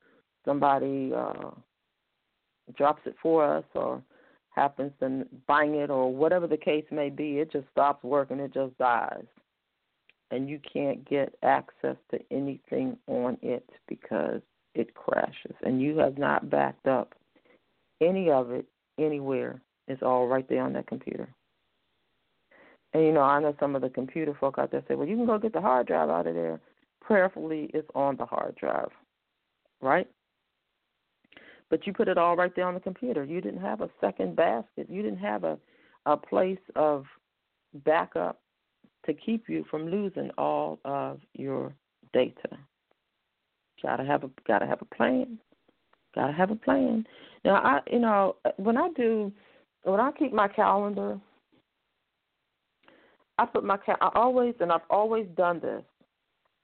somebody 0.44 1.12
uh, 1.14 1.50
drops 2.76 3.02
it 3.06 3.16
for 3.20 3.44
us, 3.44 3.64
or 3.74 4.02
happens 4.50 4.92
to 5.00 5.26
bang 5.48 5.74
it, 5.74 5.90
or 5.90 6.14
whatever 6.14 6.46
the 6.46 6.56
case 6.56 6.86
may 6.92 7.10
be, 7.10 7.38
it 7.38 7.50
just 7.50 7.66
stops 7.72 8.04
working, 8.04 8.38
it 8.38 8.54
just 8.54 8.76
dies, 8.78 9.26
and 10.30 10.48
you 10.48 10.60
can't 10.72 11.08
get 11.08 11.34
access 11.42 11.96
to 12.12 12.20
anything 12.30 12.96
on 13.08 13.36
it 13.42 13.68
because 13.88 14.40
it 14.76 14.94
crashes, 14.94 15.56
and 15.62 15.82
you 15.82 15.98
have 15.98 16.18
not 16.18 16.48
backed 16.48 16.86
up 16.86 17.14
any 18.00 18.30
of 18.30 18.50
it 18.50 18.66
anywhere. 18.98 19.60
It's 19.88 20.02
all 20.02 20.26
right 20.26 20.48
there 20.48 20.62
on 20.62 20.72
that 20.74 20.86
computer. 20.86 21.28
And 22.92 23.04
you 23.04 23.12
know, 23.12 23.22
I 23.22 23.40
know 23.40 23.54
some 23.60 23.76
of 23.76 23.82
the 23.82 23.90
computer 23.90 24.34
folk 24.38 24.56
out 24.58 24.70
there 24.70 24.82
say, 24.88 24.94
"Well, 24.94 25.06
you 25.06 25.16
can 25.16 25.26
go 25.26 25.38
get 25.38 25.52
the 25.52 25.60
hard 25.60 25.86
drive 25.86 26.10
out 26.10 26.26
of 26.26 26.34
there." 26.34 26.60
Prayerfully, 27.00 27.70
it's 27.72 27.88
on 27.94 28.16
the 28.16 28.26
hard 28.26 28.54
drive, 28.56 28.90
right? 29.80 30.08
But 31.68 31.86
you 31.86 31.92
put 31.92 32.08
it 32.08 32.18
all 32.18 32.36
right 32.36 32.54
there 32.54 32.66
on 32.66 32.74
the 32.74 32.80
computer. 32.80 33.24
You 33.24 33.40
didn't 33.40 33.60
have 33.60 33.80
a 33.80 33.90
second 34.00 34.36
basket. 34.36 34.90
You 34.90 35.02
didn't 35.02 35.18
have 35.18 35.44
a 35.44 35.58
a 36.06 36.16
place 36.16 36.58
of 36.76 37.04
backup 37.84 38.40
to 39.06 39.14
keep 39.14 39.48
you 39.48 39.64
from 39.70 39.90
losing 39.90 40.30
all 40.36 40.78
of 40.84 41.20
your 41.34 41.72
data. 42.12 42.58
Gotta 43.82 44.04
have 44.04 44.24
a 44.24 44.30
gotta 44.46 44.66
have 44.66 44.82
a 44.82 44.94
plan. 44.94 45.38
Gotta 46.14 46.32
have 46.32 46.50
a 46.50 46.56
plan. 46.56 47.06
Now, 47.44 47.54
I 47.56 47.80
you 47.90 47.98
know 47.98 48.36
when 48.56 48.76
I 48.76 48.88
do 48.96 49.32
when 49.84 50.00
I 50.00 50.12
keep 50.12 50.32
my 50.32 50.48
calendar, 50.48 51.18
I 53.38 53.46
put 53.46 53.64
my 53.64 53.76
cal- 53.78 53.96
I 54.00 54.10
always 54.14 54.54
and 54.60 54.70
I've 54.72 54.80
always 54.90 55.26
done 55.36 55.60
this. 55.60 55.82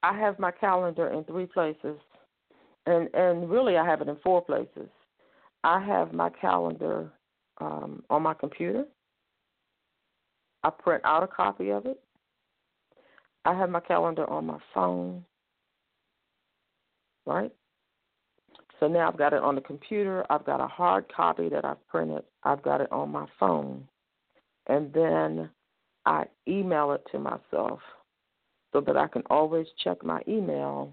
I 0.02 0.16
have 0.18 0.38
my 0.38 0.50
calendar 0.50 1.08
in 1.08 1.24
three 1.24 1.46
places, 1.46 1.98
and 2.86 3.08
and 3.14 3.50
really 3.50 3.76
I 3.76 3.86
have 3.86 4.00
it 4.00 4.08
in 4.08 4.16
four 4.22 4.42
places. 4.44 4.88
I 5.64 5.80
have 5.84 6.12
my 6.12 6.30
calendar 6.30 7.10
um, 7.58 8.02
on 8.10 8.22
my 8.22 8.34
computer. 8.34 8.84
I 10.62 10.70
print 10.70 11.02
out 11.04 11.22
a 11.22 11.26
copy 11.26 11.70
of 11.70 11.86
it. 11.86 12.00
I 13.44 13.54
have 13.54 13.70
my 13.70 13.80
calendar 13.80 14.28
on 14.28 14.46
my 14.46 14.58
phone, 14.74 15.24
right? 17.24 17.52
So 18.78 18.88
now 18.88 19.08
I've 19.08 19.16
got 19.16 19.32
it 19.32 19.42
on 19.42 19.54
the 19.54 19.60
computer. 19.60 20.24
I've 20.30 20.44
got 20.44 20.60
a 20.60 20.66
hard 20.66 21.06
copy 21.14 21.48
that 21.48 21.64
I've 21.64 21.86
printed. 21.88 22.24
I've 22.42 22.62
got 22.62 22.80
it 22.80 22.92
on 22.92 23.10
my 23.10 23.26
phone. 23.40 23.88
And 24.68 24.92
then 24.92 25.48
I 26.04 26.24
email 26.46 26.92
it 26.92 27.02
to 27.12 27.18
myself 27.18 27.80
so 28.72 28.80
that 28.82 28.96
I 28.96 29.06
can 29.06 29.22
always 29.30 29.66
check 29.82 30.04
my 30.04 30.20
email 30.28 30.92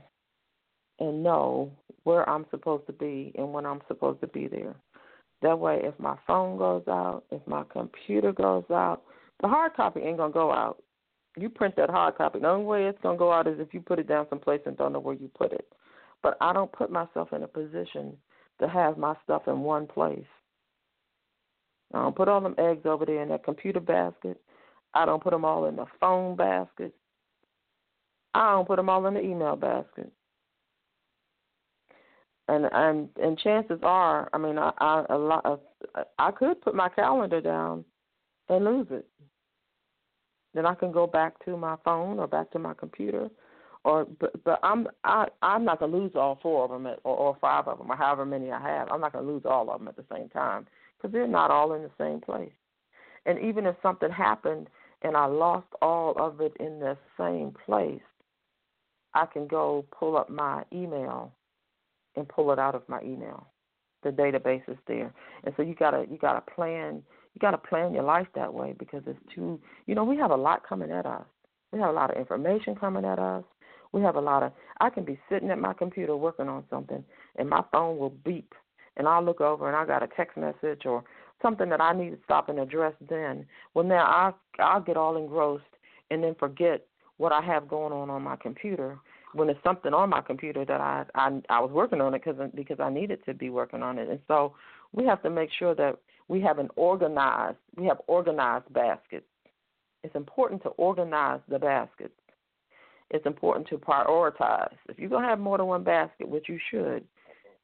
and 0.99 1.23
know 1.23 1.71
where 2.03 2.27
I'm 2.29 2.45
supposed 2.51 2.87
to 2.87 2.93
be 2.93 3.33
and 3.37 3.51
when 3.51 3.65
I'm 3.65 3.81
supposed 3.87 4.21
to 4.21 4.27
be 4.27 4.47
there. 4.47 4.75
That 5.41 5.59
way, 5.59 5.81
if 5.83 5.99
my 5.99 6.15
phone 6.25 6.57
goes 6.57 6.83
out, 6.87 7.23
if 7.31 7.45
my 7.45 7.63
computer 7.69 8.31
goes 8.31 8.63
out, 8.71 9.01
the 9.41 9.49
hard 9.49 9.73
copy 9.73 9.99
ain't 9.99 10.17
going 10.17 10.31
to 10.31 10.33
go 10.33 10.53
out. 10.53 10.81
You 11.35 11.49
print 11.49 11.75
that 11.75 11.89
hard 11.89 12.15
copy. 12.15 12.39
The 12.39 12.47
only 12.47 12.65
way 12.65 12.85
it's 12.85 13.01
going 13.01 13.17
to 13.17 13.19
go 13.19 13.33
out 13.33 13.47
is 13.47 13.59
if 13.59 13.73
you 13.73 13.81
put 13.81 13.99
it 13.99 14.07
down 14.07 14.27
someplace 14.29 14.61
and 14.65 14.77
don't 14.77 14.93
know 14.93 14.99
where 14.99 15.15
you 15.15 15.29
put 15.35 15.51
it 15.51 15.67
but 16.23 16.37
I 16.41 16.53
don't 16.53 16.71
put 16.71 16.89
myself 16.89 17.33
in 17.33 17.43
a 17.43 17.47
position 17.47 18.17
to 18.59 18.67
have 18.67 18.97
my 18.97 19.13
stuff 19.23 19.43
in 19.47 19.59
one 19.59 19.85
place. 19.85 20.25
I 21.93 22.01
don't 22.01 22.15
put 22.15 22.29
all 22.29 22.41
them 22.41 22.55
eggs 22.57 22.85
over 22.85 23.05
there 23.05 23.21
in 23.21 23.29
that 23.29 23.43
computer 23.43 23.81
basket. 23.81 24.41
I 24.95 25.05
don't 25.05 25.21
put 25.21 25.31
them 25.31 25.45
all 25.45 25.65
in 25.65 25.75
the 25.75 25.85
phone 25.99 26.35
basket. 26.35 26.95
I 28.33 28.53
don't 28.53 28.67
put 28.67 28.77
them 28.77 28.89
all 28.89 29.05
in 29.05 29.13
the 29.13 29.21
email 29.21 29.55
basket. 29.55 30.11
And 32.47 32.67
and 32.71 33.09
and 33.21 33.37
chances 33.39 33.79
are, 33.83 34.29
I 34.33 34.37
mean, 34.37 34.57
I 34.57 34.71
I 34.79 35.05
a 35.09 35.17
lot 35.17 35.45
of, 35.45 35.59
I 36.17 36.31
could 36.31 36.61
put 36.61 36.75
my 36.75 36.89
calendar 36.89 37.41
down 37.41 37.85
and 38.49 38.65
lose 38.65 38.87
it. 38.89 39.05
Then 40.53 40.65
I 40.65 40.75
can 40.75 40.91
go 40.91 41.07
back 41.07 41.43
to 41.45 41.57
my 41.57 41.77
phone 41.85 42.19
or 42.19 42.27
back 42.27 42.51
to 42.51 42.59
my 42.59 42.73
computer 42.73 43.29
or 43.83 44.05
but, 44.19 44.43
but 44.43 44.59
I'm 44.63 44.87
I 45.03 45.27
I'm 45.41 45.65
not 45.65 45.79
gonna 45.79 45.95
lose 45.95 46.11
all 46.15 46.39
four 46.41 46.65
of 46.65 46.71
them 46.71 46.87
at, 46.87 46.99
or, 47.03 47.15
or 47.15 47.37
five 47.41 47.67
of 47.67 47.77
them 47.77 47.91
or 47.91 47.95
however 47.95 48.25
many 48.25 48.51
I 48.51 48.61
have. 48.61 48.89
I'm 48.89 49.01
not 49.01 49.13
gonna 49.13 49.27
lose 49.27 49.43
all 49.45 49.69
of 49.69 49.79
them 49.79 49.87
at 49.87 49.95
the 49.95 50.05
same 50.13 50.29
time 50.29 50.67
because 50.97 51.11
they're 51.11 51.27
not 51.27 51.51
all 51.51 51.73
in 51.73 51.83
the 51.83 51.91
same 51.97 52.21
place. 52.21 52.51
And 53.25 53.39
even 53.39 53.65
if 53.65 53.75
something 53.81 54.11
happened 54.11 54.69
and 55.01 55.17
I 55.17 55.25
lost 55.25 55.67
all 55.81 56.15
of 56.17 56.39
it 56.41 56.53
in 56.59 56.79
the 56.79 56.97
same 57.17 57.53
place, 57.65 58.01
I 59.13 59.25
can 59.25 59.47
go 59.47 59.85
pull 59.97 60.17
up 60.17 60.29
my 60.29 60.63
email 60.71 61.31
and 62.15 62.27
pull 62.27 62.51
it 62.51 62.59
out 62.59 62.75
of 62.75 62.87
my 62.87 63.01
email. 63.01 63.47
The 64.03 64.09
database 64.09 64.67
is 64.67 64.77
there, 64.85 65.13
and 65.45 65.53
so 65.55 65.63
you 65.63 65.75
gotta 65.75 66.05
you 66.09 66.17
gotta 66.17 66.41
plan 66.41 67.01
you 67.33 67.39
gotta 67.39 67.57
plan 67.57 67.93
your 67.93 68.03
life 68.03 68.27
that 68.35 68.53
way 68.53 68.75
because 68.77 69.01
it's 69.07 69.19
too 69.33 69.59
you 69.85 69.95
know 69.95 70.03
we 70.03 70.17
have 70.17 70.31
a 70.31 70.35
lot 70.35 70.67
coming 70.67 70.91
at 70.91 71.05
us. 71.05 71.23
We 71.71 71.79
have 71.79 71.89
a 71.89 71.93
lot 71.93 72.11
of 72.11 72.17
information 72.17 72.75
coming 72.75 73.05
at 73.05 73.17
us. 73.17 73.43
We 73.93 74.01
have 74.01 74.15
a 74.15 74.21
lot 74.21 74.43
of. 74.43 74.51
I 74.81 74.89
can 74.89 75.05
be 75.05 75.19
sitting 75.29 75.51
at 75.51 75.59
my 75.59 75.73
computer 75.73 76.17
working 76.17 76.49
on 76.49 76.65
something, 76.69 77.03
and 77.37 77.49
my 77.49 77.63
phone 77.71 77.97
will 77.97 78.09
beep, 78.09 78.53
and 78.97 79.07
I'll 79.07 79.23
look 79.23 79.39
over 79.39 79.67
and 79.67 79.77
I 79.77 79.85
got 79.85 80.03
a 80.03 80.07
text 80.15 80.35
message 80.35 80.85
or 80.85 81.03
something 81.41 81.69
that 81.69 81.79
I 81.79 81.93
need 81.93 82.09
to 82.09 82.17
stop 82.23 82.49
and 82.49 82.59
address. 82.59 82.93
Then, 83.07 83.45
well, 83.73 83.85
now 83.85 84.03
I 84.03 84.61
I'll 84.61 84.81
get 84.81 84.97
all 84.97 85.15
engrossed 85.15 85.63
and 86.09 86.23
then 86.23 86.35
forget 86.39 86.85
what 87.17 87.31
I 87.31 87.41
have 87.41 87.67
going 87.67 87.93
on 87.93 88.09
on 88.09 88.23
my 88.23 88.35
computer 88.35 88.97
when 89.33 89.49
it's 89.49 89.63
something 89.63 89.93
on 89.93 90.09
my 90.09 90.21
computer 90.21 90.65
that 90.65 90.81
I 90.81 91.05
I, 91.13 91.41
I 91.49 91.59
was 91.59 91.71
working 91.71 92.01
on 92.01 92.15
it 92.15 92.23
because 92.23 92.49
because 92.55 92.79
I 92.79 92.89
needed 92.89 93.23
to 93.25 93.33
be 93.33 93.51
working 93.51 93.83
on 93.83 93.99
it, 93.99 94.09
and 94.09 94.19
so 94.27 94.55
we 94.91 95.05
have 95.05 95.21
to 95.21 95.29
make 95.29 95.49
sure 95.57 95.75
that 95.75 95.99
we 96.27 96.41
have 96.41 96.57
an 96.57 96.69
organized 96.75 97.57
we 97.77 97.85
have 97.85 98.01
organized 98.07 98.71
baskets. 98.73 99.25
It's 100.03 100.15
important 100.15 100.63
to 100.63 100.69
organize 100.69 101.39
the 101.47 101.59
baskets 101.59 102.13
it's 103.13 103.27
important 103.27 103.67
to 103.67 103.77
prioritize. 103.77 104.75
If 104.89 104.97
you're 104.97 105.09
going 105.09 105.21
to 105.21 105.29
have 105.29 105.39
more 105.39 105.57
than 105.57 105.67
one 105.67 105.83
basket, 105.83 106.27
which 106.27 106.49
you 106.49 106.59
should, 106.71 107.05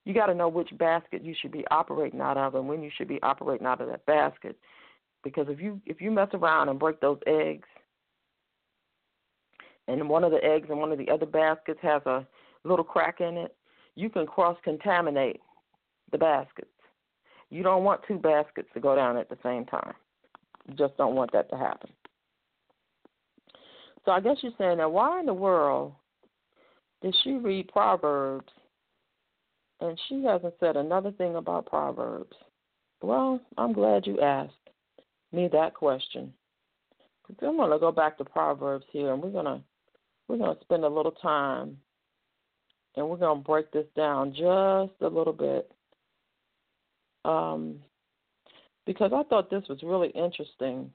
you 0.05 0.13
got 0.13 0.27
to 0.27 0.35
know 0.35 0.47
which 0.47 0.69
basket 0.77 1.23
you 1.23 1.33
should 1.39 1.51
be 1.51 1.65
operating 1.71 2.21
out 2.21 2.37
of 2.37 2.55
and 2.55 2.67
when 2.67 2.83
you 2.83 2.91
should 2.95 3.07
be 3.07 3.21
operating 3.23 3.65
out 3.65 3.81
of 3.81 3.87
that 3.89 4.05
basket. 4.05 4.55
Because 5.23 5.47
if 5.49 5.59
you 5.59 5.81
if 5.85 5.99
you 5.99 6.11
mess 6.11 6.29
around 6.33 6.69
and 6.69 6.79
break 6.79 7.01
those 7.01 7.19
eggs, 7.27 7.67
and 9.87 10.07
one 10.07 10.23
of 10.23 10.31
the 10.31 10.43
eggs 10.43 10.69
in 10.69 10.77
one 10.77 10.91
of 10.91 10.97
the 10.97 11.09
other 11.09 11.25
baskets 11.25 11.79
has 11.81 12.01
a 12.05 12.25
little 12.63 12.85
crack 12.85 13.19
in 13.19 13.35
it, 13.35 13.55
you 13.95 14.09
can 14.09 14.25
cross 14.25 14.57
contaminate 14.63 15.41
the 16.11 16.17
baskets. 16.17 16.69
You 17.49 17.63
don't 17.63 17.83
want 17.83 18.01
two 18.07 18.17
baskets 18.19 18.69
to 18.75 18.79
go 18.79 18.95
down 18.95 19.17
at 19.17 19.29
the 19.29 19.37
same 19.43 19.65
time. 19.65 19.93
You 20.67 20.75
just 20.75 20.95
don't 20.97 21.15
want 21.15 21.31
that 21.33 21.49
to 21.49 21.57
happen. 21.57 21.89
So 24.05 24.11
I 24.11 24.19
guess 24.19 24.37
you're 24.41 24.53
saying 24.57 24.77
that 24.77 24.91
why 24.91 25.19
in 25.19 25.25
the 25.25 25.33
world 25.33 25.93
did 27.01 27.15
she 27.23 27.33
read 27.33 27.67
Proverbs 27.69 28.51
and 29.81 29.99
she 30.07 30.23
hasn't 30.23 30.53
said 30.59 30.75
another 30.75 31.11
thing 31.11 31.35
about 31.35 31.65
Proverbs? 31.65 32.35
Well, 33.01 33.39
I'm 33.57 33.73
glad 33.73 34.05
you 34.05 34.19
asked 34.19 34.53
me 35.31 35.47
that 35.51 35.73
question 35.73 36.33
Because 37.27 37.47
I'm 37.47 37.57
going 37.57 37.71
to 37.71 37.79
go 37.79 37.91
back 37.91 38.17
to 38.17 38.25
Proverbs 38.25 38.85
here, 38.91 39.13
and 39.13 39.21
we're 39.21 39.31
going 39.31 39.45
to 39.45 39.61
we're 40.27 40.37
going 40.37 40.55
to 40.55 40.61
spend 40.61 40.83
a 40.83 40.89
little 40.89 41.11
time, 41.11 41.77
and 42.95 43.09
we're 43.09 43.17
going 43.17 43.39
to 43.39 43.43
break 43.43 43.71
this 43.71 43.87
down 43.95 44.29
just 44.31 45.01
a 45.01 45.07
little 45.07 45.33
bit, 45.33 45.71
um, 47.25 47.79
because 48.85 49.11
I 49.11 49.23
thought 49.23 49.49
this 49.49 49.67
was 49.67 49.79
really 49.81 50.09
interesting. 50.09 50.91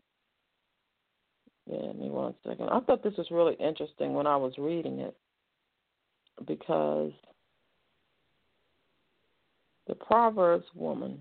Yeah, 1.67 1.93
me 1.93 2.11
one 2.11 2.35
second. 2.47 2.69
I 2.69 2.81
thought 2.81 3.03
this 3.03 3.17
was 3.17 3.31
really 3.31 3.55
interesting 3.55 4.13
when 4.13 4.27
I 4.27 4.37
was 4.37 4.53
reading 4.59 5.01
it, 5.01 5.17
because 6.47 7.13
the 9.87 9.95
Proverbs 9.95 10.67
woman. 10.75 11.21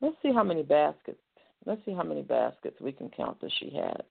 Let's 0.00 0.16
see 0.22 0.32
how 0.32 0.44
many 0.44 0.62
baskets. 0.62 1.18
Let's 1.64 1.80
see 1.84 1.92
how 1.92 2.02
many 2.02 2.22
baskets 2.22 2.80
we 2.80 2.92
can 2.92 3.10
count 3.10 3.40
that 3.40 3.50
she 3.58 3.70
had. 3.70 4.02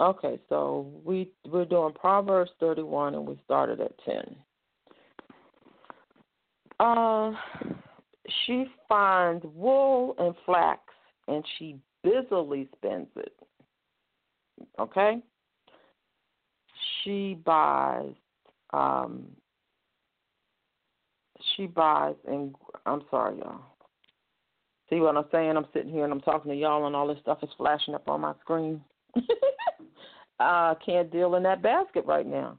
Okay, 0.00 0.40
so 0.48 0.90
we 1.04 1.30
we're 1.46 1.64
doing 1.64 1.92
Proverbs 1.94 2.50
31 2.58 3.14
and 3.14 3.26
we 3.26 3.40
started 3.44 3.80
at 3.80 3.92
10. 4.04 4.36
Uh, 6.80 7.32
she 8.44 8.66
finds 8.88 9.44
wool 9.54 10.16
and 10.18 10.34
flax 10.44 10.80
and 11.28 11.44
she 11.58 11.76
busily 12.02 12.68
spends 12.76 13.08
it. 13.16 13.34
Okay? 14.78 15.18
She 17.02 17.38
buys 17.44 18.12
um 18.72 19.26
she 21.56 21.66
buys 21.66 22.14
and 22.26 22.54
I'm 22.86 23.02
sorry 23.10 23.38
y'all. 23.38 23.60
See 24.88 25.00
what 25.00 25.16
I'm 25.16 25.24
saying? 25.32 25.56
I'm 25.56 25.66
sitting 25.72 25.90
here 25.90 26.04
and 26.04 26.12
I'm 26.12 26.20
talking 26.20 26.50
to 26.50 26.56
y'all 26.56 26.86
and 26.86 26.94
all 26.94 27.06
this 27.06 27.18
stuff 27.20 27.38
is 27.42 27.48
flashing 27.56 27.94
up 27.94 28.08
on 28.08 28.20
my 28.20 28.34
screen. 28.40 28.80
I 30.38 30.74
can't 30.84 31.10
deal 31.10 31.34
in 31.36 31.42
that 31.44 31.62
basket 31.62 32.04
right 32.04 32.26
now. 32.26 32.58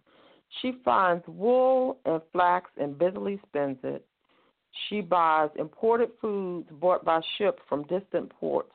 She 0.61 0.73
finds 0.85 1.23
wool 1.27 1.99
and 2.05 2.21
flax 2.31 2.69
and 2.77 2.97
busily 2.97 3.39
spins 3.47 3.77
it. 3.83 4.05
She 4.87 5.01
buys 5.01 5.49
imported 5.57 6.09
foods 6.19 6.67
bought 6.71 7.05
by 7.05 7.21
ship 7.37 7.59
from 7.69 7.83
distant 7.83 8.31
ports. 8.31 8.71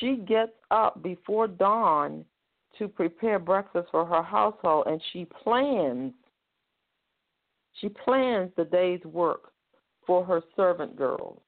She 0.00 0.16
gets 0.26 0.52
up 0.70 1.02
before 1.02 1.48
dawn 1.48 2.24
to 2.78 2.88
prepare 2.88 3.38
breakfast 3.38 3.88
for 3.90 4.04
her 4.04 4.22
household 4.22 4.86
and 4.86 5.00
she 5.12 5.26
plans 5.42 6.12
she 7.80 7.88
plans 7.88 8.52
the 8.56 8.64
day's 8.64 9.04
work 9.04 9.52
for 10.06 10.24
her 10.24 10.40
servant 10.54 10.96
girls. 10.96 11.40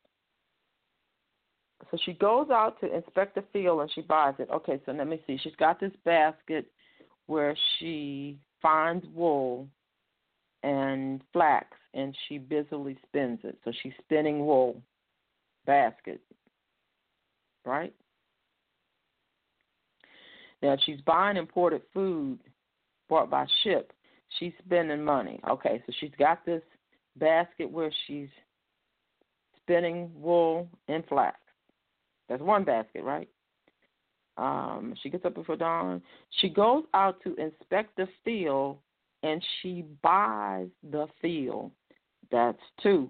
So 1.91 1.99
she 2.05 2.15
goes 2.15 2.51
out 2.51 2.81
to 2.81 2.93
inspect 2.93 3.37
the 3.37 3.45
field 3.53 3.81
and 3.81 3.91
she 3.93 4.01
buys 4.01 4.35
it. 4.39 4.49
Okay, 4.53 4.81
so 4.85 4.93
let 4.93 5.07
me 5.07 5.21
see. 5.27 5.39
She's 5.43 5.55
got 5.57 5.79
this 5.79 5.93
basket 6.05 6.67
where 7.27 7.57
she 7.79 8.39
finds 8.61 9.07
wool 9.15 9.69
and 10.67 11.21
flax 11.33 11.69
and 11.95 12.15
she 12.29 12.39
busily 12.39 12.99
spins 13.07 13.39
it. 13.45 13.57
So 13.65 13.71
she's 13.83 13.93
spinning 14.03 14.45
wool 14.45 14.83
basket. 15.65 16.21
Right? 17.65 17.95
Now 20.63 20.77
she's 20.85 21.01
buying 21.03 21.37
imported 21.37 21.83
food 21.95 22.41
brought 23.09 23.31
by 23.31 23.47
ship. 23.63 23.93
She's 24.41 24.53
spending 24.65 25.05
money. 25.05 25.41
Okay, 25.49 25.81
so 25.87 25.93
she's 26.01 26.11
got 26.19 26.45
this 26.45 26.63
basket 27.17 27.71
where 27.71 27.93
she's 28.07 28.29
spinning 29.59 30.11
wool 30.17 30.69
and 30.89 31.05
flax. 31.07 31.39
That's 32.29 32.43
one 32.43 32.65
basket, 32.65 33.05
right? 33.05 33.29
Um, 34.37 34.95
she 35.01 35.11
gets 35.11 35.25
up 35.25 35.35
before 35.35 35.57
dawn. 35.57 36.03
She 36.41 36.49
goes 36.49 36.83
out 36.93 37.23
to 37.23 37.37
inspect 37.37 37.97
the 37.97 38.09
field 38.25 38.79
and 39.27 39.45
she 39.61 39.85
buys 40.03 40.69
the 40.93 41.09
field. 41.21 41.73
That's 42.31 42.63
two. 42.81 43.09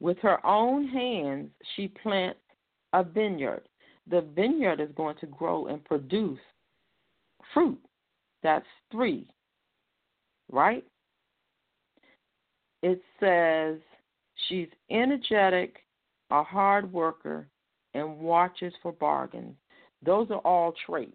With 0.00 0.18
her 0.20 0.44
own 0.46 0.88
hands, 0.88 1.50
she 1.76 1.88
plants 1.88 2.40
a 2.94 3.04
vineyard. 3.04 3.68
The 4.08 4.22
vineyard 4.34 4.80
is 4.80 4.88
going 4.96 5.16
to 5.20 5.26
grow 5.26 5.66
and 5.66 5.84
produce 5.84 6.40
fruit. 7.52 7.78
That's 8.42 8.66
three, 8.90 9.26
right? 10.50 10.84
It 12.82 13.00
says 13.20 13.78
she's 14.48 14.68
energetic, 14.90 15.76
a 16.30 16.42
hard 16.42 16.90
worker, 16.92 17.46
and 17.92 18.18
watches 18.18 18.72
for 18.82 18.92
bargains. 18.92 19.56
Those 20.02 20.30
are 20.30 20.38
all 20.38 20.74
traits. 20.86 21.12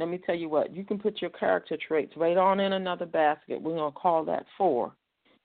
Let 0.00 0.08
me 0.08 0.18
tell 0.18 0.34
you 0.34 0.48
what, 0.48 0.74
you 0.74 0.82
can 0.82 0.98
put 0.98 1.20
your 1.20 1.30
character 1.30 1.76
traits 1.76 2.14
right 2.16 2.38
on 2.38 2.58
in 2.58 2.72
another 2.72 3.04
basket. 3.04 3.60
We're 3.60 3.76
going 3.76 3.92
to 3.92 3.98
call 3.98 4.24
that 4.24 4.46
four 4.56 4.92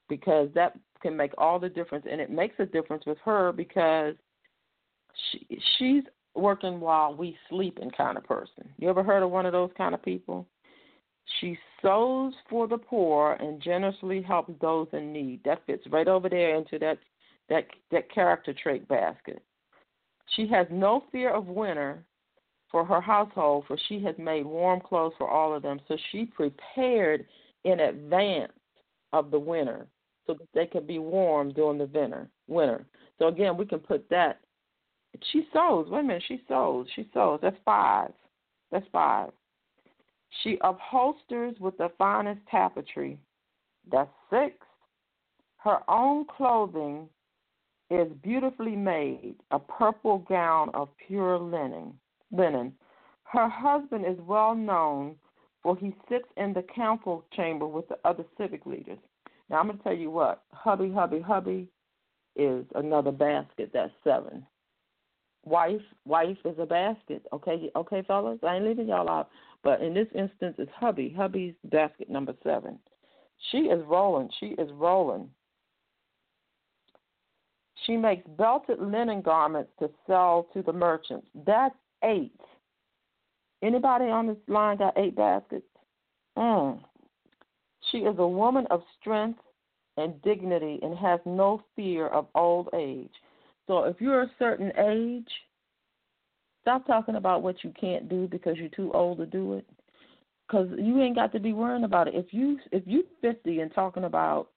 because 0.08 0.48
that 0.56 0.80
can 1.02 1.18
make 1.18 1.34
all 1.38 1.60
the 1.60 1.68
difference. 1.68 2.06
And 2.10 2.22
it 2.22 2.32
makes 2.32 2.56
a 2.60 2.66
difference 2.66 3.06
with 3.06 3.18
her 3.26 3.52
because 3.52 4.16
she, 5.30 5.60
she's 5.78 6.04
working 6.36 6.80
while 6.80 7.14
we 7.14 7.38
sleeping 7.50 7.92
kind 7.92 8.18
of 8.18 8.24
person. 8.24 8.70
You 8.78 8.90
ever 8.90 9.04
heard 9.04 9.24
of 9.24 9.30
one 9.30 9.46
of 9.46 9.52
those 9.52 9.72
kind 9.78 9.94
of 9.94 10.02
people? 10.02 10.48
She 11.42 11.58
sows 11.82 12.34
for 12.50 12.66
the 12.66 12.78
poor 12.78 13.34
and 13.34 13.62
generously 13.62 14.22
helps 14.22 14.54
those 14.62 14.88
in 14.94 15.12
need. 15.12 15.42
That 15.44 15.66
fits 15.66 15.84
right 15.92 16.08
over 16.08 16.30
there 16.30 16.56
into 16.56 16.80
that 16.80 16.98
that 17.50 17.66
that 17.92 18.10
character 18.10 18.54
trait 18.54 18.88
basket. 18.88 19.44
She 20.36 20.48
has 20.48 20.66
no 20.72 21.04
fear 21.12 21.32
of 21.32 21.48
winter 21.48 22.06
for 22.76 22.84
her 22.84 23.00
household, 23.00 23.64
for 23.70 23.78
she 23.88 24.04
has 24.04 24.16
made 24.18 24.46
warm 24.46 24.82
clothes 24.82 25.14
for 25.18 25.30
all 25.30 25.56
of 25.56 25.64
them. 25.64 25.80
So 25.88 25.96
she 26.12 26.26
prepared 26.26 27.26
in 27.64 27.80
advance 27.80 28.52
of 29.14 29.32
the 29.32 29.40
winter 29.40 29.88
so 30.28 30.34
that 30.34 30.50
they 30.54 30.66
could 30.66 30.86
be 30.86 31.00
warm 31.00 31.54
during 31.54 31.78
the 31.78 31.86
winter. 31.86 32.28
Winter. 32.50 32.86
So 33.18 33.30
again, 33.30 33.56
we 33.56 33.66
can 33.66 33.80
put 33.80 34.10
that. 34.10 34.42
She 35.32 35.48
sews. 35.54 35.88
Wait 35.88 36.02
a 36.02 36.04
minute. 36.04 36.24
She 36.28 36.42
sews. 36.50 36.90
She 36.98 37.04
sews. 37.14 37.40
That's 37.42 37.56
five. 37.64 38.12
That's 38.74 38.86
five. 38.92 39.30
She 40.44 40.58
upholsters 40.58 41.58
with 41.62 41.78
the 41.78 41.88
finest 41.98 42.42
tapestry. 42.52 43.18
That's 43.90 44.12
six. 44.30 44.54
Her 45.60 45.80
own 45.90 46.26
clothing 46.26 47.08
is 47.90 48.12
beautifully 48.22 48.76
made, 48.76 49.36
a 49.52 49.60
purple 49.60 50.26
gown 50.28 50.72
of 50.74 50.90
pure 51.08 51.40
linen. 51.40 51.94
Linen. 52.36 52.74
Her 53.24 53.50
husband 53.50 54.06
is 54.06 54.18
well 54.22 54.56
known, 54.56 55.16
for 55.64 55.76
he 55.76 55.96
sits 56.10 56.28
in 56.38 56.54
the 56.54 56.64
council 56.64 57.26
chamber 57.34 57.68
with 57.68 57.88
the 57.88 57.98
other 58.06 58.24
civic 58.38 58.66
leaders. 58.66 59.00
Now 59.50 59.60
I'm 59.60 59.68
gonna 59.68 59.80
tell 59.84 59.94
you 59.94 60.12
what, 60.12 60.44
hubby, 60.52 60.92
hubby, 60.92 61.20
hubby 61.20 61.68
is 62.36 62.66
another 62.76 63.12
basket. 63.12 63.72
That's 63.74 63.92
seven. 64.04 64.46
Wife, 65.46 65.82
wife 66.06 66.38
is 66.44 66.58
a 66.60 66.66
basket. 66.66 67.26
Okay, 67.32 67.70
okay, 67.76 68.04
fellas. 68.08 68.40
I 68.44 68.56
ain't 68.56 68.66
leaving 68.66 68.88
y'all 68.88 69.10
out. 69.10 69.30
But 69.64 69.82
in 69.82 69.94
this 69.94 70.08
instance, 70.16 70.56
it's 70.58 70.72
hubby. 70.76 71.14
Hubby's 71.16 71.54
basket 71.66 72.10
number 72.10 72.34
seven. 72.44 72.80
She 73.52 73.58
is 73.60 73.84
rolling. 73.86 74.30
She 74.40 74.48
is 74.58 74.70
rolling. 74.74 75.30
She 77.86 77.96
makes 77.96 78.28
belted 78.38 78.80
linen 78.80 79.22
garments 79.22 79.72
to 79.80 79.90
sell 80.08 80.48
to 80.54 80.64
the 80.64 80.74
merchants. 80.74 81.28
That's 81.46 81.76
eight. 82.04 82.40
Anybody 83.64 84.06
on 84.06 84.28
this 84.28 84.38
line 84.48 84.78
got 84.78 84.98
eight 84.98 85.16
baskets? 85.16 85.66
Mm. 86.38 86.80
She 87.92 88.00
is 88.00 88.16
a 88.20 88.28
woman 88.28 88.68
of 88.70 88.82
strength 89.00 89.40
and 89.98 90.22
dignity 90.22 90.80
and 90.82 90.98
has 90.98 91.20
no 91.26 91.64
fear 91.76 92.08
of 92.08 92.28
old 92.36 92.70
age. 92.76 93.14
So 93.68 93.84
if 93.84 94.00
you're 94.00 94.24
a 94.24 94.32
certain 94.38 94.72
age, 94.78 95.28
stop 96.62 96.86
talking 96.86 97.16
about 97.16 97.44
what 97.44 97.64
you 97.64 97.74
can't 97.80 98.10
do 98.10 98.28
because 98.28 98.58
you're 98.58 98.70
too 98.70 98.92
old 98.94 99.20
to 99.20 99.26
do 99.26 99.54
it. 99.54 99.66
Because 100.48 100.68
you 100.78 101.02
ain't 101.02 101.16
got 101.16 101.32
to 101.34 101.40
be 101.40 101.54
worrying 101.54 101.86
about 101.86 102.08
it. 102.08 102.14
If 102.16 102.28
you 102.32 102.60
if 102.72 102.84
you 102.86 103.06
50 103.22 103.62
and 103.62 103.74
talking 103.74 104.04
about 104.04 104.50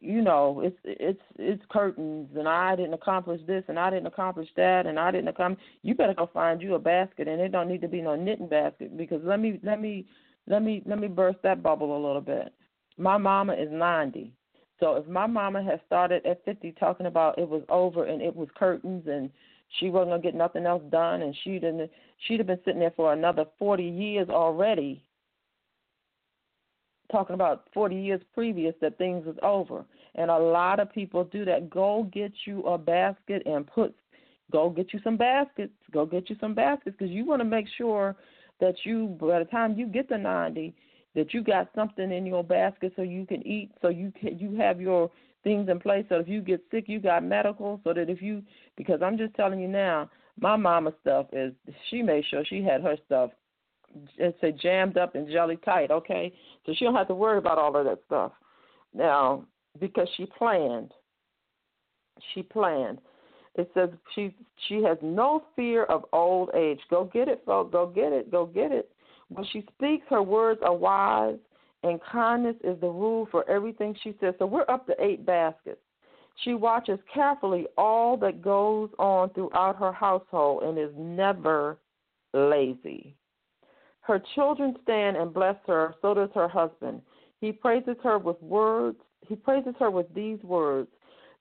you 0.00 0.22
know, 0.22 0.60
it's 0.62 0.78
it's 0.84 1.22
it's 1.36 1.62
curtains, 1.70 2.28
and 2.36 2.48
I 2.48 2.76
didn't 2.76 2.94
accomplish 2.94 3.40
this, 3.46 3.64
and 3.68 3.78
I 3.78 3.90
didn't 3.90 4.06
accomplish 4.06 4.48
that, 4.56 4.86
and 4.86 4.98
I 4.98 5.10
didn't 5.10 5.28
accomplish. 5.28 5.64
You 5.82 5.94
better 5.94 6.14
go 6.14 6.30
find 6.32 6.60
you 6.60 6.74
a 6.74 6.78
basket, 6.78 7.28
and 7.28 7.40
it 7.40 7.52
don't 7.52 7.68
need 7.68 7.80
to 7.80 7.88
be 7.88 8.02
no 8.02 8.14
knitting 8.14 8.48
basket 8.48 8.96
because 8.96 9.20
let 9.24 9.40
me 9.40 9.58
let 9.62 9.80
me 9.80 10.06
let 10.46 10.62
me 10.62 10.82
let 10.86 10.98
me 10.98 11.08
burst 11.08 11.38
that 11.42 11.62
bubble 11.62 11.96
a 11.96 12.04
little 12.06 12.20
bit. 12.20 12.52
My 12.98 13.16
mama 13.16 13.54
is 13.54 13.68
ninety, 13.70 14.32
so 14.78 14.96
if 14.96 15.06
my 15.06 15.26
mama 15.26 15.62
had 15.62 15.80
started 15.86 16.24
at 16.26 16.44
fifty 16.44 16.72
talking 16.72 17.06
about 17.06 17.38
it 17.38 17.48
was 17.48 17.62
over 17.68 18.04
and 18.04 18.22
it 18.22 18.34
was 18.34 18.48
curtains 18.56 19.04
and 19.06 19.30
she 19.80 19.90
wasn't 19.90 20.10
gonna 20.10 20.22
get 20.22 20.34
nothing 20.34 20.66
else 20.66 20.82
done, 20.90 21.22
and 21.22 21.34
she 21.42 21.52
didn't 21.52 21.90
she'd 22.26 22.38
have 22.38 22.46
been 22.46 22.60
sitting 22.64 22.80
there 22.80 22.94
for 22.94 23.12
another 23.12 23.46
forty 23.58 23.88
years 23.88 24.28
already 24.28 25.02
talking 27.10 27.34
about 27.34 27.68
40 27.74 27.96
years 27.96 28.20
previous 28.34 28.74
that 28.80 28.98
things 28.98 29.26
was 29.26 29.36
over. 29.42 29.84
And 30.14 30.30
a 30.30 30.38
lot 30.38 30.80
of 30.80 30.92
people 30.92 31.24
do 31.24 31.44
that. 31.44 31.70
Go 31.70 32.08
get 32.12 32.32
you 32.46 32.62
a 32.62 32.78
basket 32.78 33.42
and 33.46 33.66
put 33.66 33.94
go 34.52 34.70
get 34.70 34.92
you 34.92 35.00
some 35.02 35.16
baskets. 35.16 35.72
Go 35.92 36.06
get 36.06 36.30
you 36.30 36.36
some 36.40 36.54
baskets 36.54 36.96
because 36.98 37.12
you 37.12 37.24
want 37.24 37.40
to 37.40 37.44
make 37.44 37.66
sure 37.76 38.16
that 38.60 38.74
you, 38.84 39.16
by 39.20 39.40
the 39.40 39.44
time 39.44 39.76
you 39.76 39.86
get 39.86 40.08
to 40.08 40.18
90, 40.18 40.74
that 41.14 41.34
you 41.34 41.42
got 41.42 41.68
something 41.74 42.12
in 42.12 42.26
your 42.26 42.44
basket 42.44 42.92
so 42.94 43.02
you 43.02 43.26
can 43.26 43.46
eat, 43.46 43.72
so 43.80 43.88
you 43.88 44.12
can 44.20 44.38
you 44.38 44.56
have 44.56 44.80
your 44.80 45.10
things 45.42 45.68
in 45.68 45.78
place. 45.78 46.04
So 46.08 46.16
if 46.16 46.28
you 46.28 46.40
get 46.40 46.60
sick, 46.70 46.84
you 46.88 47.00
got 47.00 47.24
medical. 47.24 47.80
So 47.84 47.92
that 47.94 48.10
if 48.10 48.20
you, 48.20 48.42
because 48.76 49.00
I'm 49.02 49.16
just 49.16 49.34
telling 49.34 49.60
you 49.60 49.68
now, 49.68 50.10
my 50.38 50.56
mama 50.56 50.92
stuff 51.00 51.26
is 51.32 51.52
she 51.88 52.02
made 52.02 52.24
sure 52.28 52.44
she 52.44 52.62
had 52.62 52.82
her 52.82 52.96
stuff 53.06 53.30
it's 54.18 54.42
a 54.42 54.52
jammed 54.52 54.96
up 54.96 55.14
and 55.14 55.28
jelly 55.28 55.58
tight, 55.64 55.90
okay? 55.90 56.32
So 56.64 56.72
she 56.76 56.84
don't 56.84 56.94
have 56.94 57.08
to 57.08 57.14
worry 57.14 57.38
about 57.38 57.58
all 57.58 57.76
of 57.76 57.84
that 57.84 58.00
stuff. 58.06 58.32
Now, 58.94 59.44
because 59.80 60.08
she 60.16 60.26
planned. 60.26 60.92
She 62.34 62.42
planned. 62.42 62.98
It 63.56 63.70
says 63.74 63.90
she 64.14 64.34
she 64.68 64.82
has 64.82 64.98
no 65.00 65.44
fear 65.54 65.84
of 65.84 66.04
old 66.12 66.50
age. 66.54 66.80
Go 66.90 67.04
get 67.12 67.28
it, 67.28 67.42
folks. 67.46 67.72
Go 67.72 67.86
get 67.86 68.12
it. 68.12 68.30
Go 68.30 68.46
get 68.46 68.70
it. 68.70 68.90
When 69.28 69.46
she 69.52 69.66
speaks, 69.74 70.06
her 70.10 70.22
words 70.22 70.60
are 70.62 70.74
wise, 70.74 71.38
and 71.82 72.00
kindness 72.02 72.56
is 72.62 72.78
the 72.80 72.88
rule 72.88 73.28
for 73.30 73.48
everything 73.48 73.96
she 74.02 74.14
says. 74.20 74.34
So 74.38 74.46
we're 74.46 74.68
up 74.68 74.86
to 74.86 74.94
eight 75.02 75.24
baskets. 75.24 75.80
She 76.44 76.52
watches 76.52 76.98
carefully 77.12 77.66
all 77.78 78.16
that 78.18 78.42
goes 78.42 78.90
on 78.98 79.30
throughout 79.30 79.76
her 79.76 79.92
household 79.92 80.64
and 80.64 80.78
is 80.78 80.94
never 80.96 81.78
lazy. 82.34 83.16
Her 84.06 84.22
children 84.36 84.76
stand 84.84 85.16
and 85.16 85.34
bless 85.34 85.56
her, 85.66 85.94
so 86.00 86.14
does 86.14 86.30
her 86.34 86.46
husband. 86.46 87.02
He 87.40 87.50
praises 87.50 87.96
her 88.04 88.18
with 88.18 88.40
words. 88.40 88.98
He 89.26 89.34
praises 89.34 89.74
her 89.80 89.90
with 89.90 90.06
these 90.14 90.40
words. 90.44 90.88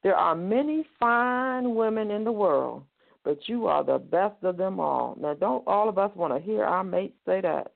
There 0.02 0.16
are 0.16 0.36
many 0.36 0.84
fine 1.00 1.76
women 1.76 2.10
in 2.10 2.24
the 2.24 2.32
world, 2.32 2.84
but 3.24 3.38
you 3.48 3.68
are 3.68 3.84
the 3.84 4.00
best 4.00 4.44
of 4.44 4.58
them 4.58 4.80
all. 4.80 5.16
Now, 5.20 5.36
don't 5.36 5.68
all 5.68 5.88
of 5.88 6.00
us 6.00 6.10
want 6.16 6.34
to 6.34 6.40
hear 6.40 6.64
our 6.64 6.84
mates 6.84 7.18
say 7.26 7.40
that? 7.42 7.72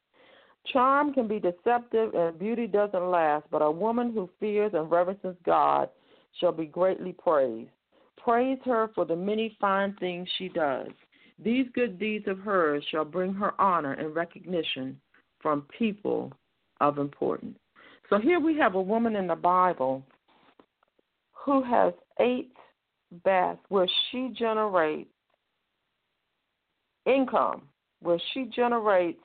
Charm 0.73 1.13
can 1.13 1.27
be 1.27 1.39
deceptive 1.39 2.13
and 2.15 2.37
beauty 2.39 2.65
doesn't 2.65 3.11
last, 3.11 3.45
but 3.51 3.61
a 3.61 3.71
woman 3.71 4.11
who 4.11 4.27
fears 4.39 4.71
and 4.73 4.91
reverences 4.91 5.35
God 5.45 5.89
shall 6.39 6.51
be 6.51 6.65
greatly 6.65 7.13
praised. 7.13 7.69
Praise 8.17 8.59
her 8.65 8.89
for 8.95 9.05
the 9.05 9.15
many 9.15 9.55
fine 9.61 9.95
things 9.99 10.27
she 10.37 10.49
does. 10.49 10.89
These 11.43 11.67
good 11.73 11.99
deeds 11.99 12.27
of 12.27 12.39
hers 12.39 12.83
shall 12.91 13.05
bring 13.05 13.33
her 13.33 13.59
honor 13.59 13.93
and 13.93 14.13
recognition 14.13 14.99
from 15.41 15.65
people 15.77 16.33
of 16.81 16.97
importance. 16.97 17.57
So 18.09 18.19
here 18.19 18.39
we 18.39 18.57
have 18.57 18.75
a 18.75 18.81
woman 18.81 19.15
in 19.15 19.27
the 19.27 19.35
Bible 19.35 20.03
who 21.31 21.63
has 21.63 21.93
eight 22.19 22.51
baths 23.23 23.59
where 23.69 23.87
she 24.11 24.33
generates 24.37 25.09
income, 27.05 27.63
where 28.01 28.19
she 28.33 28.45
generates 28.53 29.23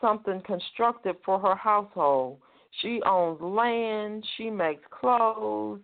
something 0.00 0.40
constructive 0.46 1.16
for 1.24 1.38
her 1.38 1.54
household. 1.54 2.38
She 2.80 3.00
owns 3.06 3.40
land, 3.40 4.24
she 4.36 4.50
makes 4.50 4.82
clothes, 4.90 5.80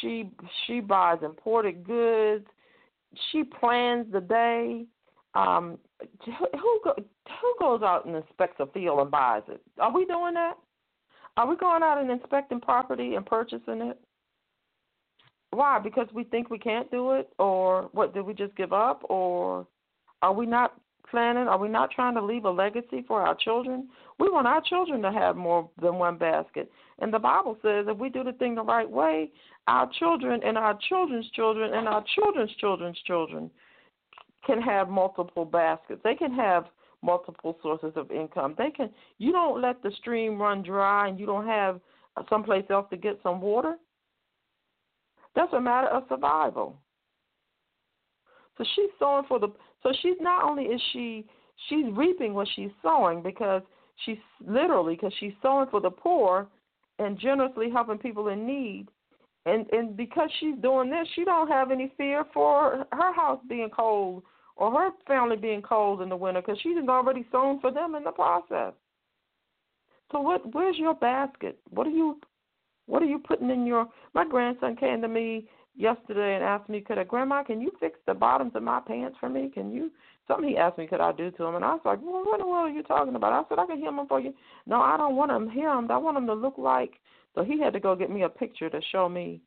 she 0.00 0.30
she 0.66 0.80
buys 0.80 1.18
imported 1.22 1.84
goods, 1.84 2.46
she 3.30 3.44
plans 3.44 4.06
the 4.12 4.20
day. 4.20 4.84
Um, 5.34 5.78
who 6.26 6.80
go, 6.84 6.94
who 6.96 7.54
goes 7.58 7.82
out 7.82 8.04
and 8.04 8.16
inspects 8.16 8.60
a 8.60 8.66
field 8.66 9.00
and 9.00 9.10
buys 9.10 9.42
it? 9.48 9.62
Are 9.78 9.92
we 9.92 10.04
doing 10.04 10.34
that? 10.34 10.54
Are 11.36 11.48
we 11.48 11.56
going 11.56 11.82
out 11.82 11.98
and 11.98 12.10
inspecting 12.10 12.60
property 12.60 13.14
and 13.14 13.24
purchasing 13.24 13.80
it? 13.80 13.98
Why? 15.50 15.78
Because 15.78 16.08
we 16.12 16.24
think 16.24 16.50
we 16.50 16.58
can't 16.58 16.90
do 16.90 17.12
it, 17.12 17.30
or 17.38 17.88
what? 17.92 18.14
Did 18.14 18.26
we 18.26 18.34
just 18.34 18.54
give 18.56 18.72
up, 18.72 19.02
or 19.08 19.66
are 20.20 20.32
we 20.32 20.46
not 20.46 20.74
planning? 21.10 21.48
Are 21.48 21.58
we 21.58 21.68
not 21.68 21.90
trying 21.90 22.14
to 22.14 22.24
leave 22.24 22.44
a 22.44 22.50
legacy 22.50 23.04
for 23.06 23.20
our 23.20 23.34
children? 23.34 23.88
We 24.18 24.30
want 24.30 24.46
our 24.46 24.62
children 24.62 25.02
to 25.02 25.12
have 25.12 25.36
more 25.36 25.68
than 25.80 25.96
one 25.96 26.18
basket. 26.18 26.70
And 27.00 27.12
the 27.12 27.18
Bible 27.18 27.56
says 27.62 27.86
if 27.88 27.98
we 27.98 28.08
do 28.08 28.24
the 28.24 28.32
thing 28.32 28.54
the 28.54 28.62
right 28.62 28.88
way, 28.88 29.30
our 29.66 29.88
children 29.98 30.40
and 30.44 30.56
our 30.56 30.78
children's 30.88 31.28
children 31.30 31.74
and 31.74 31.88
our 31.88 32.04
children's 32.14 32.54
children's 32.56 32.98
children 33.06 33.50
can 34.44 34.60
have 34.60 34.88
multiple 34.88 35.44
baskets. 35.44 36.00
They 36.02 36.14
can 36.14 36.34
have 36.34 36.66
multiple 37.02 37.58
sources 37.62 37.92
of 37.96 38.10
income. 38.10 38.54
They 38.56 38.70
can 38.70 38.90
you 39.18 39.32
don't 39.32 39.60
let 39.60 39.82
the 39.82 39.90
stream 39.98 40.40
run 40.40 40.62
dry 40.62 41.08
and 41.08 41.18
you 41.18 41.26
don't 41.26 41.46
have 41.46 41.80
someplace 42.28 42.64
else 42.70 42.86
to 42.90 42.96
get 42.96 43.18
some 43.22 43.40
water. 43.40 43.76
That's 45.34 45.52
a 45.52 45.60
matter 45.60 45.88
of 45.88 46.04
survival. 46.08 46.76
So 48.58 48.64
she's 48.74 48.90
sowing 48.98 49.24
for 49.26 49.38
the 49.38 49.48
so 49.82 49.92
she's 50.02 50.16
not 50.20 50.44
only 50.44 50.64
is 50.64 50.80
she 50.92 51.24
she's 51.68 51.86
reaping 51.92 52.34
what 52.34 52.48
she's 52.54 52.70
sowing 52.82 53.22
because 53.22 53.62
she's 54.04 54.18
literally 54.46 54.94
because 54.94 55.12
she's 55.18 55.32
sowing 55.42 55.68
for 55.70 55.80
the 55.80 55.90
poor 55.90 56.46
and 56.98 57.18
generously 57.18 57.70
helping 57.70 57.98
people 57.98 58.28
in 58.28 58.46
need. 58.46 58.86
And 59.44 59.66
and 59.72 59.96
because 59.96 60.30
she's 60.38 60.54
doing 60.62 60.90
this, 60.90 61.08
she 61.14 61.24
don't 61.24 61.48
have 61.48 61.70
any 61.70 61.92
fear 61.96 62.24
for 62.32 62.86
her 62.92 63.14
house 63.14 63.40
being 63.48 63.70
cold 63.70 64.22
or 64.56 64.70
her 64.70 64.90
family 65.06 65.36
being 65.36 65.62
cold 65.62 66.00
in 66.02 66.08
the 66.08 66.16
winter 66.16 66.40
because 66.40 66.60
she's 66.62 66.76
already 66.88 67.26
sown 67.32 67.60
for 67.60 67.72
them 67.72 67.94
in 67.96 68.04
the 68.04 68.12
process. 68.12 68.72
So 70.12 70.20
what? 70.20 70.54
Where's 70.54 70.76
your 70.78 70.94
basket? 70.94 71.58
What 71.70 71.86
are 71.86 71.90
you? 71.90 72.20
What 72.86 73.02
are 73.02 73.06
you 73.06 73.18
putting 73.18 73.50
in 73.50 73.66
your? 73.66 73.88
My 74.14 74.24
grandson 74.24 74.76
came 74.76 75.02
to 75.02 75.08
me 75.08 75.48
yesterday 75.74 76.34
and 76.34 76.44
asked 76.44 76.68
me, 76.68 76.80
"Could 76.80 76.98
I, 76.98 77.04
Grandma, 77.04 77.42
can 77.42 77.60
you 77.60 77.72
fix 77.80 77.98
the 78.06 78.14
bottoms 78.14 78.52
of 78.54 78.62
my 78.62 78.80
pants 78.80 79.16
for 79.18 79.28
me? 79.28 79.50
Can 79.52 79.72
you?" 79.72 79.90
Something 80.28 80.50
he 80.50 80.56
asked 80.56 80.78
me, 80.78 80.86
could 80.86 81.00
I 81.00 81.10
do 81.12 81.30
to 81.32 81.44
him? 81.44 81.56
And 81.56 81.64
I 81.64 81.72
was 81.72 81.80
like, 81.84 81.98
well, 82.00 82.22
what 82.24 82.38
in 82.38 82.46
the 82.46 82.50
world 82.50 82.70
are 82.70 82.72
you 82.72 82.84
talking 82.84 83.16
about? 83.16 83.32
I 83.32 83.48
said, 83.48 83.58
I 83.58 83.66
can 83.66 83.82
hem 83.82 83.96
them 83.96 84.06
for 84.06 84.20
you. 84.20 84.32
No, 84.66 84.80
I 84.80 84.96
don't 84.96 85.16
want 85.16 85.32
them 85.32 85.48
hemmed. 85.48 85.90
I 85.90 85.96
want 85.96 86.16
them 86.16 86.26
to 86.28 86.34
look 86.34 86.58
like. 86.58 86.92
So 87.34 87.42
he 87.42 87.58
had 87.58 87.72
to 87.72 87.80
go 87.80 87.96
get 87.96 88.10
me 88.10 88.22
a 88.22 88.28
picture 88.28 88.70
to 88.70 88.80
show 88.92 89.08
me 89.08 89.40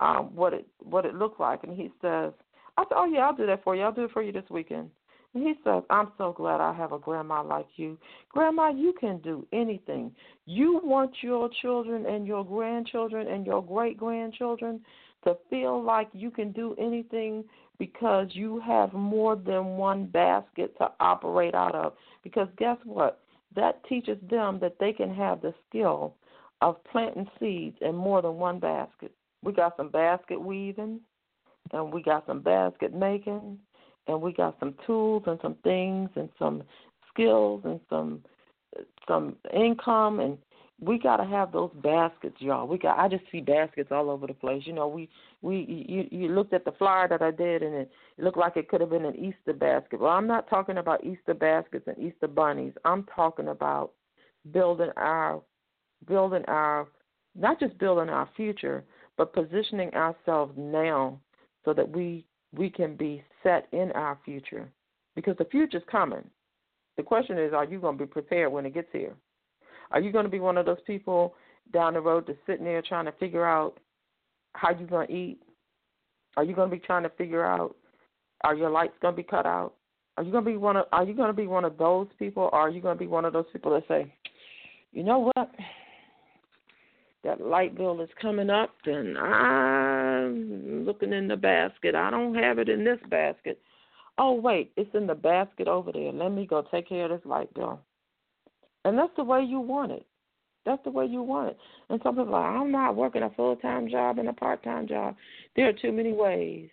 um, 0.00 0.30
what 0.34 0.54
it 0.54 0.66
what 0.78 1.04
it 1.04 1.14
looked 1.14 1.40
like. 1.40 1.64
And 1.64 1.76
he 1.76 1.90
says, 2.00 2.32
I 2.78 2.84
said, 2.84 2.96
oh 2.96 3.04
yeah, 3.04 3.20
I'll 3.20 3.36
do 3.36 3.46
that 3.46 3.62
for 3.62 3.76
you. 3.76 3.82
I'll 3.82 3.92
do 3.92 4.04
it 4.04 4.12
for 4.12 4.22
you 4.22 4.32
this 4.32 4.48
weekend. 4.50 4.90
And 5.34 5.42
he 5.42 5.54
says, 5.64 5.82
I'm 5.90 6.12
so 6.18 6.32
glad 6.32 6.60
I 6.60 6.74
have 6.74 6.92
a 6.92 6.98
grandma 6.98 7.42
like 7.42 7.66
you. 7.76 7.98
Grandma, 8.30 8.70
you 8.70 8.94
can 8.98 9.18
do 9.18 9.46
anything. 9.52 10.12
You 10.44 10.80
want 10.84 11.12
your 11.22 11.48
children 11.62 12.06
and 12.06 12.26
your 12.26 12.44
grandchildren 12.44 13.28
and 13.28 13.46
your 13.46 13.64
great 13.64 13.96
grandchildren 13.96 14.80
to 15.24 15.36
feel 15.48 15.82
like 15.82 16.08
you 16.12 16.30
can 16.30 16.52
do 16.52 16.74
anything 16.78 17.44
because 17.78 18.28
you 18.32 18.60
have 18.60 18.92
more 18.92 19.36
than 19.36 19.76
one 19.76 20.06
basket 20.06 20.76
to 20.78 20.90
operate 21.00 21.54
out 21.54 21.74
of. 21.74 21.94
Because 22.22 22.48
guess 22.58 22.76
what? 22.84 23.20
That 23.54 23.84
teaches 23.88 24.18
them 24.30 24.58
that 24.60 24.76
they 24.78 24.92
can 24.92 25.14
have 25.14 25.42
the 25.42 25.54
skill 25.68 26.14
of 26.60 26.82
planting 26.84 27.28
seeds 27.38 27.76
in 27.80 27.94
more 27.94 28.22
than 28.22 28.34
one 28.34 28.58
basket. 28.58 29.12
We 29.42 29.52
got 29.52 29.76
some 29.76 29.90
basket 29.90 30.40
weaving, 30.40 31.00
and 31.72 31.92
we 31.92 32.02
got 32.02 32.26
some 32.26 32.40
basket 32.40 32.94
making, 32.94 33.58
and 34.06 34.20
we 34.22 34.32
got 34.32 34.56
some 34.60 34.74
tools 34.86 35.24
and 35.26 35.38
some 35.42 35.56
things 35.64 36.08
and 36.14 36.28
some 36.38 36.62
skills 37.12 37.62
and 37.64 37.80
some 37.90 38.22
some 39.06 39.36
income 39.54 40.20
and 40.20 40.38
we 40.82 40.98
got 40.98 41.18
to 41.18 41.24
have 41.24 41.52
those 41.52 41.70
baskets, 41.76 42.34
y'all. 42.40 42.66
We 42.66 42.76
got. 42.76 42.98
I 42.98 43.08
just 43.08 43.22
see 43.30 43.40
baskets 43.40 43.92
all 43.92 44.10
over 44.10 44.26
the 44.26 44.34
place. 44.34 44.62
You 44.66 44.72
know, 44.72 44.88
we 44.88 45.08
we 45.40 45.86
you 45.88 46.08
you 46.10 46.34
looked 46.34 46.52
at 46.52 46.64
the 46.64 46.72
flyer 46.72 47.06
that 47.08 47.22
I 47.22 47.30
did, 47.30 47.62
and 47.62 47.74
it, 47.74 47.90
looked 48.18 48.36
like 48.36 48.56
it 48.56 48.68
could 48.68 48.80
have 48.80 48.90
been 48.90 49.04
an 49.04 49.16
Easter 49.16 49.52
basket. 49.52 50.00
Well, 50.00 50.10
I'm 50.10 50.26
not 50.26 50.50
talking 50.50 50.78
about 50.78 51.04
Easter 51.04 51.34
baskets 51.34 51.86
and 51.86 51.96
Easter 51.98 52.26
bunnies. 52.26 52.72
I'm 52.84 53.04
talking 53.14 53.48
about 53.48 53.92
building 54.50 54.90
our 54.96 55.40
building 56.08 56.44
our 56.48 56.88
not 57.36 57.60
just 57.60 57.78
building 57.78 58.08
our 58.08 58.28
future, 58.36 58.82
but 59.16 59.32
positioning 59.32 59.94
ourselves 59.94 60.52
now 60.56 61.20
so 61.64 61.72
that 61.74 61.88
we 61.88 62.24
we 62.52 62.68
can 62.68 62.96
be 62.96 63.22
set 63.44 63.68
in 63.70 63.92
our 63.92 64.18
future 64.24 64.68
because 65.14 65.36
the 65.38 65.44
future's 65.44 65.84
coming. 65.88 66.24
The 66.96 67.04
question 67.04 67.38
is, 67.38 67.52
are 67.52 67.64
you 67.64 67.78
going 67.78 67.96
to 67.96 68.04
be 68.04 68.10
prepared 68.10 68.52
when 68.52 68.66
it 68.66 68.74
gets 68.74 68.88
here? 68.92 69.14
Are 69.92 70.00
you 70.00 70.12
going 70.12 70.24
to 70.24 70.30
be 70.30 70.40
one 70.40 70.58
of 70.58 70.66
those 70.66 70.80
people 70.86 71.34
down 71.72 71.94
the 71.94 72.00
road 72.00 72.24
that's 72.26 72.38
sitting 72.46 72.64
there 72.64 72.82
trying 72.82 73.04
to 73.04 73.12
figure 73.12 73.46
out 73.46 73.78
how 74.54 74.70
you're 74.70 74.88
going 74.88 75.06
to 75.06 75.12
eat? 75.12 75.42
Are 76.36 76.44
you 76.44 76.54
going 76.54 76.70
to 76.70 76.76
be 76.76 76.80
trying 76.80 77.02
to 77.02 77.10
figure 77.10 77.44
out 77.44 77.76
are 78.44 78.54
your 78.54 78.70
lights 78.70 78.94
going 79.00 79.14
to 79.14 79.22
be 79.22 79.28
cut 79.28 79.46
out? 79.46 79.74
Are 80.16 80.24
you 80.24 80.32
going 80.32 80.44
to 80.44 80.50
be 80.50 80.56
one 80.56 80.76
of 80.76 80.86
Are 80.92 81.04
you 81.04 81.14
going 81.14 81.28
to 81.28 81.34
be 81.34 81.46
one 81.46 81.64
of 81.64 81.78
those 81.78 82.08
people, 82.18 82.50
or 82.52 82.54
are 82.54 82.70
you 82.70 82.80
going 82.80 82.96
to 82.96 82.98
be 82.98 83.06
one 83.06 83.24
of 83.24 83.32
those 83.32 83.46
people 83.52 83.72
that 83.72 83.84
say, 83.88 84.14
you 84.92 85.02
know 85.02 85.30
what? 85.34 85.50
That 87.24 87.40
light 87.40 87.76
bill 87.76 88.00
is 88.00 88.10
coming 88.20 88.50
up, 88.50 88.74
and 88.84 89.16
I'm 89.16 90.84
looking 90.84 91.12
in 91.12 91.28
the 91.28 91.36
basket. 91.36 91.94
I 91.94 92.10
don't 92.10 92.34
have 92.34 92.58
it 92.58 92.68
in 92.68 92.84
this 92.84 92.98
basket. 93.08 93.60
Oh 94.18 94.32
wait, 94.32 94.72
it's 94.76 94.94
in 94.94 95.06
the 95.06 95.14
basket 95.14 95.68
over 95.68 95.92
there. 95.92 96.12
Let 96.12 96.32
me 96.32 96.46
go 96.46 96.62
take 96.70 96.88
care 96.88 97.04
of 97.04 97.10
this 97.10 97.26
light 97.26 97.52
bill. 97.54 97.80
And 98.84 98.98
that's 98.98 99.12
the 99.16 99.24
way 99.24 99.42
you 99.42 99.60
want 99.60 99.92
it. 99.92 100.06
That's 100.66 100.82
the 100.84 100.90
way 100.90 101.06
you 101.06 101.22
want 101.22 101.50
it. 101.50 101.58
And 101.90 102.00
some 102.02 102.16
people 102.16 102.34
are 102.34 102.40
like, 102.52 102.60
I'm 102.62 102.72
not 102.72 102.96
working 102.96 103.22
a 103.22 103.30
full 103.30 103.56
time 103.56 103.88
job 103.90 104.18
and 104.18 104.28
a 104.28 104.32
part 104.32 104.62
time 104.62 104.86
job. 104.88 105.16
There 105.56 105.68
are 105.68 105.72
too 105.72 105.92
many 105.92 106.12
ways 106.12 106.70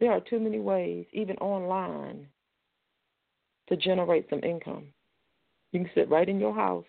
There 0.00 0.12
are 0.12 0.20
too 0.20 0.40
many 0.40 0.60
ways, 0.60 1.06
even 1.12 1.36
online, 1.38 2.28
to 3.68 3.76
generate 3.76 4.28
some 4.30 4.40
income. 4.42 4.86
You 5.72 5.80
can 5.80 5.90
sit 5.94 6.10
right 6.10 6.28
in 6.28 6.40
your 6.40 6.54
house, 6.54 6.86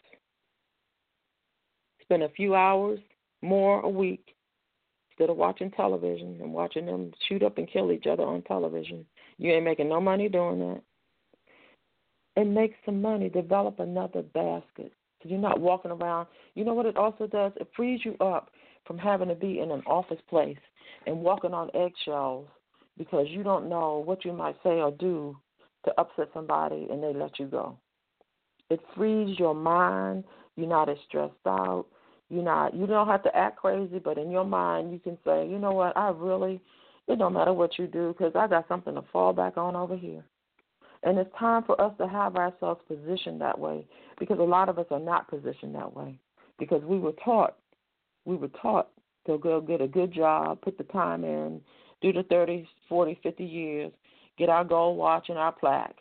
spend 2.01 2.23
a 2.23 2.29
few 2.29 2.55
hours 2.55 2.99
more 3.41 3.81
a 3.81 3.89
week 3.89 4.35
instead 5.11 5.29
of 5.29 5.37
watching 5.37 5.71
television 5.71 6.39
and 6.41 6.53
watching 6.53 6.85
them 6.85 7.11
shoot 7.27 7.43
up 7.43 7.57
and 7.57 7.69
kill 7.71 7.91
each 7.91 8.07
other 8.07 8.23
on 8.23 8.41
television. 8.43 9.05
You 9.37 9.53
ain't 9.53 9.65
making 9.65 9.89
no 9.89 10.01
money 10.01 10.29
doing 10.29 10.59
that. 10.59 10.81
And 12.39 12.55
make 12.55 12.73
some 12.85 13.01
money. 13.01 13.27
Develop 13.27 13.81
another 13.81 14.21
basket. 14.21 14.93
So 15.21 15.27
you're 15.27 15.39
not 15.39 15.59
walking 15.59 15.91
around. 15.91 16.27
You 16.55 16.63
know 16.63 16.73
what 16.73 16.85
it 16.85 16.95
also 16.95 17.27
does? 17.27 17.51
It 17.57 17.67
frees 17.75 17.99
you 18.05 18.15
up 18.21 18.51
from 18.87 18.97
having 18.97 19.27
to 19.27 19.35
be 19.35 19.59
in 19.59 19.71
an 19.71 19.81
office 19.85 20.21
place 20.29 20.55
and 21.05 21.19
walking 21.19 21.53
on 21.53 21.69
eggshells 21.73 22.47
because 22.97 23.27
you 23.29 23.43
don't 23.43 23.67
know 23.67 24.01
what 24.05 24.23
you 24.23 24.31
might 24.31 24.55
say 24.63 24.79
or 24.79 24.89
do 24.89 25.35
to 25.83 25.91
upset 25.99 26.29
somebody 26.33 26.87
and 26.89 27.03
they 27.03 27.11
let 27.11 27.37
you 27.39 27.45
go. 27.45 27.77
It 28.69 28.79
frees 28.95 29.37
your 29.37 29.53
mind. 29.53 30.23
You're 30.55 30.69
not 30.69 30.87
as 30.87 30.97
stressed 31.09 31.33
out. 31.45 31.87
You're 32.29 32.43
not. 32.45 32.73
You 32.73 32.87
don't 32.87 33.07
have 33.09 33.23
to 33.23 33.35
act 33.35 33.57
crazy, 33.57 33.99
but 33.99 34.17
in 34.17 34.31
your 34.31 34.45
mind, 34.45 34.93
you 34.93 34.99
can 34.99 35.17
say, 35.25 35.45
you 35.45 35.59
know 35.59 35.73
what? 35.73 35.97
I 35.97 36.07
really. 36.11 36.61
It 37.09 37.19
don't 37.19 37.33
matter 37.33 37.51
what 37.51 37.77
you 37.77 37.87
do 37.87 38.15
because 38.17 38.31
I 38.33 38.47
got 38.47 38.69
something 38.69 38.95
to 38.95 39.03
fall 39.11 39.33
back 39.33 39.57
on 39.57 39.75
over 39.75 39.97
here. 39.97 40.23
And 41.03 41.17
it's 41.17 41.29
time 41.37 41.63
for 41.63 41.79
us 41.79 41.93
to 41.97 42.07
have 42.07 42.35
ourselves 42.35 42.81
positioned 42.87 43.39
that 43.41 43.57
way 43.57 43.85
because 44.19 44.39
a 44.39 44.43
lot 44.43 44.67
of 44.67 44.77
us 44.77 44.87
are 44.91 44.99
not 44.99 45.29
positioned 45.29 45.73
that 45.75 45.95
way 45.95 46.19
because 46.57 46.83
we 46.83 46.99
were 46.99 47.13
taught, 47.23 47.55
we 48.25 48.35
were 48.35 48.49
taught 48.61 48.89
to 49.25 49.37
go 49.37 49.61
get 49.61 49.81
a 49.81 49.87
good 49.87 50.13
job, 50.13 50.59
put 50.61 50.77
the 50.77 50.83
time 50.85 51.23
in, 51.23 51.61
do 52.01 52.11
the 52.11 52.23
30, 52.23 52.67
40, 52.87 53.19
50 53.23 53.43
years, 53.43 53.91
get 54.37 54.49
our 54.49 54.63
gold 54.63 54.97
watch 54.97 55.29
and 55.29 55.37
our 55.37 55.51
plaque, 55.51 55.95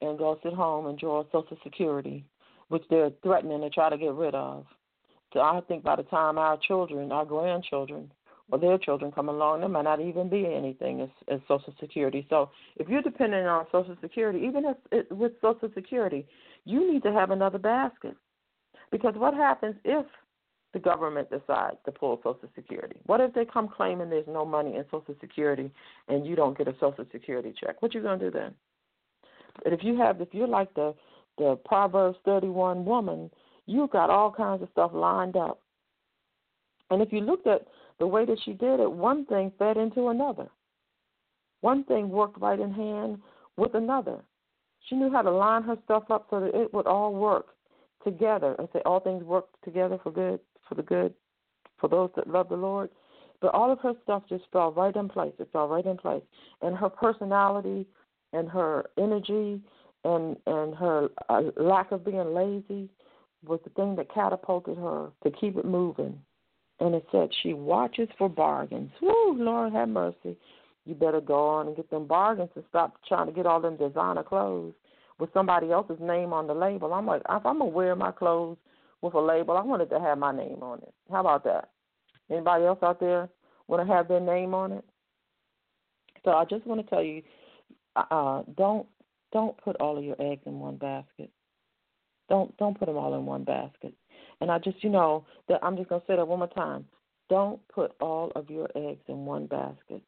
and 0.00 0.18
go 0.18 0.38
sit 0.42 0.52
home 0.52 0.86
and 0.86 0.98
draw 0.98 1.24
Social 1.32 1.56
Security, 1.62 2.24
which 2.68 2.82
they're 2.90 3.10
threatening 3.22 3.60
to 3.60 3.70
try 3.70 3.88
to 3.90 3.98
get 3.98 4.12
rid 4.12 4.34
of. 4.34 4.66
So 5.32 5.40
I 5.40 5.60
think 5.66 5.82
by 5.82 5.96
the 5.96 6.04
time 6.04 6.38
our 6.38 6.56
children, 6.56 7.10
our 7.10 7.24
grandchildren, 7.24 8.10
or 8.50 8.58
their 8.58 8.78
children 8.78 9.10
come 9.10 9.28
along, 9.28 9.60
there 9.60 9.68
might 9.68 9.82
not 9.82 10.00
even 10.00 10.28
be 10.28 10.46
anything 10.46 11.00
as, 11.00 11.08
as 11.28 11.40
Social 11.48 11.74
Security. 11.80 12.26
So 12.28 12.50
if 12.76 12.88
you're 12.88 13.02
dependent 13.02 13.46
on 13.46 13.66
Social 13.72 13.96
Security, 14.00 14.40
even 14.46 14.64
if 14.64 14.76
it, 14.92 15.10
with 15.10 15.32
Social 15.40 15.70
Security, 15.74 16.26
you 16.64 16.90
need 16.92 17.02
to 17.04 17.12
have 17.12 17.30
another 17.30 17.58
basket. 17.58 18.16
Because 18.90 19.14
what 19.16 19.34
happens 19.34 19.76
if 19.84 20.06
the 20.72 20.78
government 20.78 21.30
decides 21.30 21.76
to 21.84 21.92
pull 21.92 22.18
Social 22.18 22.48
Security? 22.54 22.96
What 23.06 23.20
if 23.20 23.32
they 23.32 23.44
come 23.44 23.68
claiming 23.68 24.10
there's 24.10 24.26
no 24.28 24.44
money 24.44 24.76
in 24.76 24.84
Social 24.90 25.14
Security 25.20 25.70
and 26.08 26.26
you 26.26 26.36
don't 26.36 26.56
get 26.56 26.68
a 26.68 26.74
Social 26.80 27.06
Security 27.12 27.54
check? 27.58 27.80
What 27.80 27.94
you 27.94 28.02
gonna 28.02 28.18
do 28.18 28.30
then? 28.30 28.54
But 29.62 29.72
if 29.72 29.82
you 29.82 29.96
have, 29.98 30.20
if 30.20 30.28
you're 30.32 30.48
like 30.48 30.72
the 30.74 30.94
the 31.36 31.58
Proverbs 31.64 32.16
31 32.24 32.84
woman 32.84 33.28
you've 33.66 33.90
got 33.90 34.10
all 34.10 34.32
kinds 34.32 34.62
of 34.62 34.68
stuff 34.72 34.90
lined 34.94 35.36
up. 35.36 35.60
And 36.90 37.02
if 37.02 37.12
you 37.12 37.20
looked 37.20 37.46
at 37.46 37.66
the 37.98 38.06
way 38.06 38.24
that 38.24 38.38
she 38.44 38.52
did 38.52 38.80
it, 38.80 38.90
one 38.90 39.24
thing 39.26 39.52
fed 39.58 39.76
into 39.76 40.08
another. 40.08 40.48
One 41.60 41.84
thing 41.84 42.10
worked 42.10 42.40
right 42.40 42.58
in 42.58 42.72
hand 42.72 43.18
with 43.56 43.74
another. 43.74 44.18
She 44.88 44.96
knew 44.96 45.10
how 45.10 45.22
to 45.22 45.30
line 45.30 45.62
her 45.62 45.76
stuff 45.84 46.04
up 46.10 46.26
so 46.28 46.40
that 46.40 46.54
it 46.54 46.74
would 46.74 46.86
all 46.86 47.14
work 47.14 47.48
together 48.02 48.54
and 48.58 48.68
say 48.72 48.80
all 48.84 49.00
things 49.00 49.24
work 49.24 49.46
together 49.64 49.98
for 50.02 50.12
good, 50.12 50.40
for 50.68 50.74
the 50.74 50.82
good, 50.82 51.14
for 51.78 51.88
those 51.88 52.10
that 52.16 52.28
love 52.28 52.48
the 52.48 52.56
Lord. 52.56 52.90
But 53.40 53.54
all 53.54 53.72
of 53.72 53.78
her 53.80 53.94
stuff 54.02 54.22
just 54.28 54.44
fell 54.52 54.72
right 54.72 54.94
in 54.94 55.08
place. 55.08 55.32
It 55.38 55.48
fell 55.52 55.68
right 55.68 55.84
in 55.84 55.96
place. 55.96 56.22
And 56.62 56.76
her 56.76 56.88
personality 56.88 57.86
and 58.32 58.48
her 58.48 58.86
energy 58.98 59.60
and 60.04 60.36
and 60.46 60.74
her 60.74 61.08
uh, 61.28 61.42
lack 61.56 61.92
of 61.92 62.04
being 62.04 62.34
lazy 62.34 62.90
was 63.46 63.60
the 63.64 63.70
thing 63.70 63.96
that 63.96 64.12
catapulted 64.12 64.76
her 64.76 65.10
to 65.22 65.30
keep 65.30 65.56
it 65.56 65.64
moving. 65.64 66.18
And 66.80 66.94
it 66.94 67.06
said 67.12 67.30
she 67.42 67.54
watches 67.54 68.08
for 68.18 68.28
bargains. 68.28 68.90
Woo, 69.00 69.36
Lord 69.38 69.72
have 69.72 69.88
mercy. 69.88 70.36
You 70.84 70.94
better 70.94 71.20
go 71.20 71.48
on 71.48 71.68
and 71.68 71.76
get 71.76 71.90
them 71.90 72.06
bargains 72.06 72.50
and 72.54 72.64
stop 72.68 72.94
trying 73.08 73.26
to 73.26 73.32
get 73.32 73.46
all 73.46 73.60
them 73.60 73.76
designer 73.76 74.22
clothes 74.22 74.74
with 75.18 75.32
somebody 75.32 75.70
else's 75.70 76.00
name 76.00 76.32
on 76.32 76.46
the 76.46 76.54
label. 76.54 76.92
I'm 76.92 77.06
like, 77.06 77.22
if 77.22 77.46
I'm 77.46 77.58
gonna 77.58 77.66
wear 77.66 77.94
my 77.94 78.10
clothes 78.10 78.58
with 79.00 79.14
a 79.14 79.20
label, 79.20 79.56
I 79.56 79.62
wanted 79.62 79.88
to 79.90 80.00
have 80.00 80.18
my 80.18 80.34
name 80.34 80.62
on 80.62 80.78
it. 80.80 80.92
How 81.10 81.20
about 81.20 81.44
that? 81.44 81.70
Anybody 82.30 82.64
else 82.64 82.78
out 82.82 83.00
there 83.00 83.28
want 83.68 83.86
to 83.86 83.92
have 83.92 84.08
their 84.08 84.20
name 84.20 84.54
on 84.54 84.72
it? 84.72 84.84
So 86.24 86.32
I 86.32 86.44
just 86.44 86.66
want 86.66 86.80
to 86.80 86.90
tell 86.90 87.02
you, 87.02 87.22
uh, 87.96 88.42
don't 88.56 88.86
don't 89.32 89.56
put 89.58 89.76
all 89.76 89.98
of 89.98 90.04
your 90.04 90.16
eggs 90.20 90.42
in 90.46 90.58
one 90.58 90.76
basket. 90.76 91.30
Don't 92.28 92.56
don't 92.56 92.78
put 92.78 92.86
them 92.86 92.96
all 92.96 93.14
in 93.14 93.26
one 93.26 93.44
basket. 93.44 93.94
And 94.44 94.52
I 94.52 94.58
just 94.58 94.84
you 94.84 94.90
know 94.90 95.24
that 95.48 95.58
I'm 95.62 95.74
just 95.74 95.88
gonna 95.88 96.02
say 96.06 96.16
that 96.16 96.28
one 96.28 96.40
more 96.40 96.48
time. 96.48 96.84
Don't 97.30 97.66
put 97.68 97.92
all 97.98 98.30
of 98.36 98.50
your 98.50 98.68
eggs 98.76 99.00
in 99.08 99.24
one 99.24 99.46
basket. 99.46 100.02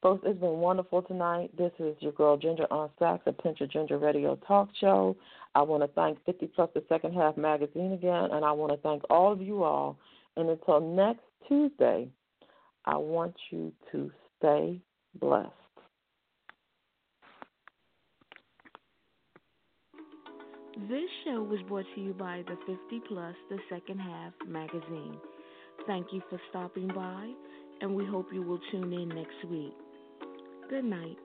Folks, 0.00 0.22
it's 0.24 0.40
been 0.40 0.60
wonderful 0.60 1.02
tonight. 1.02 1.54
This 1.58 1.72
is 1.78 1.94
your 2.00 2.12
girl 2.12 2.38
Ginger 2.38 2.66
on 2.70 2.88
Sax, 2.98 3.22
a 3.26 3.32
Pinch 3.34 3.60
of 3.60 3.70
Ginger 3.70 3.98
Radio 3.98 4.36
Talk 4.48 4.70
Show. 4.80 5.14
I 5.54 5.60
want 5.60 5.82
to 5.82 5.88
thank 5.88 6.24
50 6.24 6.46
Plus 6.54 6.70
the 6.74 6.82
Second 6.88 7.12
Half 7.12 7.36
Magazine 7.36 7.92
again, 7.92 8.30
and 8.32 8.46
I 8.46 8.52
want 8.52 8.72
to 8.72 8.78
thank 8.78 9.02
all 9.10 9.30
of 9.30 9.42
you 9.42 9.62
all. 9.62 9.98
And 10.38 10.48
until 10.48 10.80
next 10.80 11.20
Tuesday, 11.46 12.08
I 12.86 12.96
want 12.96 13.34
you 13.50 13.74
to 13.92 14.10
stay 14.38 14.80
blessed. 15.20 15.52
This 20.74 21.10
show 21.24 21.42
was 21.42 21.60
brought 21.68 21.84
to 21.94 22.00
you 22.00 22.14
by 22.14 22.42
the 22.46 22.56
50 22.66 23.00
Plus, 23.06 23.34
the 23.50 23.58
second 23.68 23.98
half 24.00 24.32
magazine. 24.48 25.18
Thank 25.86 26.06
you 26.14 26.22
for 26.30 26.40
stopping 26.48 26.88
by, 26.88 27.30
and 27.82 27.94
we 27.94 28.06
hope 28.06 28.28
you 28.32 28.42
will 28.42 28.60
tune 28.70 28.90
in 28.90 29.10
next 29.10 29.44
week. 29.50 29.74
Good 30.70 30.86
night. 30.86 31.18